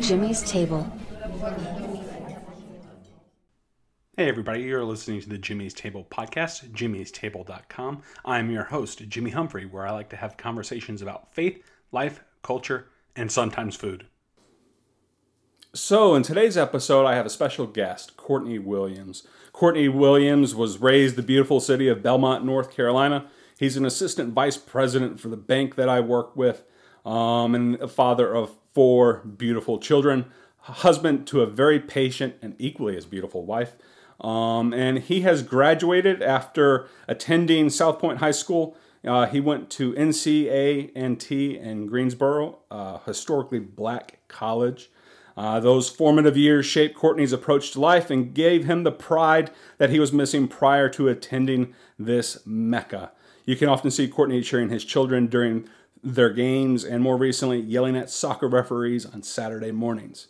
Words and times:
Jimmy's 0.00 0.42
Table. 0.42 0.90
Hey, 4.16 4.28
everybody, 4.28 4.62
you're 4.62 4.84
listening 4.84 5.20
to 5.20 5.28
the 5.28 5.36
Jimmy's 5.36 5.74
Table 5.74 6.06
podcast, 6.10 6.70
jimmy'stable.com. 6.70 8.02
I'm 8.24 8.50
your 8.50 8.64
host, 8.64 9.06
Jimmy 9.08 9.32
Humphrey, 9.32 9.66
where 9.66 9.86
I 9.86 9.90
like 9.90 10.08
to 10.10 10.16
have 10.16 10.38
conversations 10.38 11.02
about 11.02 11.34
faith, 11.34 11.62
life, 11.92 12.24
culture, 12.42 12.88
and 13.14 13.30
sometimes 13.30 13.76
food. 13.76 14.06
So, 15.74 16.14
in 16.14 16.22
today's 16.22 16.56
episode, 16.56 17.04
I 17.04 17.16
have 17.16 17.26
a 17.26 17.30
special 17.30 17.66
guest, 17.66 18.16
Courtney 18.16 18.58
Williams. 18.58 19.26
Courtney 19.52 19.88
Williams 19.88 20.54
was 20.54 20.78
raised 20.78 21.14
in 21.14 21.20
the 21.20 21.26
beautiful 21.26 21.60
city 21.60 21.88
of 21.88 22.02
Belmont, 22.02 22.46
North 22.46 22.74
Carolina. 22.74 23.26
He's 23.58 23.76
an 23.76 23.84
assistant 23.84 24.32
vice 24.32 24.56
president 24.56 25.20
for 25.20 25.28
the 25.28 25.36
bank 25.36 25.74
that 25.74 25.88
I 25.88 26.00
work 26.00 26.34
with, 26.34 26.64
um, 27.04 27.54
and 27.54 27.76
a 27.76 27.88
father 27.88 28.34
of 28.34 28.56
four 28.72 29.18
beautiful 29.18 29.78
children, 29.78 30.26
husband 30.58 31.26
to 31.28 31.42
a 31.42 31.46
very 31.46 31.78
patient 31.78 32.36
and 32.42 32.54
equally 32.58 32.96
as 32.96 33.06
beautiful 33.06 33.44
wife. 33.44 33.76
Um, 34.20 34.72
and 34.72 34.98
he 34.98 35.20
has 35.22 35.42
graduated 35.42 36.22
after 36.22 36.88
attending 37.06 37.68
South 37.70 37.98
Point 37.98 38.18
High 38.18 38.30
School. 38.30 38.76
Uh, 39.04 39.26
he 39.26 39.40
went 39.40 39.68
to 39.70 39.92
NCA&T 39.92 41.58
in 41.58 41.86
Greensboro, 41.86 42.58
a 42.70 43.00
historically 43.04 43.58
black 43.58 44.20
college. 44.28 44.90
Uh, 45.36 45.58
those 45.58 45.90
formative 45.90 46.36
years 46.36 46.64
shaped 46.64 46.96
Courtney's 46.96 47.32
approach 47.32 47.72
to 47.72 47.80
life 47.80 48.08
and 48.08 48.34
gave 48.34 48.64
him 48.64 48.84
the 48.84 48.92
pride 48.92 49.50
that 49.78 49.90
he 49.90 49.98
was 49.98 50.12
missing 50.12 50.46
prior 50.46 50.88
to 50.90 51.08
attending 51.08 51.74
this 51.98 52.38
Mecca. 52.46 53.10
You 53.44 53.56
can 53.56 53.68
often 53.68 53.90
see 53.90 54.08
Courtney 54.08 54.40
cheering 54.42 54.70
his 54.70 54.84
children 54.84 55.26
during 55.26 55.68
their 56.04 56.30
games 56.30 56.84
and 56.84 57.02
more 57.02 57.16
recently 57.16 57.58
yelling 57.58 57.96
at 57.96 58.10
soccer 58.10 58.46
referees 58.46 59.06
on 59.06 59.22
Saturday 59.22 59.72
mornings. 59.72 60.28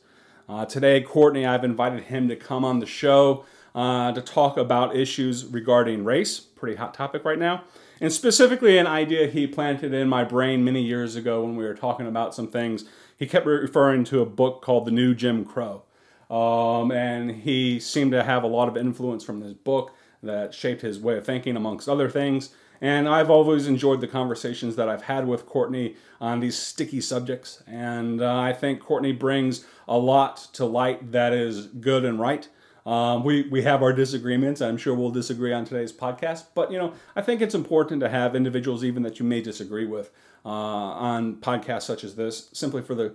Uh, 0.49 0.65
today, 0.65 1.01
Courtney, 1.01 1.45
I've 1.45 1.65
invited 1.65 2.05
him 2.05 2.29
to 2.29 2.37
come 2.37 2.65
on 2.65 2.79
the 2.79 2.87
show 2.87 3.45
uh, 3.75 4.13
to 4.13 4.23
talk 4.23 4.57
about 4.57 4.95
issues 4.95 5.45
regarding 5.45 6.05
race, 6.05 6.39
pretty 6.39 6.77
hot 6.77 6.95
topic 6.95 7.25
right 7.25 7.39
now, 7.39 7.65
and 8.01 8.13
specifically 8.13 8.79
an 8.79 8.87
idea 8.87 9.27
he 9.27 9.47
planted 9.47 9.93
in 9.93 10.09
my 10.09 10.23
brain 10.23 10.65
many 10.65 10.83
years 10.83 11.17
ago 11.17 11.43
when 11.43 11.57
we 11.57 11.65
were 11.65 11.75
talking 11.75 12.07
about 12.07 12.35
some 12.35 12.49
things. 12.49 12.85
He 13.19 13.27
kept 13.27 13.47
referring 13.47 14.05
to 14.05 14.21
a 14.21 14.27
book 14.27 14.63
called 14.63 14.85
The 14.85 14.91
New 14.93 15.15
Jim 15.15 15.45
Crow. 15.45 15.83
Um, 16.31 16.91
and 16.93 17.31
he 17.31 17.81
seemed 17.81 18.13
to 18.13 18.23
have 18.23 18.43
a 18.45 18.47
lot 18.49 18.69
of 18.69 18.77
influence 18.77 19.25
from 19.25 19.41
this 19.41 19.53
book 19.53 19.93
that 20.23 20.55
shaped 20.55 20.83
his 20.83 20.99
way 20.99 21.17
of 21.17 21.27
thinking, 21.27 21.57
amongst 21.57 21.89
other 21.89 22.09
things. 22.09 22.51
And 22.85 23.09
I've 23.09 23.31
always 23.31 23.67
enjoyed 23.67 24.03
the 24.03 24.07
conversations 24.07 24.77
that 24.77 24.91
I've 24.91 25.05
had 25.05 25.27
with 25.27 25.47
Courtney 25.47 25.97
on 26.21 26.41
these 26.41 26.55
sticky 26.55 27.01
subjects. 27.01 27.63
And 27.67 28.21
uh, 28.21 28.39
I 28.39 28.53
think 28.53 28.81
Courtney 28.81 29.13
brings 29.13 29.65
a 29.89 29.97
lot 29.97 30.37
to 30.53 30.67
light 30.67 31.13
that 31.13 31.33
is 31.33 31.69
good 31.69 32.05
and 32.05 32.21
right. 32.21 32.47
Um, 32.85 33.25
we, 33.25 33.49
we 33.49 33.63
have 33.63 33.83
our 33.83 33.95
disagreements. 33.95 34.61
I'm 34.61 34.77
sure 34.77 34.95
we'll 34.95 35.09
disagree 35.09 35.51
on 35.51 35.65
today's 35.65 35.95
podcast. 35.95 36.49
But, 36.55 36.71
you 36.71 36.77
know, 36.77 36.93
I 37.17 37.23
think 37.23 37.41
it's 37.41 37.55
important 37.55 38.03
to 38.03 38.11
have 38.11 38.37
individuals, 38.37 38.85
even 38.85 39.03
that 39.05 39.19
you 39.19 39.25
may 39.25 39.41
disagree 39.41 39.87
with, 39.87 40.11
uh, 40.45 40.51
on 40.51 41.37
podcasts 41.37 41.85
such 41.85 42.05
as 42.05 42.17
this, 42.17 42.51
simply 42.53 42.83
for 42.83 42.95
the 42.95 43.15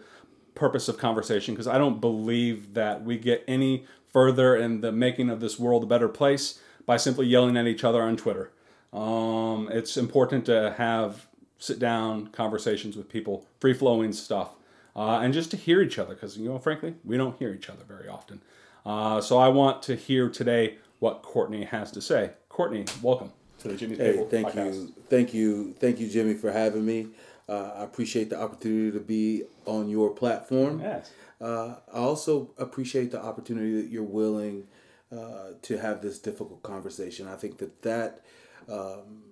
purpose 0.56 0.88
of 0.88 0.98
conversation, 0.98 1.54
because 1.54 1.68
I 1.68 1.78
don't 1.78 2.02
believe 2.02 2.74
that 2.74 3.04
we 3.04 3.20
get 3.20 3.44
any 3.48 3.86
further 4.12 4.56
in 4.56 4.82
the 4.82 4.92
making 4.92 5.30
of 5.30 5.42
this 5.42 5.60
world 5.60 5.84
a 5.84 5.86
better 5.86 6.10
place 6.10 6.60
by 6.88 6.98
simply 6.98 7.28
yelling 7.28 7.56
at 7.56 7.68
each 7.68 7.84
other 7.84 8.02
on 8.02 8.18
Twitter. 8.18 8.52
Um, 8.92 9.70
it's 9.72 9.98
important 9.98 10.46
to 10.46 10.74
have 10.78 11.28
sit 11.58 11.80
down 11.80 12.28
conversations 12.28 12.96
with 12.96 13.10
people, 13.10 13.46
free 13.60 13.74
flowing 13.74 14.14
stuff, 14.14 14.56
uh, 14.96 15.20
and 15.20 15.34
just 15.34 15.52
to 15.52 15.58
hear 15.58 15.82
each 15.82 16.00
other, 16.00 16.14
because, 16.16 16.38
you 16.38 16.50
know, 16.50 16.58
frankly, 16.58 16.96
we 17.04 17.18
don't 17.18 17.38
hear 17.38 17.54
each 17.54 17.70
other 17.70 17.84
very 17.88 18.08
often. 18.08 18.42
Uh, 18.86 19.22
so 19.22 19.38
I 19.38 19.50
want 19.50 19.84
to 19.84 19.96
hear 19.96 20.30
today 20.30 20.78
what 21.00 21.22
Courtney 21.22 21.66
has 21.66 21.92
to 21.92 22.02
say. 22.02 22.32
Courtney, 22.48 22.86
welcome 23.02 23.32
to 23.60 23.68
the 23.68 23.76
Jimmy 23.76 23.96
Hey, 23.96 24.14
Table 24.14 24.28
thank 24.28 24.48
podcast. 24.50 24.74
you, 24.74 24.94
thank 25.10 25.34
you, 25.34 25.76
thank 25.80 26.00
you, 26.00 26.10
Jimmy, 26.10 26.34
for 26.34 26.52
having 26.52 26.86
me. 26.86 27.08
Uh, 27.48 27.74
I 27.78 27.84
appreciate 27.84 28.30
the 28.30 28.40
opportunity 28.40 28.92
to 28.92 29.00
be 29.00 29.44
on 29.66 29.90
your 29.90 30.12
platform. 30.12 30.82
Yes. 30.82 31.12
Uh, 31.42 31.76
I 31.94 31.98
also 31.98 32.52
appreciate 32.58 33.12
the 33.12 33.22
opportunity 33.22 33.82
that 33.82 33.90
you're 33.90 34.04
willing 34.04 34.68
uh, 35.12 35.52
to 35.64 35.78
have 35.78 36.02
this 36.02 36.20
difficult 36.20 36.62
conversation. 36.64 37.28
I 37.28 37.36
think 37.36 37.58
that 37.58 37.82
that 37.82 38.22
um, 38.70 39.24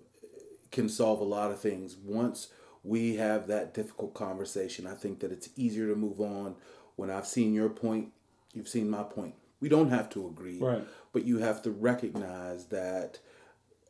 can 0.72 0.90
solve 0.90 1.20
a 1.22 1.24
lot 1.26 1.52
of 1.52 1.60
things. 1.60 1.96
Once 1.96 2.50
we 2.84 3.16
have 3.16 3.48
that 3.48 3.74
difficult 3.74 4.14
conversation, 4.14 4.88
I 4.88 4.94
think 4.94 5.20
that 5.20 5.32
it's 5.32 5.50
easier 5.56 5.88
to 5.88 5.96
move 5.96 6.20
on. 6.22 6.56
When 6.96 7.10
I've 7.10 7.28
seen 7.28 7.54
your 7.54 7.70
point, 7.70 8.12
you've 8.54 8.68
seen 8.68 8.90
my 8.90 9.04
point. 9.04 9.36
We 9.60 9.70
don't 9.70 9.90
have 9.90 10.10
to 10.12 10.28
agree, 10.28 10.60
Right. 10.60 10.84
but 11.14 11.24
you 11.26 11.40
have 11.40 11.62
to 11.64 11.72
recognize 11.72 12.66
that 12.66 13.20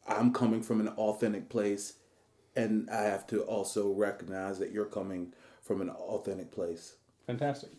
I'm 0.07 0.31
coming 0.31 0.61
from 0.61 0.79
an 0.79 0.87
authentic 0.89 1.49
place, 1.49 1.93
and 2.55 2.89
I 2.89 3.03
have 3.03 3.27
to 3.27 3.41
also 3.43 3.91
recognize 3.91 4.59
that 4.59 4.71
you're 4.71 4.85
coming 4.85 5.33
from 5.61 5.81
an 5.81 5.89
authentic 5.89 6.51
place. 6.51 6.95
Fantastic. 7.27 7.71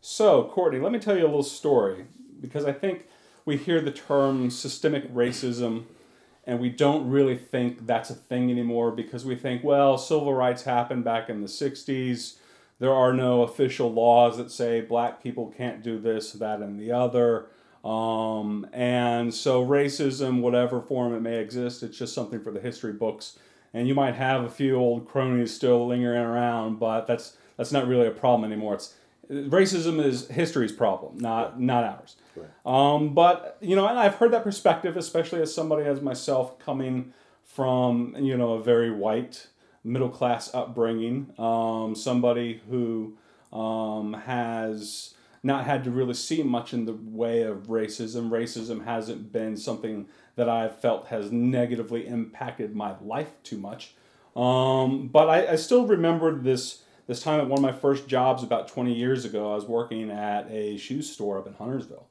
So, 0.00 0.44
Courtney, 0.52 0.80
let 0.80 0.92
me 0.92 0.98
tell 0.98 1.16
you 1.16 1.24
a 1.24 1.26
little 1.26 1.42
story 1.42 2.06
because 2.40 2.64
I 2.64 2.72
think 2.72 3.06
we 3.44 3.56
hear 3.56 3.80
the 3.80 3.90
term 3.92 4.50
systemic 4.50 5.12
racism 5.12 5.84
and 6.48 6.58
we 6.58 6.70
don't 6.70 7.10
really 7.10 7.36
think 7.36 7.86
that's 7.86 8.08
a 8.08 8.14
thing 8.14 8.50
anymore 8.50 8.90
because 8.90 9.22
we 9.22 9.36
think, 9.36 9.62
well, 9.62 9.98
civil 9.98 10.32
rights 10.32 10.62
happened 10.62 11.04
back 11.04 11.28
in 11.28 11.42
the 11.42 11.46
60s. 11.46 12.38
There 12.78 12.94
are 12.94 13.12
no 13.12 13.42
official 13.42 13.92
laws 13.92 14.38
that 14.38 14.50
say 14.50 14.80
black 14.80 15.22
people 15.22 15.52
can't 15.54 15.82
do 15.82 15.98
this, 15.98 16.32
that, 16.32 16.60
and 16.60 16.80
the 16.80 16.90
other. 16.90 17.48
Um, 17.84 18.66
and 18.72 19.34
so, 19.34 19.64
racism, 19.64 20.40
whatever 20.40 20.80
form 20.80 21.14
it 21.14 21.20
may 21.20 21.36
exist, 21.38 21.82
it's 21.82 21.98
just 21.98 22.14
something 22.14 22.42
for 22.42 22.50
the 22.50 22.60
history 22.60 22.94
books. 22.94 23.38
And 23.74 23.86
you 23.86 23.94
might 23.94 24.14
have 24.14 24.42
a 24.42 24.50
few 24.50 24.76
old 24.76 25.06
cronies 25.06 25.54
still 25.54 25.86
lingering 25.86 26.22
around, 26.22 26.78
but 26.78 27.06
that's 27.06 27.36
that's 27.58 27.72
not 27.72 27.86
really 27.86 28.06
a 28.06 28.10
problem 28.10 28.50
anymore. 28.50 28.74
It's 28.74 28.94
racism 29.30 30.02
is 30.02 30.28
history's 30.28 30.72
problem, 30.72 31.18
not 31.18 31.60
not 31.60 31.84
ours. 31.84 32.16
Um, 32.64 33.14
but 33.14 33.56
you 33.60 33.76
know, 33.76 33.86
and 33.86 33.98
I've 33.98 34.16
heard 34.16 34.32
that 34.32 34.44
perspective, 34.44 34.96
especially 34.96 35.40
as 35.40 35.54
somebody 35.54 35.84
as 35.84 36.00
myself 36.00 36.58
coming 36.58 37.12
from 37.44 38.14
you 38.18 38.36
know 38.36 38.54
a 38.54 38.62
very 38.62 38.90
white 38.90 39.48
middle 39.84 40.08
class 40.08 40.54
upbringing, 40.54 41.32
um, 41.38 41.94
somebody 41.94 42.60
who 42.68 43.16
um, 43.52 44.14
has 44.14 45.14
not 45.42 45.64
had 45.64 45.84
to 45.84 45.90
really 45.90 46.14
see 46.14 46.42
much 46.42 46.74
in 46.74 46.84
the 46.84 46.92
way 46.92 47.42
of 47.42 47.68
racism. 47.68 48.30
Racism 48.30 48.84
hasn't 48.84 49.32
been 49.32 49.56
something 49.56 50.06
that 50.36 50.48
I've 50.48 50.78
felt 50.78 51.06
has 51.08 51.32
negatively 51.32 52.06
impacted 52.06 52.74
my 52.74 52.94
life 53.00 53.30
too 53.42 53.58
much. 53.58 53.94
Um, 54.36 55.08
but 55.08 55.28
I, 55.28 55.52
I 55.52 55.56
still 55.56 55.86
remember 55.86 56.34
this 56.34 56.82
this 57.08 57.22
time 57.22 57.40
at 57.40 57.48
one 57.48 57.58
of 57.58 57.62
my 57.62 57.72
first 57.72 58.06
jobs 58.06 58.42
about 58.42 58.68
20 58.68 58.92
years 58.92 59.24
ago. 59.24 59.52
I 59.52 59.54
was 59.54 59.64
working 59.64 60.10
at 60.10 60.46
a 60.50 60.76
shoe 60.76 61.00
store 61.00 61.38
up 61.38 61.46
in 61.46 61.54
Huntersville. 61.54 62.06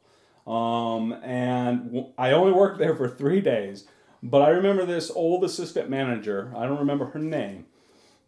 Um, 0.48 1.14
and 1.24 1.86
w- 1.86 2.08
I 2.18 2.32
only 2.32 2.54
worked 2.54 2.80
there 2.80 2.96
for 2.96 3.10
three 3.10 3.42
days. 3.42 3.86
But 4.24 4.42
I 4.42 4.50
remember 4.50 4.86
this 4.86 5.12
old 5.12 5.44
assistant 5.44 5.90
manager, 5.90 6.52
I 6.56 6.66
don't 6.66 6.80
remember 6.80 7.06
her 7.08 7.20
name, 7.20 7.66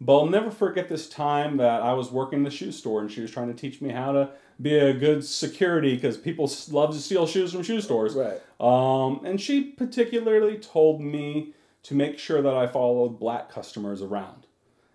but 0.00 0.16
I'll 0.18 0.26
never 0.26 0.50
forget 0.50 0.88
this 0.88 1.08
time 1.08 1.56
that 1.56 1.82
I 1.82 1.94
was 1.94 2.12
working 2.12 2.38
in 2.40 2.44
the 2.44 2.50
shoe 2.50 2.70
store 2.72 3.00
and 3.00 3.10
she 3.10 3.20
was 3.20 3.30
trying 3.30 3.48
to 3.48 3.54
teach 3.54 3.80
me 3.80 3.90
how 3.90 4.12
to 4.12 4.30
be 4.62 4.78
a 4.78 4.92
good 4.94 5.24
security 5.24 5.94
because 5.94 6.16
people 6.16 6.44
s- 6.44 6.70
love 6.70 6.94
to 6.94 7.00
steal 7.00 7.26
shoes 7.26 7.52
from 7.52 7.62
shoe 7.64 7.80
stores. 7.80 8.14
Right. 8.14 8.40
Um, 8.60 9.24
and 9.24 9.40
she 9.40 9.64
particularly 9.64 10.58
told 10.58 11.00
me 11.00 11.54
to 11.82 11.94
make 11.94 12.18
sure 12.18 12.40
that 12.42 12.54
I 12.54 12.66
followed 12.66 13.18
black 13.18 13.50
customers 13.50 14.00
around. 14.02 14.46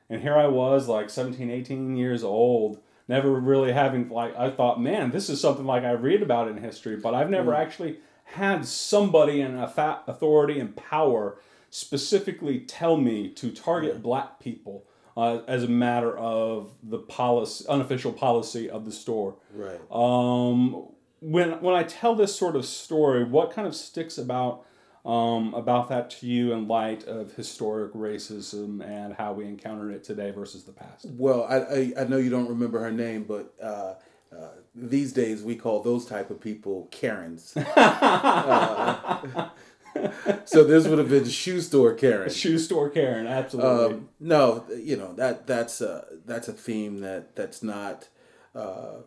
And 0.10 0.22
here 0.22 0.38
I 0.38 0.48
was, 0.48 0.88
like 0.88 1.10
17, 1.10 1.50
18 1.50 1.96
years 1.98 2.24
old, 2.24 2.80
never 3.08 3.32
really 3.34 3.72
having, 3.72 4.10
like, 4.10 4.36
I 4.36 4.50
thought, 4.50 4.82
man, 4.82 5.12
this 5.12 5.30
is 5.30 5.40
something 5.40 5.66
like 5.66 5.84
I 5.84 5.92
read 5.92 6.22
about 6.22 6.48
in 6.48 6.58
history, 6.58 6.96
but 6.96 7.14
I've 7.14 7.30
never 7.30 7.54
actually 7.54 8.00
had 8.26 8.66
somebody 8.66 9.42
in 9.42 9.58
a 9.58 9.68
fa- 9.68 10.02
authority 10.08 10.60
and 10.60 10.76
power 10.76 11.38
specifically 11.70 12.60
tell 12.60 12.98
me 12.98 13.30
to 13.30 13.52
target 13.52 14.02
black 14.02 14.40
people 14.40 14.86
uh, 15.18 15.40
as 15.48 15.64
a 15.64 15.68
matter 15.68 16.18
of 16.18 16.74
the 16.84 16.98
policy, 16.98 17.66
unofficial 17.68 18.12
policy 18.12 18.70
of 18.70 18.86
the 18.86 18.92
store. 18.92 19.36
Right. 19.54 19.80
Um, 19.92 20.88
when 21.22 21.62
when 21.62 21.76
I 21.76 21.84
tell 21.84 22.16
this 22.16 22.36
sort 22.36 22.56
of 22.56 22.66
story, 22.66 23.24
what 23.24 23.52
kind 23.52 23.68
of 23.68 23.76
sticks 23.76 24.18
about 24.18 24.66
um, 25.06 25.54
about 25.54 25.90
that 25.90 26.10
to 26.12 26.26
you 26.26 26.54
in 26.54 26.68
light 26.68 27.04
of 27.06 27.34
historic 27.36 27.94
racism 27.94 28.84
and 28.84 29.14
how 29.14 29.34
we 29.34 29.46
encounter 29.46 29.92
it 29.92 30.04
today 30.04 30.32
versus 30.32 30.64
the 30.64 30.72
past? 30.72 31.06
Well, 31.06 31.44
I, 31.44 31.58
I, 31.58 31.94
I 32.00 32.04
know 32.06 32.18
you 32.18 32.30
don't 32.32 32.50
remember 32.50 32.80
her 32.80 32.92
name, 32.92 33.24
but 33.24 33.54
uh, 33.62 33.96
uh, 34.36 34.50
these 34.74 35.14
days 35.14 35.44
we 35.44 35.56
call 35.56 35.84
those 35.84 36.06
type 36.06 36.30
of 36.30 36.42
people 36.42 36.88
Karens. 36.92 37.56
Uh, 39.96 40.42
so 40.44 40.66
this 40.66 40.86
would 40.88 41.00
have 41.00 41.10
been 41.10 41.24
shoe 41.24 41.62
store 41.62 41.94
Karen. 41.94 42.30
Shoe 42.30 42.60
store 42.60 42.90
Karen, 42.90 43.28
absolutely. 43.28 43.96
Um, 43.96 44.10
no, 44.20 44.66
you 44.78 44.98
know 44.98 45.14
that 45.14 45.48
that's 45.48 45.80
a 45.80 46.06
that's 46.26 46.50
a 46.50 46.54
theme 46.54 47.00
that 47.00 47.34
that's 47.38 47.64
not 47.64 48.10
uh, 48.54 48.98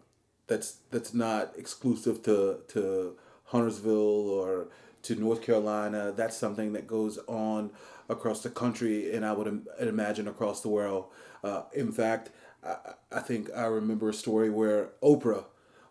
that's 0.46 0.78
that's 0.90 1.12
not 1.12 1.52
exclusive 1.58 2.22
to 2.22 2.60
to 2.68 3.18
Huntersville 3.44 4.30
or 4.30 4.68
to 5.02 5.14
North 5.14 5.42
Carolina. 5.42 6.12
That's 6.16 6.36
something 6.36 6.72
that 6.72 6.86
goes 6.86 7.18
on 7.26 7.70
across 8.08 8.42
the 8.42 8.50
country, 8.50 9.14
and 9.14 9.24
I 9.24 9.32
would 9.32 9.46
Im- 9.46 9.66
imagine 9.80 10.28
across 10.28 10.60
the 10.60 10.68
world. 10.68 11.06
Uh, 11.44 11.62
in 11.72 11.92
fact, 11.92 12.30
I, 12.64 12.76
I 13.12 13.20
think 13.20 13.50
I 13.54 13.64
remember 13.66 14.08
a 14.08 14.14
story 14.14 14.50
where 14.50 14.90
Oprah 15.02 15.44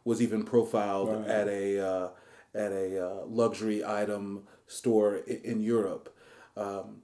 was 0.04 0.22
even 0.22 0.44
profiled 0.44 1.10
Right. 1.10 1.28
at 1.28 1.48
a 1.48 1.80
uh, 1.80 2.10
at 2.56 2.72
a 2.72 3.06
uh, 3.08 3.26
luxury 3.26 3.84
item 3.86 4.44
store 4.68 5.18
in, 5.18 5.42
in 5.44 5.62
Europe. 5.62 6.16
Um, 6.56 7.02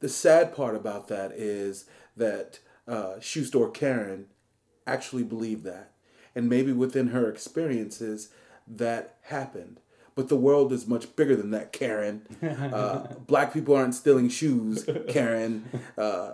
the 0.00 0.08
sad 0.08 0.54
part 0.54 0.74
about 0.74 1.08
that 1.08 1.32
is 1.32 1.84
that 2.16 2.60
uh, 2.88 3.18
shoe 3.20 3.44
store 3.44 3.70
Karen 3.70 4.26
actually 4.86 5.22
believed 5.22 5.64
that, 5.64 5.92
and 6.34 6.48
maybe 6.48 6.72
within 6.72 7.08
her 7.08 7.28
experiences 7.28 8.28
that 8.66 9.16
happened. 9.22 9.80
But 10.14 10.28
the 10.28 10.36
world 10.36 10.72
is 10.72 10.86
much 10.86 11.14
bigger 11.16 11.34
than 11.36 11.50
that, 11.50 11.72
Karen. 11.72 12.22
Uh, 12.74 13.06
black 13.26 13.52
people 13.52 13.74
aren't 13.74 13.94
stealing 13.94 14.28
shoes, 14.28 14.86
Karen. 15.08 15.64
Uh, 15.98 16.30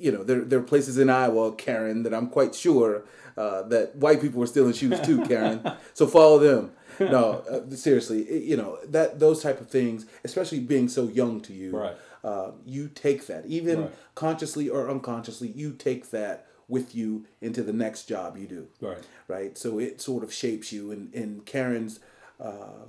you 0.00 0.12
know, 0.12 0.22
there, 0.22 0.42
there 0.42 0.60
are 0.60 0.62
places 0.62 0.96
in 0.96 1.10
Iowa, 1.10 1.52
Karen, 1.56 2.04
that 2.04 2.14
I'm 2.14 2.28
quite 2.28 2.54
sure 2.54 3.02
uh, 3.36 3.62
that 3.62 3.96
white 3.96 4.20
people 4.20 4.40
are 4.42 4.46
stealing 4.46 4.72
shoes 4.72 5.00
too, 5.00 5.24
Karen. 5.26 5.60
so 5.94 6.06
follow 6.06 6.38
them. 6.38 6.70
No, 7.00 7.42
uh, 7.50 7.74
seriously, 7.74 8.22
it- 8.22 8.44
you 8.44 8.56
know 8.56 8.78
that 8.84 9.18
those 9.18 9.42
type 9.42 9.60
of 9.60 9.68
things, 9.68 10.06
especially 10.24 10.60
being 10.60 10.88
so 10.88 11.08
young 11.08 11.40
to 11.42 11.52
you, 11.52 11.76
Right. 11.76 11.96
uh, 12.22 12.50
you 12.64 12.88
take 12.88 13.26
that, 13.26 13.46
even 13.46 13.80
Right. 13.82 13.90
consciously 14.14 14.68
or 14.68 14.88
unconsciously, 14.88 15.48
you 15.48 15.72
take 15.72 16.10
that 16.10 16.46
with 16.68 16.94
you 16.94 17.24
into 17.40 17.62
the 17.64 17.72
next 17.72 18.04
job 18.04 18.36
you 18.36 18.46
do 18.46 18.66
Right. 18.80 19.02
right? 19.26 19.56
So 19.58 19.78
it 19.80 20.00
sort 20.00 20.22
of 20.22 20.32
shapes 20.32 20.72
you. 20.72 20.90
And 20.92 21.12
in 21.14 21.40
Karen's 21.44 21.98
uh, 22.40 22.86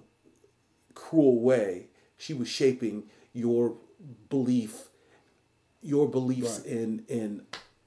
cruel 0.94 1.40
way, 1.42 1.88
she 2.18 2.34
was 2.34 2.48
shaping 2.48 3.04
your 3.34 3.75
belief, 4.30 4.90
your 5.81 6.07
beliefs 6.07 6.60
Right. 6.60 6.68
in 6.68 7.06
in 7.07 7.42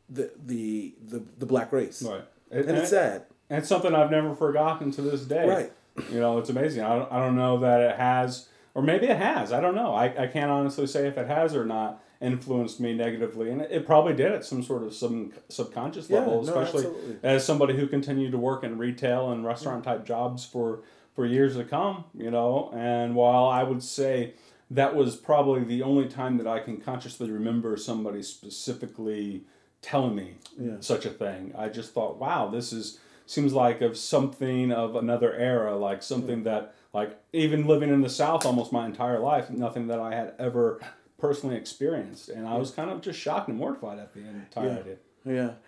the 0.09 0.31
the 0.45 0.95
the, 1.05 1.23
the 1.39 1.47
black 1.47 1.73
race, 1.73 2.03
Right. 2.03 2.25
and 2.51 2.71
it's 2.79 2.91
sad, 2.91 3.25
And 3.51 3.59
it's 3.61 3.69
something 3.69 3.95
I've 3.95 4.11
never 4.11 4.35
forgotten 4.35 4.91
to 4.93 5.03
this 5.03 5.25
day. 5.25 5.49
Right. 5.49 5.73
You 6.11 6.21
know, 6.21 6.39
it's 6.39 6.49
amazing. 6.49 6.83
I 6.83 6.97
don't, 6.99 7.13
I 7.13 7.19
don't 7.19 7.37
know 7.37 7.59
that 7.61 7.81
it 7.81 7.97
has, 7.97 8.49
or 8.75 8.83
maybe 8.83 9.07
it 9.07 9.17
has. 9.19 9.53
I 9.53 9.61
don't 9.61 9.75
know. 9.75 9.93
I, 9.95 10.07
I 10.25 10.27
can't 10.27 10.51
honestly 10.51 10.87
say 10.87 11.07
if 11.07 11.19
it 11.19 11.27
has 11.27 11.55
or 11.55 11.67
not 11.67 12.03
influenced 12.23 12.81
me 12.81 12.95
negatively. 12.95 13.51
And 13.51 13.61
it, 13.61 13.85
probably 13.85 14.15
did 14.15 14.33
at 14.33 14.43
some 14.45 14.63
sort 14.63 14.85
of 14.85 14.95
some 14.95 15.33
subconscious 15.51 16.09
Yeah, 16.09 16.21
level, 16.21 16.43
no, 16.43 16.49
especially 16.49 16.87
absolutely. 16.87 17.17
as 17.23 17.45
somebody 17.45 17.75
who 17.77 17.87
continued 17.87 18.33
to 18.33 18.39
work 18.39 18.65
in 18.65 18.79
retail 18.79 19.33
and 19.33 19.45
restaurant 19.45 19.85
type 19.85 20.07
jobs 20.07 20.47
for, 20.47 20.81
for 21.15 21.27
years 21.27 21.57
to 21.57 21.65
come, 21.65 22.05
you 22.15 22.31
know. 22.31 22.71
And 22.75 23.15
while 23.15 23.47
I 23.47 23.63
would 23.63 23.83
say 23.83 24.35
that 24.71 24.95
was 24.95 25.17
probably 25.17 25.65
the 25.65 25.83
only 25.83 26.09
time 26.09 26.39
that 26.39 26.47
I 26.47 26.59
can 26.61 26.79
consciously 26.81 27.31
remember 27.31 27.77
somebody 27.77 28.23
specifically 28.23 29.45
telling 29.83 30.15
me 30.15 30.35
Yeah. 30.59 30.77
such 30.81 31.05
a 31.05 31.11
thing. 31.11 31.53
I 31.57 31.69
just 31.69 31.93
thought, 31.93 32.19
wow, 32.19 32.49
this 32.49 32.73
is 32.73 32.99
seems 33.27 33.53
like 33.53 33.81
of 33.81 33.97
something 33.97 34.73
of 34.73 34.97
another 34.97 35.33
era, 35.35 35.77
like 35.77 36.03
something 36.03 36.43
that 36.45 36.75
like 36.93 37.19
even 37.33 37.67
living 37.67 37.89
in 37.91 38.01
the 38.03 38.09
South 38.11 38.45
almost 38.45 38.73
my 38.73 38.85
entire 38.87 39.19
life, 39.19 39.49
nothing 39.51 39.87
that 39.89 39.99
I 40.01 40.15
had 40.15 40.35
ever 40.39 40.81
personally 41.19 41.57
experienced, 41.57 42.29
and 42.29 42.47
I 42.49 42.57
was 42.57 42.71
kind 42.73 42.91
of 42.91 43.01
just 43.01 43.19
shocked 43.19 43.49
and 43.49 43.57
mortified 43.57 43.99
at 43.99 44.13
the 44.13 44.21
entirety. 44.21 44.91
yeah. 44.91 44.97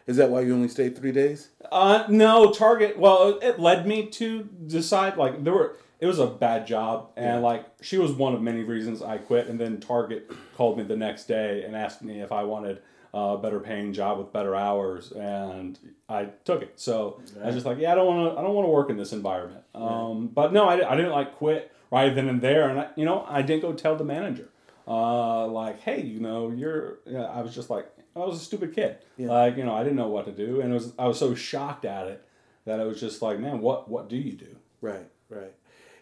Is 0.06 0.16
that 0.16 0.30
why 0.30 0.40
you 0.40 0.54
only 0.54 0.68
stayed 0.68 0.96
three 0.96 1.12
days? 1.12 1.48
Uh, 1.70 2.04
no, 2.08 2.52
Target. 2.52 2.98
Well, 2.98 3.38
it 3.40 3.58
led 3.58 3.86
me 3.86 4.06
to 4.06 4.48
decide 4.66 5.16
like 5.16 5.44
there 5.44 5.52
were. 5.52 5.76
It 6.00 6.06
was 6.06 6.18
a 6.18 6.26
bad 6.26 6.66
job, 6.66 7.10
and 7.16 7.42
like 7.42 7.64
she 7.80 7.96
was 7.96 8.12
one 8.12 8.34
of 8.34 8.42
many 8.42 8.62
reasons 8.62 9.00
I 9.00 9.16
quit. 9.18 9.46
And 9.46 9.58
then 9.58 9.80
Target 9.80 10.30
called 10.56 10.76
me 10.76 10.84
the 10.84 10.96
next 10.96 11.26
day 11.26 11.62
and 11.64 11.74
asked 11.74 12.02
me 12.02 12.20
if 12.20 12.30
I 12.30 12.42
wanted 12.42 12.82
a 13.14 13.38
better 13.38 13.60
paying 13.60 13.92
job 13.92 14.18
with 14.18 14.32
better 14.32 14.54
hours, 14.56 15.12
and 15.12 15.78
I 16.08 16.26
took 16.44 16.62
it. 16.62 16.72
So 16.80 17.22
I 17.40 17.46
was 17.46 17.54
just 17.54 17.64
like, 17.64 17.78
yeah, 17.78 17.92
I 17.92 17.94
don't 17.94 18.06
want 18.06 18.34
to. 18.34 18.38
I 18.38 18.42
don't 18.42 18.54
want 18.54 18.66
to 18.66 18.70
work 18.70 18.90
in 18.90 18.96
this 18.96 19.12
environment. 19.12 19.62
Um, 19.74 20.26
but 20.26 20.52
no, 20.52 20.68
I, 20.68 20.92
I 20.92 20.96
didn't 20.96 21.12
like 21.12 21.36
quit 21.36 21.72
right 21.90 22.12
then 22.14 22.28
and 22.28 22.42
there, 22.42 22.68
and 22.68 22.80
I, 22.80 22.88
you 22.96 23.04
know 23.04 23.24
I 23.28 23.42
didn't 23.42 23.62
go 23.62 23.72
tell 23.72 23.94
the 23.96 24.04
manager. 24.04 24.48
Uh, 24.86 25.46
like, 25.46 25.80
hey, 25.80 26.02
you 26.02 26.20
know, 26.20 26.50
you're. 26.50 26.98
Yeah, 27.06 27.22
I 27.22 27.40
was 27.40 27.54
just 27.54 27.70
like, 27.70 27.88
I 28.16 28.20
was 28.20 28.40
a 28.40 28.44
stupid 28.44 28.74
kid. 28.74 28.98
Like, 29.18 29.56
you 29.56 29.64
know, 29.64 29.74
I 29.74 29.82
didn't 29.82 29.96
know 29.96 30.08
what 30.08 30.24
to 30.26 30.32
do, 30.32 30.60
and 30.60 30.70
it 30.70 30.74
was. 30.74 30.92
I 30.98 31.06
was 31.06 31.18
so 31.18 31.34
shocked 31.34 31.84
at 31.84 32.06
it 32.06 32.24
that 32.64 32.80
I 32.80 32.84
was 32.84 33.00
just 33.00 33.22
like, 33.22 33.38
man, 33.38 33.60
what 33.60 33.88
what 33.88 34.08
do 34.08 34.16
you 34.16 34.32
do? 34.32 34.56
Right, 34.80 35.08
right. 35.28 35.52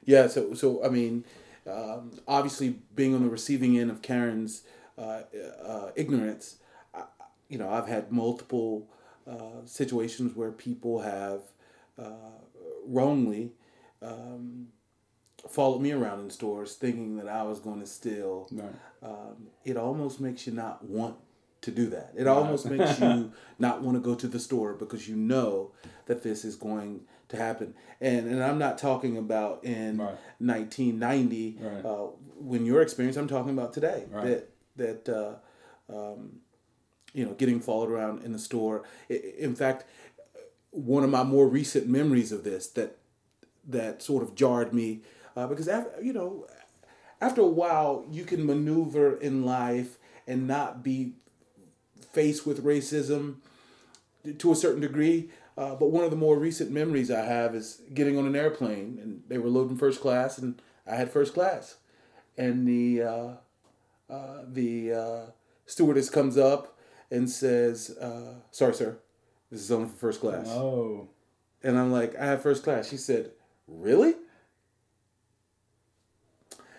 Yeah, 0.04 0.26
so 0.26 0.54
so 0.54 0.84
I 0.84 0.88
mean, 0.88 1.24
um, 1.66 2.12
obviously 2.28 2.80
being 2.94 3.14
on 3.14 3.22
the 3.22 3.30
receiving 3.30 3.78
end 3.78 3.90
of 3.90 4.02
Karen's 4.02 4.62
uh, 4.98 5.22
uh, 5.64 5.90
ignorance, 5.94 6.56
I, 6.94 7.04
you 7.48 7.58
know, 7.58 7.70
I've 7.70 7.88
had 7.88 8.12
multiple 8.12 8.88
uh, 9.26 9.64
situations 9.64 10.34
where 10.34 10.50
people 10.50 11.00
have 11.00 11.40
uh, 11.98 12.40
wrongly 12.86 13.52
um, 14.02 14.68
followed 15.48 15.80
me 15.80 15.92
around 15.92 16.20
in 16.20 16.30
stores 16.30 16.74
thinking 16.74 17.16
that 17.16 17.28
I 17.28 17.42
was 17.42 17.58
going 17.58 17.80
to 17.80 17.86
steal. 17.86 18.48
Right. 18.50 18.74
Um, 19.02 19.48
it 19.64 19.76
almost 19.76 20.20
makes 20.20 20.46
you 20.46 20.52
not 20.52 20.84
want 20.84 21.16
to 21.62 21.70
do 21.70 21.86
that. 21.90 22.12
It 22.16 22.26
almost 22.26 22.66
makes 22.66 23.00
you 23.00 23.32
not 23.58 23.82
want 23.82 23.96
to 23.96 24.00
go 24.00 24.14
to 24.14 24.28
the 24.28 24.38
store 24.38 24.74
because 24.74 25.08
you 25.08 25.16
know 25.16 25.72
that 26.06 26.22
this 26.22 26.44
is 26.44 26.56
going 26.56 27.00
to 27.28 27.36
happen. 27.36 27.74
And 28.00 28.26
and 28.28 28.42
I'm 28.42 28.58
not 28.58 28.78
talking 28.78 29.16
about 29.16 29.64
in 29.64 29.98
Right. 29.98 30.16
1990 30.38 31.58
Right. 31.60 31.84
uh, 31.84 32.06
when 32.38 32.66
your 32.66 32.82
experience. 32.82 33.16
I'm 33.16 33.28
talking 33.28 33.52
about 33.52 33.72
today. 33.72 34.04
Right. 34.10 34.24
That 34.76 35.04
that 35.04 35.08
uh, 35.08 35.34
um, 35.92 36.40
you 37.14 37.24
know 37.24 37.32
getting 37.34 37.60
followed 37.60 37.90
around 37.90 38.24
in 38.24 38.32
the 38.32 38.38
store. 38.38 38.82
In 39.08 39.54
fact, 39.54 39.84
one 40.70 41.04
of 41.04 41.10
my 41.10 41.22
more 41.24 41.46
recent 41.48 41.86
memories 41.88 42.32
of 42.32 42.44
this 42.44 42.66
that 42.68 42.98
that 43.68 44.02
sort 44.02 44.22
of 44.24 44.34
jarred 44.34 44.72
me 44.74 45.02
uh, 45.36 45.46
because 45.46 45.68
after 45.68 46.02
you 46.02 46.12
know 46.12 46.46
after 47.20 47.40
a 47.40 47.46
while 47.46 48.04
you 48.10 48.24
can 48.24 48.44
maneuver 48.44 49.16
in 49.16 49.44
life 49.44 49.98
and 50.26 50.48
not 50.48 50.82
be 50.82 51.12
faced 52.12 52.46
with 52.46 52.64
racism 52.64 53.36
to 54.38 54.52
a 54.52 54.56
certain 54.56 54.80
degree. 54.80 55.30
Uh, 55.56 55.74
but 55.74 55.90
one 55.90 56.04
of 56.04 56.10
the 56.10 56.16
more 56.16 56.38
recent 56.38 56.70
memories 56.70 57.10
I 57.10 57.24
have 57.24 57.54
is 57.54 57.82
getting 57.92 58.16
on 58.16 58.26
an 58.26 58.34
airplane 58.36 58.98
and 59.02 59.22
they 59.28 59.36
were 59.38 59.48
loading 59.50 59.76
first 59.76 60.00
class 60.00 60.38
and 60.38 60.60
I 60.86 60.96
had 60.96 61.10
first 61.10 61.32
class, 61.34 61.76
and 62.36 62.66
the 62.66 63.02
uh, 63.02 63.28
uh, 64.10 64.42
the 64.48 64.92
uh, 64.92 65.20
stewardess 65.66 66.10
comes 66.10 66.36
up 66.36 66.76
and 67.10 67.30
says, 67.30 67.96
uh, 67.98 68.34
"Sorry, 68.50 68.74
sir, 68.74 68.98
this 69.50 69.60
is 69.60 69.70
only 69.70 69.88
for 69.88 69.96
first 69.96 70.20
class." 70.20 70.46
Oh, 70.48 71.08
And 71.62 71.78
I'm 71.78 71.92
like, 71.92 72.16
I 72.16 72.24
have 72.26 72.42
first 72.42 72.64
class. 72.64 72.88
She 72.88 72.96
said, 72.96 73.30
Really? 73.68 74.14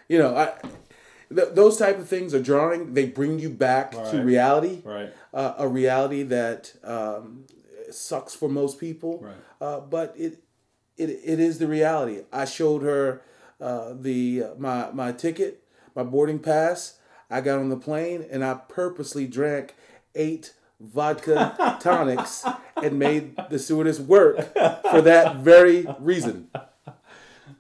You 0.10 0.20
know, 0.20 0.36
I 0.36 0.52
th- 1.36 1.50
those 1.54 1.78
type 1.78 2.00
of 2.00 2.08
things 2.08 2.34
are 2.34 2.42
drawing. 2.42 2.94
They 2.94 3.06
bring 3.06 3.40
you 3.40 3.50
back 3.50 3.92
to 3.92 4.22
reality, 4.24 4.82
right, 4.84 5.14
uh, 5.34 5.54
a 5.58 5.68
reality 5.68 6.24
that 6.24 6.74
um, 6.84 7.46
sucks 7.92 8.36
for 8.36 8.50
most 8.50 8.80
people. 8.80 9.20
Right. 9.20 9.36
Uh, 9.62 9.80
but 9.82 10.14
it, 10.18 10.44
it 10.98 11.10
it 11.10 11.40
is 11.40 11.60
the 11.60 11.68
reality. 11.68 12.22
I 12.32 12.46
showed 12.46 12.84
her 12.84 13.22
uh, 13.60 13.94
the 14.00 14.46
my 14.58 14.92
my 14.92 15.12
ticket, 15.12 15.64
my 15.96 16.04
boarding 16.04 16.40
pass. 16.40 17.00
I 17.30 17.42
got 17.42 17.58
on 17.60 17.70
the 17.70 17.78
plane 17.78 18.26
and 18.30 18.46
I 18.46 18.54
purposely 18.54 19.26
drank 19.26 19.76
eight 20.14 20.54
vodka 20.80 21.78
tonics 21.82 22.46
and 22.82 23.00
made 23.00 23.36
the 23.50 23.58
stewardess 23.58 24.00
work 24.00 24.54
for 24.92 25.02
that 25.02 25.38
very 25.38 25.88
reason. 26.00 26.50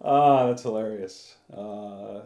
Ah, 0.01 0.47
that's 0.47 0.63
hilarious. 0.63 1.35
Uh, 1.55 2.21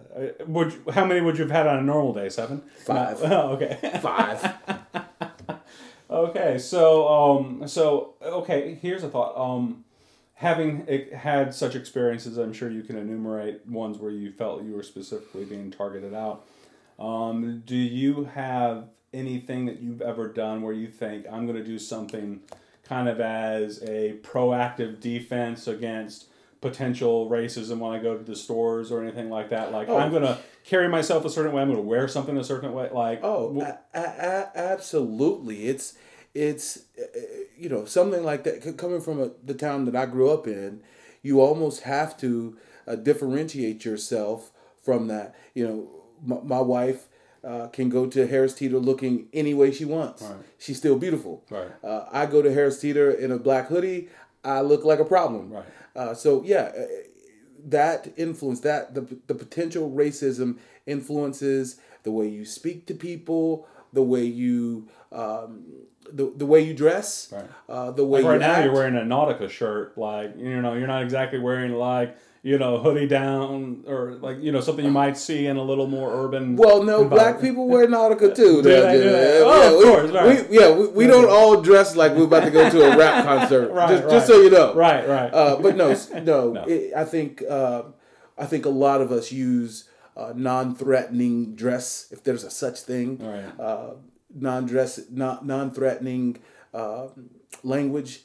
would 0.45 0.73
you, 0.73 0.83
how 0.91 1.05
many 1.05 1.21
would 1.21 1.37
you 1.37 1.43
have 1.43 1.51
had 1.51 1.67
on 1.67 1.79
a 1.79 1.81
normal 1.81 2.13
day? 2.13 2.29
Seven. 2.29 2.61
Five. 2.85 3.21
Oh, 3.23 3.51
okay. 3.53 3.99
Five. 4.01 4.53
Okay, 6.09 6.57
so 6.57 7.07
um, 7.07 7.67
so 7.67 8.13
okay, 8.21 8.77
here's 8.81 9.03
a 9.03 9.09
thought. 9.09 9.37
Um, 9.37 9.83
having 10.35 10.87
had 11.13 11.53
such 11.53 11.75
experiences, 11.75 12.37
I'm 12.37 12.53
sure 12.53 12.71
you 12.71 12.81
can 12.81 12.97
enumerate 12.97 13.67
ones 13.67 13.97
where 13.97 14.11
you 14.11 14.31
felt 14.31 14.63
you 14.63 14.73
were 14.73 14.83
specifically 14.83 15.43
being 15.43 15.69
targeted 15.69 16.13
out. 16.13 16.47
Um, 16.97 17.61
do 17.65 17.75
you 17.75 18.23
have 18.23 18.85
anything 19.13 19.65
that 19.65 19.81
you've 19.81 20.01
ever 20.01 20.27
done 20.27 20.61
where 20.61 20.73
you 20.73 20.87
think 20.87 21.25
I'm 21.31 21.45
going 21.45 21.57
to 21.57 21.63
do 21.63 21.77
something 21.77 22.41
kind 22.83 23.09
of 23.09 23.19
as 23.19 23.81
a 23.83 24.17
proactive 24.23 24.99
defense 25.01 25.67
against 25.67 26.27
potential 26.61 27.29
racism 27.29 27.79
when 27.79 27.93
I 27.93 27.99
go 28.01 28.17
to 28.17 28.23
the 28.23 28.35
stores 28.35 28.91
or 28.91 29.01
anything 29.03 29.29
like 29.29 29.49
that? 29.49 29.71
Like 29.71 29.89
I'm 29.89 30.09
going 30.11 30.23
to 30.23 30.37
carry 30.63 30.87
myself 30.87 31.23
a 31.25 31.29
certain 31.29 31.51
way. 31.53 31.61
I'm 31.61 31.73
to 31.73 31.81
wear 31.81 32.07
something 32.07 32.37
a 32.37 32.43
certain 32.43 32.73
way. 32.73 32.89
Like 32.91 33.19
Oh, 33.23 33.59
a- 33.61 33.77
a- 33.97 33.99
a- 33.99 34.51
absolutely. 34.57 35.67
It's 35.67 35.93
it's 36.33 36.77
uh, 36.99 37.03
you 37.57 37.69
know 37.69 37.85
something 37.85 38.23
like 38.23 38.43
that 38.43 38.77
coming 38.77 39.01
from 39.01 39.21
a, 39.21 39.31
the 39.43 39.53
town 39.53 39.85
that 39.85 39.95
I 39.95 40.05
grew 40.05 40.29
up 40.31 40.47
in. 40.47 40.81
You 41.23 41.41
almost 41.41 41.81
have 41.83 42.17
to 42.19 42.57
uh, 42.87 42.95
differentiate 42.95 43.83
yourself 43.85 44.51
from 44.83 45.07
that. 45.07 45.35
You 45.53 45.67
know, 45.67 46.35
m- 46.37 46.47
my 46.47 46.61
wife. 46.61 47.07
Uh, 47.43 47.67
can 47.67 47.87
go 47.87 48.05
to 48.07 48.27
Harris 48.27 48.53
Teeter 48.55 48.77
looking 48.79 49.27
any 49.31 49.53
way 49.53 49.71
she 49.71 49.85
wants. 49.85 50.21
Right. 50.23 50.35
She's 50.57 50.75
still 50.77 50.97
beautiful. 50.97 51.45
Right. 51.49 51.69
Uh, 51.81 52.05
I 52.11 52.25
go 52.25 52.41
to 52.41 52.51
Harris 52.51 52.81
Teeter 52.81 53.09
in 53.11 53.31
a 53.31 53.37
black 53.37 53.67
hoodie. 53.67 54.09
I 54.47 54.61
look 54.61 54.83
like 54.85 54.99
a 54.99 55.05
problem. 55.05 55.51
Right. 55.51 55.65
Uh, 55.95 56.13
so 56.13 56.43
yeah, 56.43 56.71
uh, 56.77 56.85
that 57.65 58.07
influence, 58.17 58.59
that 58.61 58.93
the 58.93 59.01
the 59.27 59.35
potential 59.35 59.89
racism 59.91 60.57
influences 60.85 61.79
the 62.03 62.11
way 62.11 62.27
you 62.27 62.45
speak 62.45 62.85
to 62.87 62.93
people, 62.93 63.67
the 63.93 64.03
way 64.03 64.23
you 64.23 64.87
um, 65.11 65.65
the, 66.11 66.31
the 66.35 66.45
way 66.45 66.61
you 66.61 66.73
dress, 66.73 67.33
Right. 67.33 67.45
uh, 67.67 67.91
the 67.91 68.05
way 68.05 68.21
Like 68.21 68.27
right 68.29 68.33
you 68.35 68.39
now, 68.39 68.53
act. 68.53 68.65
you're 68.65 68.73
wearing 68.73 68.95
a 68.95 69.01
Nautica 69.01 69.49
shirt. 69.49 69.97
Like 69.97 70.37
you 70.37 70.61
know, 70.61 70.73
you're 70.73 70.87
not 70.87 71.03
exactly 71.03 71.39
wearing 71.39 71.73
like 71.73 72.15
you 72.47 72.57
know 72.57 72.77
hoodie 72.77 73.07
down 73.07 73.83
or 73.87 74.13
like 74.21 74.37
you 74.41 74.53
know 74.53 74.61
something 74.61 74.85
you 74.85 74.91
might 74.91 75.17
see 75.17 75.47
in 75.47 75.57
a 75.57 75.61
little 75.61 75.85
more 75.85 76.09
urban. 76.23 76.55
well, 76.55 76.81
no, 76.81 77.03
black 77.03 77.41
people 77.41 77.67
wear 77.67 77.85
Nautica 77.87 78.33
too. 78.33 78.61
Do 78.63 78.69
they 78.69 78.93
do 78.93 79.09
that? 79.09 79.41
Oh, 79.43 79.73
of 79.73 79.79
we, 79.79 79.83
course, 79.83 80.11
right. 80.11 80.49
we, 80.49 80.57
yeah, 80.57 80.71
we, 80.71 80.87
we 80.87 81.07
don't 81.07 81.29
all 81.29 81.61
dress 81.61 81.97
like 81.97 82.13
we're 82.13 82.23
about 82.23 82.45
to 82.45 82.51
go 82.51 82.69
to 82.69 82.93
a 82.93 82.97
rap 82.97 83.25
concert. 83.31 83.69
Right, 83.71 83.89
just, 83.89 84.03
right. 84.03 84.11
just 84.11 84.27
so 84.27 84.41
you 84.41 84.49
know. 84.49 84.73
Right, 84.73 85.05
right. 85.05 85.33
Uh, 85.33 85.57
but 85.57 85.75
no, 85.75 85.89
no. 86.23 86.53
No. 86.53 86.63
It, 86.63 86.93
I 86.95 87.03
think 87.03 87.43
uh, 87.49 87.83
I 88.37 88.45
think 88.45 88.65
a 88.65 88.69
lot 88.69 89.01
of 89.01 89.11
us 89.11 89.29
use 89.29 89.89
uh, 90.15 90.31
non-threatening 90.33 91.53
dress, 91.53 92.07
if 92.11 92.23
there's 92.23 92.45
a 92.45 92.49
such 92.49 92.79
thing. 92.79 93.17
Right. 93.17 93.59
Uh, 93.59 93.95
non-dress, 94.33 95.01
non 95.11 95.45
non-threatening 95.45 96.37
uh, 96.73 97.07
language, 97.63 98.21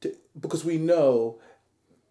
to, 0.00 0.16
because 0.40 0.64
we 0.64 0.78
know 0.78 1.40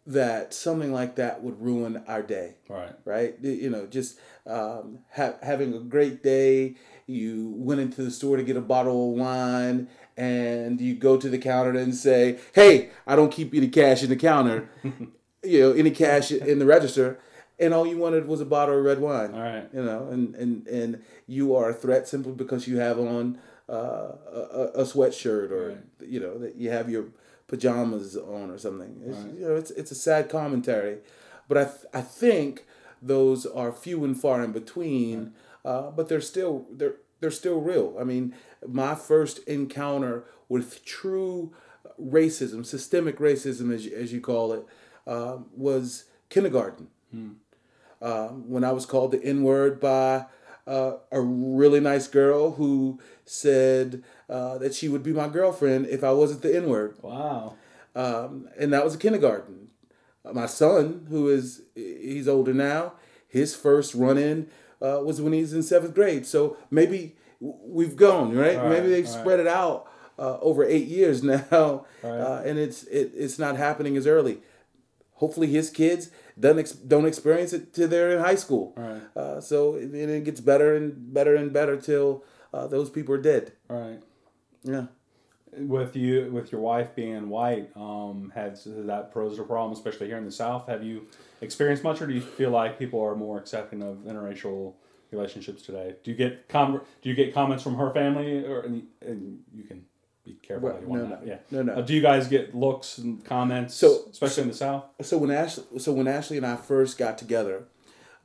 that 0.07 0.53
something 0.53 0.93
like 0.93 1.15
that 1.15 1.41
would 1.43 1.59
ruin 1.61 2.03
our 2.07 2.21
day 2.21 2.55
right. 2.69 2.93
right? 3.05 3.35
You 3.41 3.69
know, 3.69 3.87
just 3.87 4.19
um, 4.45 4.99
ha- 5.15 5.35
having 5.41 5.73
a 5.73 5.79
great 5.79 6.21
day. 6.23 6.75
You 7.07 7.53
went 7.57 7.81
into 7.81 8.03
the 8.03 8.11
store 8.11 8.37
to 8.37 8.43
get 8.43 8.57
a 8.57 8.61
bottle 8.61 9.11
of 9.13 9.17
wine, 9.19 9.87
and 10.17 10.79
you 10.81 10.95
go 10.95 11.17
to 11.17 11.29
the 11.29 11.37
counter 11.37 11.71
and 11.77 11.93
say, 11.95 12.39
"Hey, 12.53 12.89
I 13.07 13.15
don't 13.15 13.31
keep 13.31 13.53
any 13.53 13.67
cash 13.67 14.03
in 14.03 14.09
the 14.09 14.15
counter, 14.15 14.69
you 15.43 15.59
know, 15.61 15.71
any 15.73 15.91
cash 15.91 16.31
in 16.31 16.59
the 16.59 16.65
register." 16.65 17.19
And 17.57 17.73
all 17.73 17.87
you 17.87 17.97
wanted 17.97 18.27
was 18.27 18.41
a 18.41 18.45
bottle 18.45 18.77
of 18.77 18.83
red 18.83 18.99
wine. 18.99 19.33
All 19.33 19.39
right. 19.41 19.67
You 19.73 19.83
know, 19.83 20.09
and 20.09 20.35
and 20.35 20.67
and 20.67 21.03
you 21.25 21.55
are 21.55 21.69
a 21.69 21.73
threat 21.73 22.07
simply 22.07 22.33
because 22.33 22.67
you 22.67 22.77
have 22.79 22.99
on 22.99 23.39
uh, 23.69 24.11
a, 24.31 24.69
a 24.75 24.83
sweatshirt 24.83 25.51
or 25.51 25.69
Right. 25.69 26.09
you 26.09 26.19
know 26.19 26.37
that 26.39 26.55
you 26.55 26.69
have 26.71 26.89
your 26.89 27.05
pajamas 27.47 28.15
on 28.17 28.49
or 28.49 28.57
something. 28.57 29.01
It's, 29.05 29.17
You 29.39 29.47
know, 29.47 29.55
it's 29.55 29.71
it's 29.71 29.91
a 29.91 29.95
sad 29.95 30.29
commentary, 30.29 30.97
but 31.47 31.57
I 31.57 31.63
th- 31.65 31.85
I 31.93 32.01
think 32.01 32.65
those 33.01 33.45
are 33.45 33.71
few 33.71 34.03
and 34.03 34.19
far 34.19 34.43
in 34.43 34.51
between. 34.51 35.33
Uh, 35.63 35.89
but 35.91 36.09
they're 36.09 36.21
still 36.21 36.65
they're 36.71 36.95
they're 37.19 37.31
still 37.31 37.59
real. 37.59 37.95
I 37.99 38.03
mean, 38.03 38.35
my 38.67 38.93
first 38.95 39.39
encounter 39.47 40.25
with 40.49 40.85
true 40.85 41.53
racism, 41.99 42.65
systemic 42.65 43.17
racism, 43.19 43.73
as 43.73 43.85
you, 43.85 43.95
as 43.95 44.11
you 44.13 44.21
call 44.21 44.53
it, 44.53 44.65
uh, 45.07 45.37
was 45.55 46.05
kindergarten 46.29 46.87
um, 48.01 48.49
when 48.49 48.63
I 48.63 48.71
was 48.73 48.85
called 48.85 49.11
the 49.11 49.23
N 49.23 49.43
word 49.43 49.79
by 49.79 50.25
uh, 50.67 50.93
a 51.11 51.21
really 51.21 51.79
nice 51.79 52.07
girl 52.07 52.51
who 52.51 52.99
said 53.25 54.03
uh, 54.29 54.57
that 54.57 54.73
she 54.73 54.87
would 54.87 55.03
be 55.03 55.13
my 55.13 55.27
girlfriend 55.27 55.85
if 55.87 56.03
I 56.03 56.11
wasn't 56.11 56.41
the 56.41 56.55
N 56.55 56.67
word. 56.69 56.95
Wow. 57.01 57.55
Um, 57.95 58.49
and 58.57 58.73
that 58.73 58.83
was 58.83 58.95
a 58.95 58.97
kindergarten. 58.97 59.69
Uh, 60.25 60.33
my 60.33 60.45
son, 60.47 61.05
who 61.09 61.29
is 61.29 61.61
he's 61.75 62.27
older 62.27 62.53
now, 62.53 62.93
his 63.27 63.55
first 63.55 63.93
run 63.95 64.17
in 64.17 64.47
uh, 64.81 64.99
was 65.03 65.21
when 65.21 65.33
he's 65.33 65.53
in 65.53 65.63
seventh 65.63 65.93
grade. 65.93 66.25
So 66.25 66.57
maybe 66.71 67.15
we've 67.39 67.95
gone 67.95 68.35
right. 68.35 68.57
Right, 68.57 68.69
maybe 68.69 68.87
they've 68.89 69.05
right. 69.05 69.19
spread 69.21 69.39
it 69.39 69.47
out 69.47 69.87
uh, 70.17 70.39
over 70.39 70.63
eight 70.63 70.87
years 70.87 71.23
now, 71.51 71.85
Right. 72.01 72.19
uh, 72.19 72.41
and 72.45 72.57
it's 72.57 72.83
it, 72.85 73.11
it's 73.15 73.37
not 73.39 73.55
happening 73.57 73.95
as 73.97 74.07
early. 74.07 74.39
Hopefully, 75.13 75.47
his 75.47 75.69
kids 75.69 76.09
don't 76.39 76.59
ex- 76.59 76.71
don't 76.71 77.05
experience 77.05 77.53
it 77.53 77.73
till 77.73 77.87
they're 77.87 78.11
in 78.11 78.19
high 78.19 78.35
school. 78.35 78.73
Right. 78.75 79.01
Uh, 79.15 79.41
so 79.41 79.75
it, 79.75 79.93
it 79.93 80.23
gets 80.23 80.41
better 80.41 80.75
and 80.75 81.13
better 81.13 81.35
and 81.35 81.53
better 81.53 81.77
till 81.77 82.23
uh, 82.53 82.67
those 82.67 82.89
people 82.89 83.15
are 83.15 83.21
dead. 83.21 83.53
Right. 83.67 84.01
Yeah. 84.63 84.85
With 85.57 85.95
you, 85.95 86.29
with 86.33 86.51
your 86.51 86.59
wife 86.59 86.95
being 86.95 87.29
white, 87.29 87.69
um, 87.77 88.33
has 88.35 88.65
that 88.65 89.13
posed 89.13 89.39
a 89.39 89.43
problem, 89.43 89.71
especially 89.71 90.07
here 90.07 90.17
in 90.17 90.25
the 90.25 90.31
South? 90.31 90.67
Have 90.67 90.83
you 90.83 91.07
experienced 91.39 91.81
much, 91.83 92.01
or 92.01 92.07
do 92.07 92.13
you 92.13 92.19
feel 92.19 92.49
like 92.49 92.77
people 92.77 93.01
are 93.01 93.15
more 93.15 93.37
accepting 93.37 93.81
of 93.81 93.99
interracial 93.99 94.73
relationships 95.11 95.61
today? 95.61 95.95
Do 96.03 96.11
you 96.11 96.17
get 96.17 96.49
com- 96.49 96.81
Do 97.01 97.09
you 97.09 97.15
get 97.15 97.33
comments 97.33 97.63
from 97.63 97.75
her 97.75 97.93
family, 97.93 98.45
or 98.45 98.61
and, 98.61 98.83
and 99.01 99.43
you 99.53 99.63
can 99.63 99.85
be 100.25 100.33
careful 100.41 100.67
Well, 100.69 100.75
how 100.75 100.81
you 100.81 100.87
want 100.87 101.03
no, 101.03 101.09
that? 101.09 101.27
Yeah. 101.27 101.37
no, 101.51 101.61
no. 101.63 101.73
Uh, 101.75 101.81
do 101.81 101.93
you 101.93 102.01
guys 102.01 102.27
get 102.27 102.55
looks 102.55 102.97
and 102.97 103.23
comments, 103.23 103.75
So- 103.75 104.05
especially 104.09 104.43
in 104.43 104.49
the 104.49 104.55
South? 104.55 104.85
so 105.01 105.17
when 105.17 105.31
Ashley, 105.31 105.63
so 105.79 105.93
when 105.93 106.07
Ashley 106.07 106.37
and 106.37 106.45
I 106.45 106.55
first 106.55 106.97
got 106.97 107.17
together, 107.17 107.65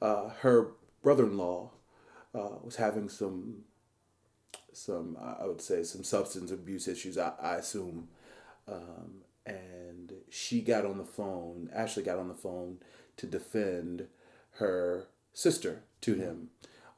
uh, 0.00 0.30
her 0.40 0.72
brother-in-law 1.02 1.70
uh, 2.34 2.48
was 2.62 2.76
having 2.76 3.08
some, 3.08 3.64
some 4.72 5.16
I 5.20 5.46
would 5.46 5.60
say 5.60 5.82
some 5.82 6.02
substance 6.04 6.50
abuse 6.50 6.88
issues. 6.88 7.18
I, 7.18 7.32
I 7.40 7.56
assume, 7.56 8.08
um, 8.68 9.22
and 9.44 10.12
she 10.30 10.62
got 10.62 10.84
on 10.86 10.96
the 10.98 11.04
phone. 11.04 11.68
Ashley 11.74 12.02
got 12.02 12.18
on 12.18 12.28
the 12.28 12.34
phone 12.34 12.78
to 13.18 13.26
defend 13.26 14.06
her 14.52 15.06
sister 15.32 15.82
to 16.02 16.14
him 16.14 16.48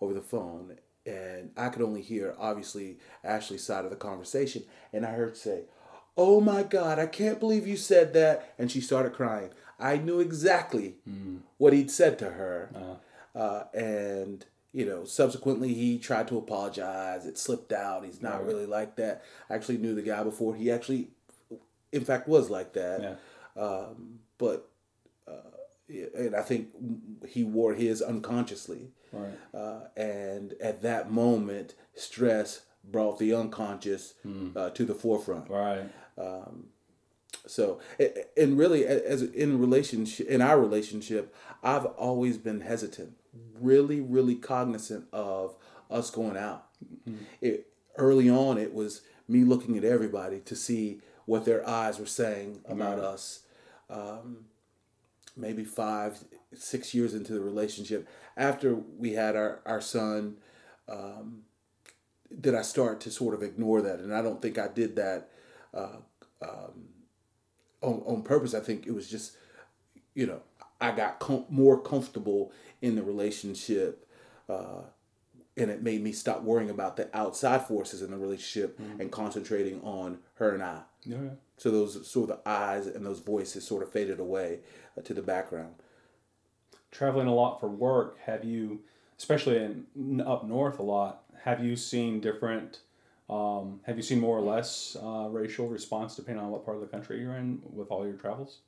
over 0.01 0.13
the 0.15 0.21
phone, 0.23 0.77
and 1.07 1.51
I 1.57 1.69
could 1.69 1.83
only 1.83 2.03
hear 2.03 2.35
obviously 2.39 2.99
Ashley's 3.25 3.65
side 3.65 3.85
of 3.85 3.91
the 3.91 3.97
conversation, 3.97 4.65
and 4.93 5.05
I 5.07 5.11
heard 5.11 5.37
say. 5.37 5.65
Oh 6.15 6.43
my 6.43 6.63
God, 6.63 6.99
I 6.99 7.07
can't 7.07 7.41
believe 7.41 7.67
you 7.67 7.79
said 7.79 8.13
that. 8.13 8.53
And 8.59 8.71
she 8.71 8.83
started 8.83 9.15
crying. 9.15 9.49
I 9.81 9.97
knew 9.97 10.21
exactly 10.21 10.97
what 11.57 11.73
he'd 11.73 11.91
said 11.91 12.19
to 12.19 12.29
her. 12.33 12.99
Uh, 13.35 13.65
and, 13.73 14.45
you 14.75 14.85
know, 14.85 15.05
subsequently 15.05 15.73
he 15.73 15.99
tried 15.99 16.29
to 16.29 16.37
apologize. 16.37 17.25
It 17.25 17.39
slipped 17.39 17.73
out. 17.73 18.05
He's 18.05 18.21
not 18.21 18.45
really 18.45 18.67
like 18.67 18.97
that. 18.97 19.23
I 19.49 19.55
actually 19.55 19.79
knew 19.79 19.95
the 19.95 20.03
guy 20.03 20.23
before. 20.23 20.55
He 20.55 20.71
actually, 20.71 21.09
in 21.93 22.05
fact, 22.05 22.29
was 22.29 22.51
like 22.51 22.75
that. 22.75 23.19
Yeah. 23.57 23.63
Um, 23.63 24.19
but, 24.37 24.69
uh, 25.27 25.57
and 25.89 26.37
I 26.37 26.43
think 26.43 26.69
he 27.27 27.43
wore 27.43 27.73
his 27.73 28.03
unconsciously. 28.03 28.91
Right. 29.13 29.39
Uh, 29.55 29.81
and 29.97 30.55
at 30.61 30.83
that 30.83 31.11
moment, 31.11 31.75
stress 31.95 32.63
brought 32.85 33.19
the 33.19 33.33
unconscious 33.35 34.15
uh, 34.57 34.71
to 34.71 34.85
the 34.85 34.95
forefront. 34.95 35.49
Right. 35.49 35.85
Um, 36.19 36.67
So, 37.47 37.81
and 38.37 38.57
really, 38.57 38.85
as 38.87 39.23
in 39.23 39.59
relationship, 39.59 40.29
in 40.29 40.41
our 40.41 40.61
relationship, 40.61 41.35
I've 41.63 41.87
always 41.87 42.39
been 42.39 42.61
hesitant, 42.61 43.17
really, 43.61 44.01
really 44.01 44.37
cognizant 44.37 45.07
of 45.13 45.57
us 45.91 46.11
going 46.11 46.37
out. 46.37 46.67
It, 47.41 47.67
early 47.97 48.31
on, 48.31 48.59
it 48.59 48.73
was 48.73 49.03
me 49.29 49.45
looking 49.45 49.77
at 49.77 49.85
everybody 49.85 50.41
to 50.41 50.55
see 50.55 51.01
what 51.27 51.45
their 51.45 51.67
eyes 51.69 51.99
were 51.99 52.07
saying 52.07 52.61
about 52.69 52.99
us. 52.99 53.41
Um, 53.91 54.47
maybe 55.37 55.65
five, 55.65 56.19
six 56.55 56.95
years 56.95 57.15
into 57.15 57.33
the 57.33 57.41
relationship, 57.41 58.09
after 58.37 58.75
we 58.75 59.13
had 59.13 59.37
our 59.37 59.61
our 59.67 59.81
son, 59.81 60.37
um, 60.89 61.43
did 62.41 62.55
I 62.55 62.63
start 62.63 63.01
to 63.03 63.11
sort 63.11 63.35
of 63.35 63.43
ignore 63.43 63.83
that? 63.83 63.99
And 64.01 64.15
I 64.15 64.23
don't 64.23 64.41
think 64.41 64.59
I 64.59 64.69
did 64.69 64.97
that 64.97 65.29
on, 67.83 68.03
on 68.07 68.23
purpose. 68.23 68.55
I 68.55 68.61
think 68.61 68.87
it 68.87 68.93
was 68.93 69.11
just, 69.11 69.37
you 70.15 70.27
know, 70.27 70.41
I 70.81 70.93
got 70.93 71.19
com- 71.19 71.47
more 71.49 71.81
comfortable 71.81 72.53
in 72.81 72.97
the 72.97 73.03
relationship, 73.03 74.09
uh, 74.49 74.83
and 75.57 75.71
it 75.71 75.83
made 75.83 76.03
me 76.03 76.13
stop 76.13 76.43
worrying 76.43 76.71
about 76.71 76.97
the 76.97 77.15
outside 77.17 77.67
forces 77.67 78.03
in 78.03 78.11
the 78.11 78.17
relationship 78.17 78.79
and 78.99 79.13
concentrating 79.13 79.81
on 79.83 80.19
her 80.35 80.55
and 80.55 80.63
I. 80.63 80.81
Yeah. 81.05 81.17
yeah. 81.23 81.31
So 81.57 81.71
those 81.71 82.09
sort 82.09 82.31
of 82.31 82.39
the 82.39 82.49
eyes 82.49 82.87
and 82.87 83.05
those 83.05 83.21
voices 83.21 83.67
sort 83.67 83.83
of 83.83 83.93
faded 83.93 84.19
away 84.19 84.61
uh, 84.97 85.03
to 85.03 85.15
the 85.15 85.23
background. 85.23 85.75
Traveling 86.93 87.27
a 87.27 87.35
lot 87.35 87.59
for 87.59 87.69
work, 87.69 88.19
have 88.27 88.45
you, 88.45 88.81
especially 89.19 89.57
in 89.57 90.21
up 90.21 90.47
north 90.47 90.79
a 90.79 90.83
lot, 90.83 91.23
have 91.43 91.65
you 91.65 91.75
seen 91.75 92.21
different? 92.21 92.81
Um, 93.29 93.81
have 93.85 93.97
you 93.97 94.03
seen 94.03 94.21
more 94.21 94.37
or 94.37 94.43
less 94.43 94.97
uh, 95.03 95.27
racial 95.31 95.67
response 95.69 96.15
depending 96.15 96.45
on 96.45 96.51
what 96.51 96.65
part 96.65 96.77
of 96.77 96.83
the 96.83 96.89
country 96.89 97.21
you're 97.21 97.37
in 97.37 97.61
with 97.73 97.89
all 97.91 98.07
your 98.07 98.17
travels? 98.17 98.59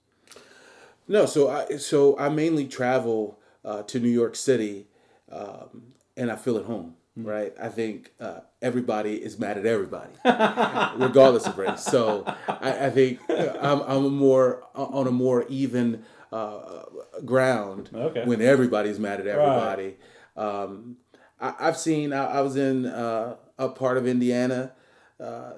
No, 1.07 1.27
so 1.27 1.51
I 1.51 1.77
so 1.77 2.19
I 2.19 2.31
mainly 2.31 2.67
travel 2.67 3.39
uh, 3.65 3.83
to 3.83 4.01
New 4.01 4.09
York 4.09 4.35
City, 4.35 4.87
um, 5.31 5.93
and 6.17 6.33
I 6.33 6.37
feel 6.37 6.57
at 6.57 6.65
home. 6.65 6.95
right? 7.17 7.55
I 7.61 7.69
think 7.69 8.13
uh, 8.21 8.41
everybody 8.63 9.23
is 9.23 9.39
mad 9.39 9.59
at 9.59 9.67
everybody, 9.67 10.13
regardless 10.25 11.47
of 11.47 11.59
race. 11.59 11.83
So 11.83 12.25
I, 12.49 12.87
I 12.87 12.91
think 12.91 13.21
uh, 13.29 13.57
I'm, 13.61 13.81
I'm 13.83 14.05
a 14.07 14.11
more 14.11 14.65
on 14.75 15.07
a 15.07 15.13
more 15.13 15.45
even 15.49 16.05
uh, 16.35 16.85
ground 17.25 17.91
Okay. 17.95 18.25
when 18.25 18.41
everybody's 18.43 18.99
mad 18.99 19.21
at 19.21 19.27
everybody. 19.27 19.97
Um, 20.37 20.97
I, 21.41 21.55
I've 21.61 21.77
seen. 21.77 22.13
I, 22.13 22.25
I 22.39 22.41
was 22.41 22.57
in 22.57 22.87
uh, 22.87 23.37
a 23.59 23.69
part 23.69 23.97
of 23.97 24.07
Indiana 24.07 24.73
uh, 25.21 25.53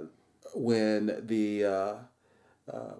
when 0.54 1.22
the 1.26 1.64
uh, 1.64 1.94
uh, 2.72 2.94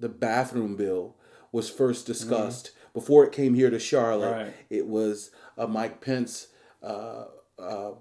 the 0.00 0.08
bathroom 0.08 0.76
bill 0.76 1.16
was 1.52 1.68
first 1.70 2.06
discussed 2.06 2.70
before 2.94 3.24
it 3.24 3.32
came 3.32 3.54
here 3.54 3.70
to 3.70 3.78
Charlotte. 3.78 4.32
Right. 4.32 4.54
It 4.70 4.86
was 4.86 5.30
a 5.56 5.66
Mike 5.66 6.00
Pence 6.00 6.48
uh, 6.82 7.24
uh, 7.58 7.92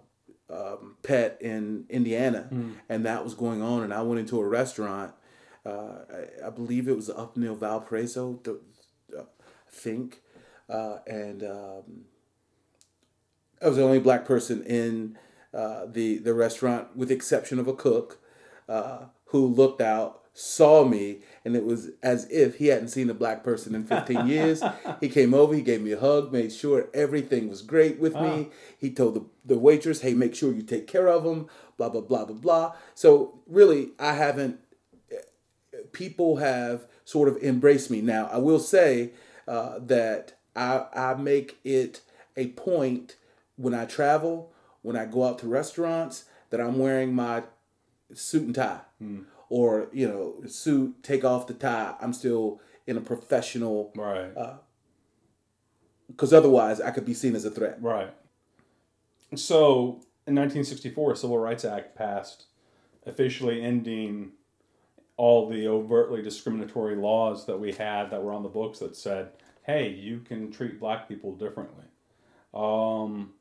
um, 0.50 0.96
pet 1.04 1.38
in 1.42 1.86
Indiana, 1.90 2.50
and 2.88 3.06
that 3.06 3.24
was 3.24 3.34
going 3.34 3.62
on. 3.62 3.84
And 3.84 3.94
I 3.94 4.02
went 4.02 4.20
into 4.20 4.40
a 4.40 4.48
restaurant. 4.48 5.14
Uh, 5.66 6.00
I, 6.44 6.48
I 6.48 6.50
believe 6.52 6.88
it 6.88 6.96
was 6.96 7.10
up 7.10 7.36
near 7.36 7.54
Valparaiso, 7.54 8.40
the, 8.44 8.60
think, 9.78 10.22
uh, 10.70 10.98
and 11.08 11.44
um, 11.44 12.06
I 13.62 13.68
was 13.68 13.78
the 13.78 13.84
only 13.84 14.00
black 14.00 14.26
person 14.26 14.64
in 14.64 15.18
uh, 15.54 15.86
the 15.88 16.18
the 16.18 16.34
restaurant, 16.34 16.96
with 16.96 17.10
the 17.10 17.16
exception 17.16 17.60
of 17.60 17.68
a 17.68 17.74
cook, 17.74 18.20
uh, 18.68 19.06
who 19.26 19.48
looked 19.48 19.82
out, 19.82 20.24
saw 20.34 20.84
me, 20.84 21.20
and 21.46 21.56
it 21.56 21.64
was 21.66 21.92
as 22.04 22.30
if 22.30 22.58
he 22.58 22.68
hadn't 22.68 22.90
seen 22.90 23.10
a 23.10 23.14
black 23.14 23.44
person 23.44 23.74
in 23.76 23.86
15 23.86 24.28
years. 24.36 24.64
he 25.00 25.10
came 25.10 25.34
over, 25.34 25.54
he 25.54 25.62
gave 25.62 25.82
me 25.82 25.92
a 25.92 26.00
hug, 26.00 26.32
made 26.32 26.52
sure 26.52 26.90
everything 26.94 27.50
was 27.50 27.62
great 27.62 28.00
with 28.00 28.16
me. 28.16 28.50
He 28.78 28.92
told 28.92 29.16
the, 29.16 29.26
the 29.46 29.60
waitress, 29.60 30.02
"Hey, 30.02 30.14
make 30.14 30.36
sure 30.36 30.54
you 30.54 30.64
take 30.64 30.88
care 30.88 31.08
of 31.08 31.26
him." 31.26 31.48
Blah 31.78 31.90
blah 31.90 32.02
blah 32.02 32.26
blah 32.26 32.36
blah. 32.36 32.76
So 32.96 33.40
really, 33.48 33.90
I 34.00 34.14
haven't 34.14 34.60
people 35.92 36.38
have 36.38 36.86
sort 37.06 37.30
of 37.30 37.38
embraced 37.38 37.90
me. 37.90 38.02
Now, 38.02 38.28
I 38.32 38.38
will 38.38 38.60
say 38.60 39.12
uh, 39.48 39.80
that 39.80 40.34
I, 40.56 40.86
I 40.94 41.14
make 41.16 41.58
it 41.64 42.02
a 42.36 42.48
point 42.50 43.16
when 43.56 43.74
I 43.74 43.86
travel, 43.86 44.52
when 44.82 44.96
I 44.96 45.06
go 45.06 45.24
out 45.24 45.40
to 45.40 45.48
restaurants, 45.48 46.26
that 46.50 46.62
I'm 46.62 46.78
wearing 46.78 47.14
my 47.14 47.44
suit 48.14 48.44
and 48.44 48.56
tie. 48.56 48.82
Or, 49.50 49.88
you 49.94 50.08
know, 50.08 50.48
suit, 50.48 51.02
take 51.04 51.24
off 51.24 51.48
the 51.48 51.54
tie. 51.54 51.96
I'm 52.02 52.14
still 52.14 52.60
in 52.86 52.98
a 52.98 53.02
professional, 53.02 53.92
Right. 53.96 54.32
because 56.08 56.34
otherwise 56.34 56.80
I 56.82 56.92
could 56.92 57.06
be 57.06 57.14
seen 57.14 57.36
as 57.36 57.46
a 57.46 57.52
threat. 57.52 57.82
Right. 57.82 58.14
So, 59.36 60.02
in 60.26 60.36
1964, 60.36 61.12
a 61.14 61.16
Civil 61.16 61.38
Rights 61.38 61.66
Act 61.66 61.96
passed, 61.96 62.46
officially 63.06 63.62
ending 63.62 64.32
all 65.18 65.50
the 65.50 65.68
overtly 65.68 66.22
discriminatory 66.22 66.96
laws 66.96 67.46
that 67.46 67.60
we 67.60 67.74
had 67.74 68.12
that 68.12 68.24
were 68.24 68.34
on 68.34 68.44
the 68.44 68.50
books 68.50 68.80
that 68.80 68.96
said, 68.96 69.32
"Hey, 69.66 69.90
you 69.90 70.20
can 70.20 70.52
treat 70.52 70.80
black 70.80 71.08
people 71.08 71.36
differently." 71.36 71.86
Um, 72.54 73.34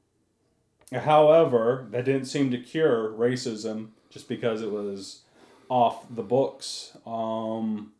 however, 0.92 1.87
that 1.90 2.04
didn't 2.04 2.26
seem 2.26 2.50
to 2.50 2.59
cure 2.59 3.11
racism 3.12 3.90
just 4.11 4.28
because 4.28 4.62
it 4.62 4.71
was 4.71 5.23
off 5.68 6.06
the 6.14 6.23
books. 6.23 6.97
Um, 7.06 7.92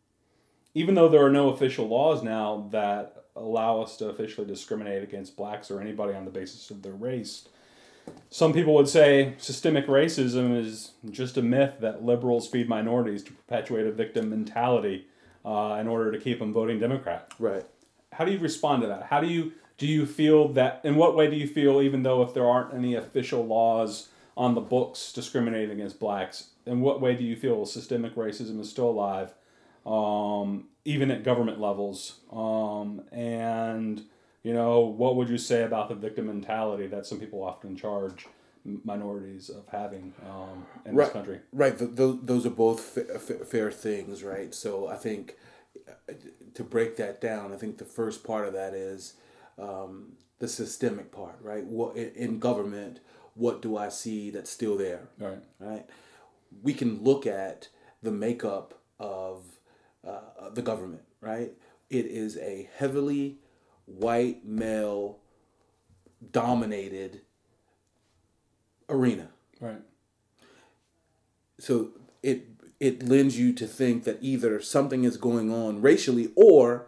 even 0.73 0.95
though 0.95 1.09
there 1.09 1.25
are 1.25 1.31
no 1.31 1.49
official 1.49 1.87
laws 1.87 2.23
now 2.23 2.67
that 2.71 3.25
allow 3.35 3.81
us 3.81 3.97
to 3.97 4.09
officially 4.09 4.47
discriminate 4.47 5.03
against 5.03 5.37
blacks 5.37 5.69
or 5.69 5.81
anybody 5.81 6.13
on 6.13 6.25
the 6.25 6.31
basis 6.31 6.69
of 6.71 6.81
their 6.81 6.93
race, 6.93 7.47
some 8.29 8.53
people 8.53 8.73
would 8.73 8.89
say 8.89 9.35
systemic 9.37 9.87
racism 9.87 10.57
is 10.57 10.91
just 11.11 11.37
a 11.37 11.41
myth 11.41 11.75
that 11.79 12.03
liberals 12.03 12.47
feed 12.47 12.67
minorities 12.67 13.23
to 13.23 13.31
perpetuate 13.31 13.87
a 13.87 13.91
victim 13.91 14.29
mentality 14.29 15.07
uh, 15.45 15.77
in 15.79 15.87
order 15.87 16.11
to 16.11 16.19
keep 16.19 16.39
them 16.39 16.51
voting 16.51 16.79
Democrat. 16.79 17.33
Right. 17.39 17.63
How 18.11 18.25
do 18.25 18.31
you 18.31 18.39
respond 18.39 18.81
to 18.81 18.87
that? 18.89 19.03
How 19.03 19.21
do 19.21 19.27
you 19.27 19.53
do 19.77 19.87
you 19.87 20.05
feel 20.05 20.49
that? 20.53 20.81
In 20.83 20.95
what 20.95 21.15
way 21.15 21.29
do 21.29 21.35
you 21.35 21.47
feel, 21.47 21.81
even 21.81 22.03
though 22.03 22.21
if 22.23 22.33
there 22.33 22.45
aren't 22.45 22.73
any 22.73 22.95
official 22.95 23.45
laws 23.45 24.09
on 24.35 24.55
the 24.55 24.61
books 24.61 25.13
discriminating 25.13 25.71
against 25.71 25.99
blacks, 25.99 26.49
in 26.65 26.81
what 26.81 26.99
way 26.99 27.15
do 27.15 27.23
you 27.23 27.35
feel 27.35 27.65
systemic 27.65 28.15
racism 28.15 28.59
is 28.59 28.69
still 28.69 28.89
alive, 28.89 29.33
um, 29.85 30.65
even 30.83 31.11
at 31.11 31.23
government 31.23 31.59
levels? 31.59 32.19
Um, 32.31 33.03
and 33.11 34.03
you 34.47 34.53
know, 34.53 34.79
what 34.79 35.17
would 35.17 35.27
you 35.27 35.37
say 35.37 35.63
about 35.63 35.89
the 35.89 35.95
victim 35.95 36.27
mentality 36.27 36.87
that 36.87 37.05
some 37.05 37.19
people 37.19 37.43
often 37.43 37.75
charge 37.75 38.27
minorities 38.85 39.49
of 39.49 39.67
having 39.67 40.13
um, 40.25 40.65
in 40.85 40.95
this 40.95 41.09
country? 41.09 41.41
Right. 41.51 41.77
Th- 41.77 41.93
th- 41.93 42.19
those 42.23 42.45
are 42.45 42.55
both 42.65 42.79
fa- 42.79 43.19
fa- 43.19 43.43
fair 43.43 43.71
things, 43.71 44.23
right? 44.23 44.55
So 44.55 44.87
I 44.87 44.95
think 44.95 45.35
uh, 45.89 46.13
to 46.53 46.63
break 46.63 46.95
that 46.95 47.19
down, 47.19 47.51
I 47.51 47.57
think 47.57 47.77
the 47.77 47.83
first 47.83 48.23
part 48.23 48.47
of 48.47 48.53
that 48.53 48.73
is 48.73 49.15
um, 49.59 50.13
the 50.39 50.47
systemic 50.47 51.11
part, 51.11 51.39
right? 51.41 51.65
What 51.65 51.97
in- 51.97 52.13
in 52.15 52.39
government, 52.39 53.01
what 53.33 53.61
do 53.61 53.75
I 53.75 53.89
see 53.89 54.29
that's 54.29 54.49
still 54.49 54.77
there, 54.77 55.09
All 55.21 55.27
right. 55.27 55.43
right? 55.59 55.85
We 56.63 56.73
can 56.73 57.03
look 57.03 57.27
at 57.27 57.67
the 58.01 58.11
makeup 58.11 58.75
of 58.97 59.43
uh, 60.07 60.51
the 60.53 60.61
government, 60.61 61.03
right? 61.19 61.51
It 61.89 62.05
is 62.05 62.37
a 62.37 62.69
heavily 62.77 63.39
white 63.87 64.45
male 64.45 65.17
dominated 66.31 67.21
arena 68.89 69.29
Right. 69.59 69.81
so 71.59 71.89
it 72.21 72.47
it 72.79 73.01
lends 73.03 73.39
you 73.39 73.53
to 73.53 73.65
think 73.65 74.03
that 74.03 74.19
either 74.21 74.61
something 74.61 75.03
is 75.03 75.17
going 75.17 75.51
on 75.51 75.81
racially 75.81 76.31
or 76.35 76.87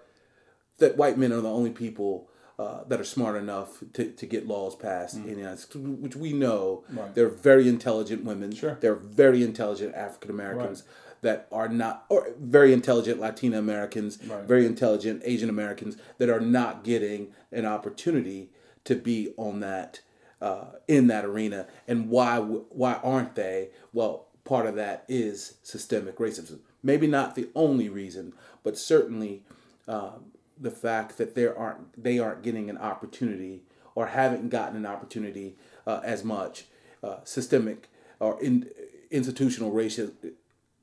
that 0.78 0.98
white 0.98 1.18
men 1.18 1.34
are 1.34 1.42
the 1.42 1.50
only 1.50 1.72
people 1.72 2.30
uh, 2.60 2.84
that 2.88 3.00
are 3.02 3.06
smart 3.06 3.36
enough 3.38 3.84
to, 3.94 4.12
to 4.12 4.26
get 4.28 4.46
laws 4.48 4.76
passed 4.76 5.16
in 5.16 5.24
the 5.24 5.30
United 5.34 5.58
States, 5.58 5.76
which 5.78 6.16
we 6.16 6.32
know 6.34 6.84
Mm. 6.92 6.98
Right. 6.98 7.16
they're 7.16 7.30
very 7.30 7.68
intelligent 7.68 8.24
women. 8.24 8.54
Sure. 8.54 8.78
They're 8.80 8.96
very 8.96 9.44
intelligent 9.44 9.96
African 9.96 10.30
Americans 10.30 10.84
that 11.22 11.48
are 11.52 11.68
not, 11.70 12.06
or 12.10 12.30
very 12.40 12.72
intelligent 12.74 13.20
Latina 13.20 13.58
Americans, 13.60 14.18
Right. 14.28 14.44
very 14.44 14.66
intelligent 14.66 15.22
Asian 15.26 15.50
Americans 15.50 15.98
that 16.18 16.30
are 16.30 16.40
not 16.40 16.84
getting 16.84 17.32
an 17.52 17.66
opportunity 17.66 18.50
to 18.86 18.96
be 18.96 19.34
on 19.38 19.60
that 19.60 20.02
uh, 20.42 20.66
in 20.88 21.08
that 21.08 21.26
arena. 21.26 21.68
And 21.88 22.10
why 22.10 22.40
why 22.40 22.94
aren't 23.04 23.36
they? 23.36 23.70
Well, 23.92 24.28
part 24.46 24.66
of 24.66 24.76
that 24.76 25.04
is 25.10 25.56
systemic 25.64 26.16
racism. 26.18 26.60
Maybe 26.82 27.08
not 27.08 27.36
the 27.36 27.50
only 27.56 27.90
reason, 27.90 28.34
but 28.64 28.78
certainly 28.78 29.44
um, 29.88 30.32
the 30.58 30.72
fact 30.72 31.18
that 31.18 31.36
there 31.36 31.58
aren't 31.58 32.02
they 32.02 32.20
aren't 32.20 32.42
getting 32.42 32.70
an 32.70 32.78
opportunity 32.78 33.64
or 33.96 34.08
haven't 34.08 34.50
gotten 34.50 34.78
an 34.78 34.86
opportunity 34.86 35.56
uh, 35.86 36.00
as 36.04 36.24
much. 36.24 36.66
Uh, 37.04 37.18
systemic 37.24 37.90
or 38.20 38.42
in, 38.42 38.70
institutional 39.12 39.72
raci- 39.72 40.12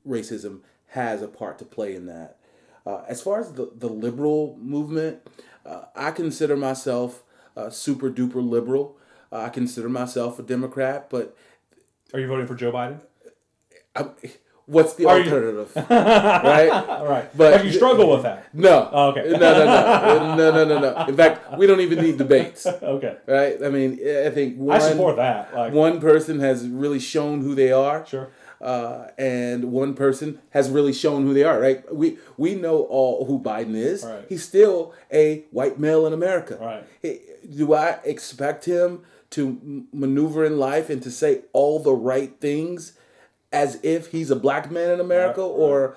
racism 0.07 0.61
has 0.87 1.21
a 1.21 1.27
part 1.27 1.59
to 1.59 1.65
play 1.65 1.95
in 1.95 2.05
that. 2.07 2.37
Uh, 2.85 3.01
as 3.07 3.21
far 3.21 3.39
as 3.41 3.51
the, 3.53 3.69
the 3.75 3.87
liberal 3.89 4.57
movement, 4.61 5.19
uh, 5.65 5.81
I 5.95 6.11
consider 6.11 6.55
myself 6.55 7.23
uh, 7.57 7.69
super 7.69 8.09
duper 8.09 8.47
liberal. 8.47 8.97
Uh, 9.31 9.41
I 9.41 9.49
consider 9.49 9.89
myself 9.89 10.39
a 10.39 10.43
Democrat, 10.43 11.09
but 11.09 11.35
Are 12.13 12.19
you 12.19 12.27
voting 12.27 12.47
for 12.47 12.55
Joe 12.55 12.71
Biden? 12.71 13.01
I, 13.95 14.05
what's 14.67 14.93
the 14.93 15.05
Are 15.07 15.17
you- 15.19 15.25
alternative, 15.25 15.75
right? 15.89 16.69
All 16.69 17.05
right. 17.07 17.29
But- 17.35 17.57
But 17.57 17.65
you 17.65 17.71
struggle 17.73 18.09
with 18.11 18.23
that. 18.23 18.53
No. 18.53 18.89
Oh, 18.91 19.09
okay. 19.09 19.23
No, 19.31 19.37
no, 19.37 19.65
no, 19.65 20.35
no, 20.37 20.51
no, 20.51 20.65
no, 20.65 20.79
no. 20.79 21.05
In 21.07 21.17
fact, 21.17 21.57
we 21.57 21.67
don't 21.67 21.81
even 21.81 21.99
need 22.01 22.17
debates, 22.17 22.65
Okay. 22.81 23.17
right? 23.27 23.61
I 23.61 23.69
mean, 23.69 23.93
I 24.25 24.29
think 24.29 24.57
one 24.57 24.77
I 24.77 24.79
support 24.79 25.17
that. 25.17 25.53
Like, 25.53 25.73
one 25.73 25.99
person 25.99 26.39
has 26.39 26.65
really 26.67 26.99
shown 26.99 27.41
who 27.41 27.53
they 27.55 27.71
are. 27.73 28.05
sure. 28.05 28.29
Uh, 28.61 29.07
and 29.17 29.71
one 29.71 29.93
person 29.93 30.39
has 30.51 30.69
really 30.69 30.93
shown 30.93 31.23
who 31.25 31.33
they 31.33 31.43
are. 31.43 31.59
Right? 31.59 31.93
We 31.93 32.17
we 32.37 32.55
know 32.55 32.81
all 32.83 33.25
who 33.25 33.39
Biden 33.39 33.75
is. 33.75 34.03
Right. 34.03 34.25
He's 34.29 34.43
still 34.43 34.93
a 35.11 35.45
white 35.51 35.79
male 35.79 36.05
in 36.07 36.13
America. 36.13 36.57
Right. 36.59 37.19
Do 37.55 37.73
I 37.73 37.99
expect 38.03 38.65
him 38.65 39.01
to 39.31 39.85
maneuver 39.93 40.43
in 40.45 40.57
life 40.57 40.89
and 40.89 41.01
to 41.03 41.11
say 41.11 41.41
all 41.53 41.79
the 41.79 41.93
right 41.93 42.39
things? 42.39 42.93
As 43.49 43.79
if 43.81 44.07
he's 44.11 44.29
a 44.29 44.35
black 44.35 44.69
man 44.69 44.89
in 44.91 44.99
America, 44.99 45.39
Right, 45.41 45.47
right. 45.49 45.57
or 45.57 45.95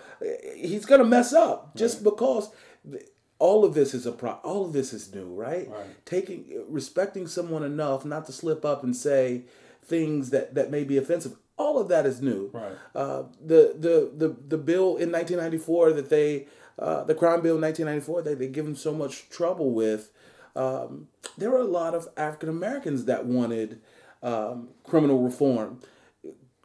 he's 0.55 0.87
gonna 0.87 1.05
mess 1.05 1.33
up 1.33 1.75
just 1.75 2.05
because 2.05 2.51
th- 2.89 3.03
all 3.41 3.65
of 3.65 3.75
this 3.75 3.93
is 3.93 4.07
a 4.07 4.13
pro. 4.13 4.33
All 4.45 4.65
of 4.67 4.73
this 4.73 4.93
is 4.93 5.13
new, 5.13 5.27
right? 5.35 5.69
Right. 5.69 6.05
Taking 6.07 6.45
respecting 6.69 7.27
someone 7.27 7.65
enough 7.65 8.05
not 8.05 8.27
to 8.27 8.33
slip 8.33 8.65
up 8.65 8.85
and 8.85 8.95
say 8.95 9.47
things 9.85 10.31
that 10.31 10.55
that 10.55 10.71
may 10.71 10.85
be 10.85 10.97
offensive. 10.97 11.33
All 11.61 11.79
of 11.79 11.89
that 11.89 12.07
is 12.07 12.23
new. 12.23 12.49
Right. 12.53 12.73
Uh, 12.95 13.25
the, 13.45 13.75
the 13.79 14.11
the 14.17 14.29
the 14.49 14.57
bill 14.57 14.97
in 14.97 15.13
1994 15.13 15.93
that 15.93 16.09
they 16.09 16.47
uh, 16.79 17.05
the 17.05 17.15
crime 17.15 17.43
bill 17.43 17.57
in 17.57 17.61
1994 17.61 18.23
that 18.23 18.39
they 18.39 18.49
give 18.49 18.65
them 18.65 18.77
so 18.77 18.95
much 18.95 19.29
trouble 19.29 19.73
with. 19.73 20.11
Um, 20.57 21.09
there 21.37 21.51
were 21.51 21.59
a 21.59 21.65
lot 21.65 21.95
of 21.95 22.09
African 22.17 22.49
Americans 22.49 23.05
that 23.05 23.27
wanted 23.27 23.81
um, 24.23 24.71
criminal 24.85 25.23
reform. 25.23 25.81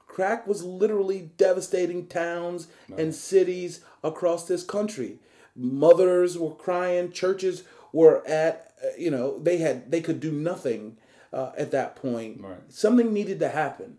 Crack 0.08 0.48
was 0.48 0.64
literally 0.64 1.30
devastating 1.36 2.08
towns 2.08 2.70
and 2.98 3.14
cities 3.14 3.82
across 4.02 4.48
this 4.48 4.64
country. 4.64 5.20
Mothers 5.58 6.38
were 6.38 6.56
crying. 6.56 7.12
Churches 7.12 7.64
were 7.92 8.26
at 8.26 8.74
uh, 8.82 8.88
you 8.98 9.12
know 9.12 9.40
they 9.40 9.58
had 9.58 9.92
they 9.92 10.00
could 10.00 10.22
do 10.22 10.32
nothing 10.32 10.98
uh, 11.34 11.52
at 11.58 11.72
that 11.72 11.98
point. 11.98 12.40
Right. 12.42 12.60
Something 12.70 13.14
needed 13.14 13.40
to 13.42 13.50
happen. 13.50 13.98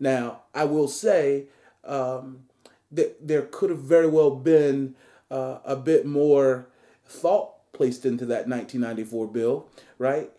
Now 0.00 0.42
I 0.54 0.64
will 0.64 0.88
say 0.88 1.44
um, 1.84 2.40
that 2.92 3.26
there 3.26 3.42
could 3.42 3.70
have 3.70 3.80
very 3.80 4.06
well 4.08 4.30
been 4.30 4.94
uh, 5.30 5.58
a 5.64 5.76
bit 5.76 6.06
more 6.06 6.68
thought 7.04 7.72
placed 7.72 8.04
into 8.06 8.24
that 8.26 8.48
1994 8.48 9.26
bill, 9.28 9.68
right? 9.98 10.30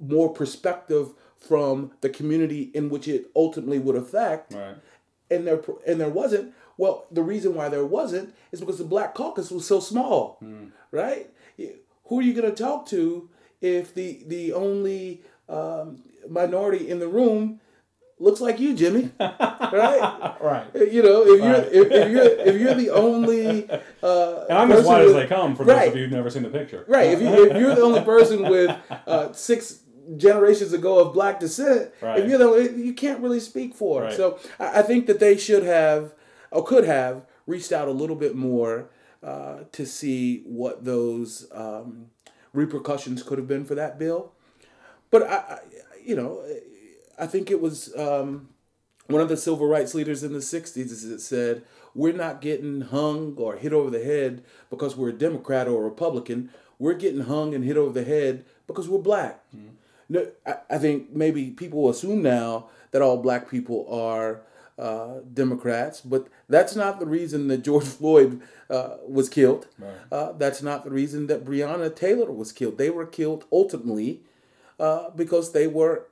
More 0.00 0.32
perspective 0.32 1.10
from 1.36 1.92
the 2.02 2.08
community 2.08 2.70
in 2.74 2.88
which 2.88 3.08
it 3.08 3.30
ultimately 3.34 3.78
would 3.78 3.96
affect 3.96 4.52
Right. 4.54 4.76
and 5.30 5.46
there 5.46 5.60
and 5.86 6.00
there 6.00 6.08
wasn't. 6.08 6.54
Well, 6.78 7.06
the 7.10 7.22
reason 7.22 7.54
why 7.54 7.68
there 7.68 7.84
wasn't 7.86 8.34
is 8.50 8.60
because 8.60 8.78
the 8.78 8.84
Black 8.84 9.14
Caucus 9.14 9.50
was 9.50 9.66
so 9.66 9.78
small, 9.80 10.38
right? 10.90 11.30
Who 12.06 12.18
are 12.18 12.22
you 12.22 12.32
going 12.34 12.50
to 12.52 12.62
talk 12.62 12.86
to 12.88 13.28
if 13.60 13.94
the 13.94 14.22
the 14.26 14.52
only 14.52 15.22
um, 15.48 16.02
minority 16.28 16.88
in 16.88 16.98
the 16.98 17.08
room 17.08 17.60
looks 18.22 18.40
like 18.40 18.58
you, 18.60 18.74
Jimmy? 18.74 19.10
right? 19.20 20.36
Right. 20.42 20.66
You 20.92 21.02
know, 21.02 21.22
if 21.26 21.40
you're 21.42 21.52
Right. 21.52 21.72
if, 21.72 21.90
if 21.92 22.10
you're 22.10 22.24
if 22.54 22.60
you're 22.60 22.74
the 22.74 22.90
only 22.90 23.68
uh, 24.02 24.44
And 24.48 24.58
I'm 24.58 24.72
as 24.72 24.84
white 24.84 25.02
as 25.02 25.12
they 25.12 25.26
come 25.26 25.54
for 25.54 25.64
Right. 25.64 25.80
those 25.86 25.88
of 25.90 25.96
you 25.96 26.02
who've 26.04 26.12
never 26.12 26.30
seen 26.30 26.42
the 26.42 26.48
picture. 26.50 26.84
Right. 26.88 27.10
If, 27.10 27.20
you, 27.22 27.50
if 27.50 27.56
you're 27.56 27.74
the 27.74 27.82
only 27.82 28.00
person 28.02 28.48
with 28.48 28.76
uh, 29.06 29.32
six 29.32 29.80
generations 30.16 30.72
ago 30.72 30.98
of 30.98 31.12
black 31.14 31.38
descent, 31.40 31.92
Right. 32.00 32.18
if 32.20 32.28
you're 32.28 32.38
the 32.38 32.44
only, 32.46 32.82
you 32.84 32.92
can't 32.92 33.20
really 33.20 33.40
speak 33.40 33.74
for. 33.74 34.02
Right. 34.02 34.12
So 34.16 34.38
I, 34.58 34.80
I 34.80 34.82
think 34.82 35.06
that 35.06 35.20
they 35.20 35.36
should 35.36 35.62
have 35.64 36.14
or 36.50 36.64
could 36.64 36.84
have 36.84 37.24
reached 37.46 37.72
out 37.72 37.88
a 37.88 37.92
little 37.92 38.16
bit 38.16 38.34
more 38.34 38.90
uh, 39.22 39.60
to 39.72 39.86
see 39.86 40.42
what 40.44 40.84
those 40.84 41.46
um, 41.52 42.06
repercussions 42.52 43.22
could 43.22 43.38
have 43.38 43.46
been 43.48 43.64
for 43.64 43.74
that 43.76 43.98
bill. 43.98 44.32
But 45.10 45.22
I, 45.24 45.34
I 45.36 45.58
you 46.04 46.16
know, 46.16 46.42
I 47.18 47.26
think 47.26 47.50
it 47.50 47.60
was 47.60 47.94
um, 47.96 48.48
one 49.06 49.20
of 49.22 49.28
the 49.28 49.36
civil 49.36 49.66
rights 49.66 49.94
leaders 49.94 50.22
in 50.22 50.32
the 50.32 50.38
60s 50.38 51.08
that 51.08 51.20
said, 51.20 51.62
We're 51.94 52.12
not 52.12 52.40
getting 52.40 52.82
hung 52.82 53.34
or 53.36 53.56
hit 53.56 53.72
over 53.72 53.90
the 53.90 54.04
head 54.04 54.42
because 54.70 54.96
we're 54.96 55.10
a 55.10 55.12
Democrat 55.12 55.68
or 55.68 55.82
a 55.82 55.88
Republican. 55.88 56.50
We're 56.78 56.94
getting 56.94 57.22
hung 57.22 57.54
and 57.54 57.64
hit 57.64 57.76
over 57.76 57.92
the 57.92 58.04
head 58.04 58.44
because 58.66 58.88
we're 58.88 58.98
black. 58.98 59.40
No, 60.08 60.26
I, 60.46 60.56
I 60.70 60.78
think 60.78 61.10
maybe 61.10 61.50
people 61.50 61.88
assume 61.88 62.22
now 62.22 62.68
that 62.90 63.02
all 63.02 63.18
black 63.18 63.50
people 63.50 63.86
are 63.90 64.42
uh, 64.78 65.20
Democrats, 65.32 66.00
but 66.00 66.28
that's 66.48 66.74
not 66.74 66.98
the 66.98 67.06
reason 67.06 67.48
that 67.48 67.62
George 67.62 67.84
Floyd 67.98 68.40
uh, 68.68 68.96
was 69.06 69.28
killed. 69.28 69.66
Right. 69.78 69.92
Uh, 70.10 70.32
that's 70.32 70.62
not 70.62 70.84
the 70.84 70.90
reason 70.90 71.26
that 71.28 71.44
Breonna 71.44 71.94
Taylor 71.94 72.30
was 72.30 72.52
killed. 72.52 72.78
They 72.78 72.90
were 72.90 73.06
killed 73.06 73.44
ultimately 73.52 74.22
uh, 74.80 75.10
because 75.10 75.52
they 75.52 75.66
were 75.66 76.06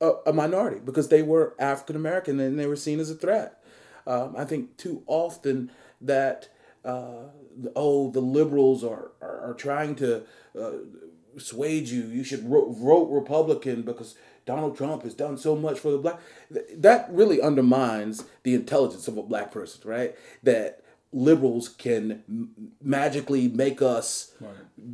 a, 0.00 0.12
a 0.26 0.32
minority, 0.32 0.80
because 0.84 1.08
they 1.08 1.22
were 1.22 1.54
African 1.58 1.96
American 1.96 2.38
and 2.40 2.58
they 2.58 2.66
were 2.66 2.76
seen 2.76 3.00
as 3.00 3.10
a 3.10 3.14
threat. 3.14 3.62
Um, 4.06 4.34
I 4.36 4.44
think 4.44 4.76
too 4.76 5.02
often 5.06 5.70
that 6.00 6.48
uh, 6.84 7.30
the- 7.56 7.72
oh 7.74 8.10
the 8.10 8.20
liberals 8.20 8.84
are 8.84 9.12
are, 9.20 9.50
are 9.50 9.54
trying 9.54 9.94
to 9.96 10.22
uh, 10.58 10.70
persuade 11.34 11.88
you 11.88 12.02
you 12.04 12.24
should 12.24 12.48
ro- 12.48 12.70
vote 12.72 13.08
Republican 13.10 13.82
because 13.82 14.14
Donald 14.44 14.76
Trump 14.76 15.02
has 15.02 15.14
done 15.14 15.36
so 15.36 15.56
much 15.56 15.78
for 15.80 15.90
the 15.90 15.98
black. 15.98 16.20
That 16.76 17.08
really 17.10 17.40
undermines 17.42 18.24
the 18.44 18.54
intelligence 18.54 19.08
of 19.08 19.16
a 19.18 19.22
black 19.22 19.50
person, 19.50 19.80
right? 19.84 20.14
That 20.44 20.82
liberals 21.12 21.68
can 21.68 22.22
m- 22.28 22.50
magically 22.82 23.48
make 23.48 23.82
us 23.82 24.32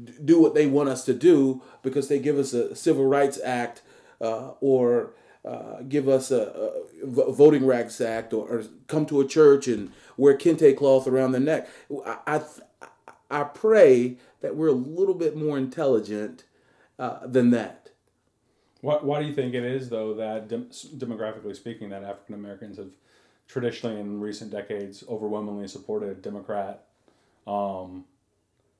d- 0.04 0.12
do 0.24 0.40
what 0.40 0.54
they 0.54 0.66
want 0.66 0.88
us 0.88 1.04
to 1.04 1.12
do 1.12 1.60
because 1.82 2.08
they 2.08 2.18
give 2.18 2.38
us 2.38 2.52
a 2.54 2.74
civil 2.74 3.04
rights 3.06 3.38
act 3.44 3.82
or 4.60 5.14
uh, 5.44 5.82
give 5.88 6.08
us 6.08 6.30
a 6.30 6.72
voting 7.04 7.66
rights 7.66 8.00
act 8.00 8.32
or, 8.32 8.48
or 8.48 8.64
come 8.86 9.04
to 9.06 9.20
a 9.20 9.26
church 9.26 9.66
and 9.66 9.90
wear 10.16 10.36
kente 10.36 10.76
cloth 10.76 11.06
around 11.06 11.32
their 11.32 11.40
neck. 11.40 11.68
I, 12.06 12.18
I, 12.26 12.42
I 13.30 13.44
pray 13.44 14.18
that 14.40 14.54
we're 14.56 14.68
a 14.68 14.72
little 14.72 15.14
bit 15.14 15.36
more 15.36 15.58
intelligent 15.58 16.44
uh, 16.98 17.26
than 17.26 17.50
that. 17.50 17.90
Why, 18.82 18.96
why 18.96 19.20
do 19.20 19.26
you 19.26 19.34
think 19.34 19.54
it 19.54 19.64
is, 19.64 19.88
though, 19.88 20.14
that 20.14 20.48
dem- 20.48 20.70
demographically 20.96 21.56
speaking, 21.56 21.90
that 21.90 22.02
African 22.02 22.34
Americans 22.34 22.78
have 22.78 22.90
traditionally 23.48 24.00
in 24.00 24.20
recent 24.20 24.50
decades 24.50 25.04
overwhelmingly 25.08 25.68
supported 25.68 26.22
Democrat 26.22 26.84
um, 27.46 28.04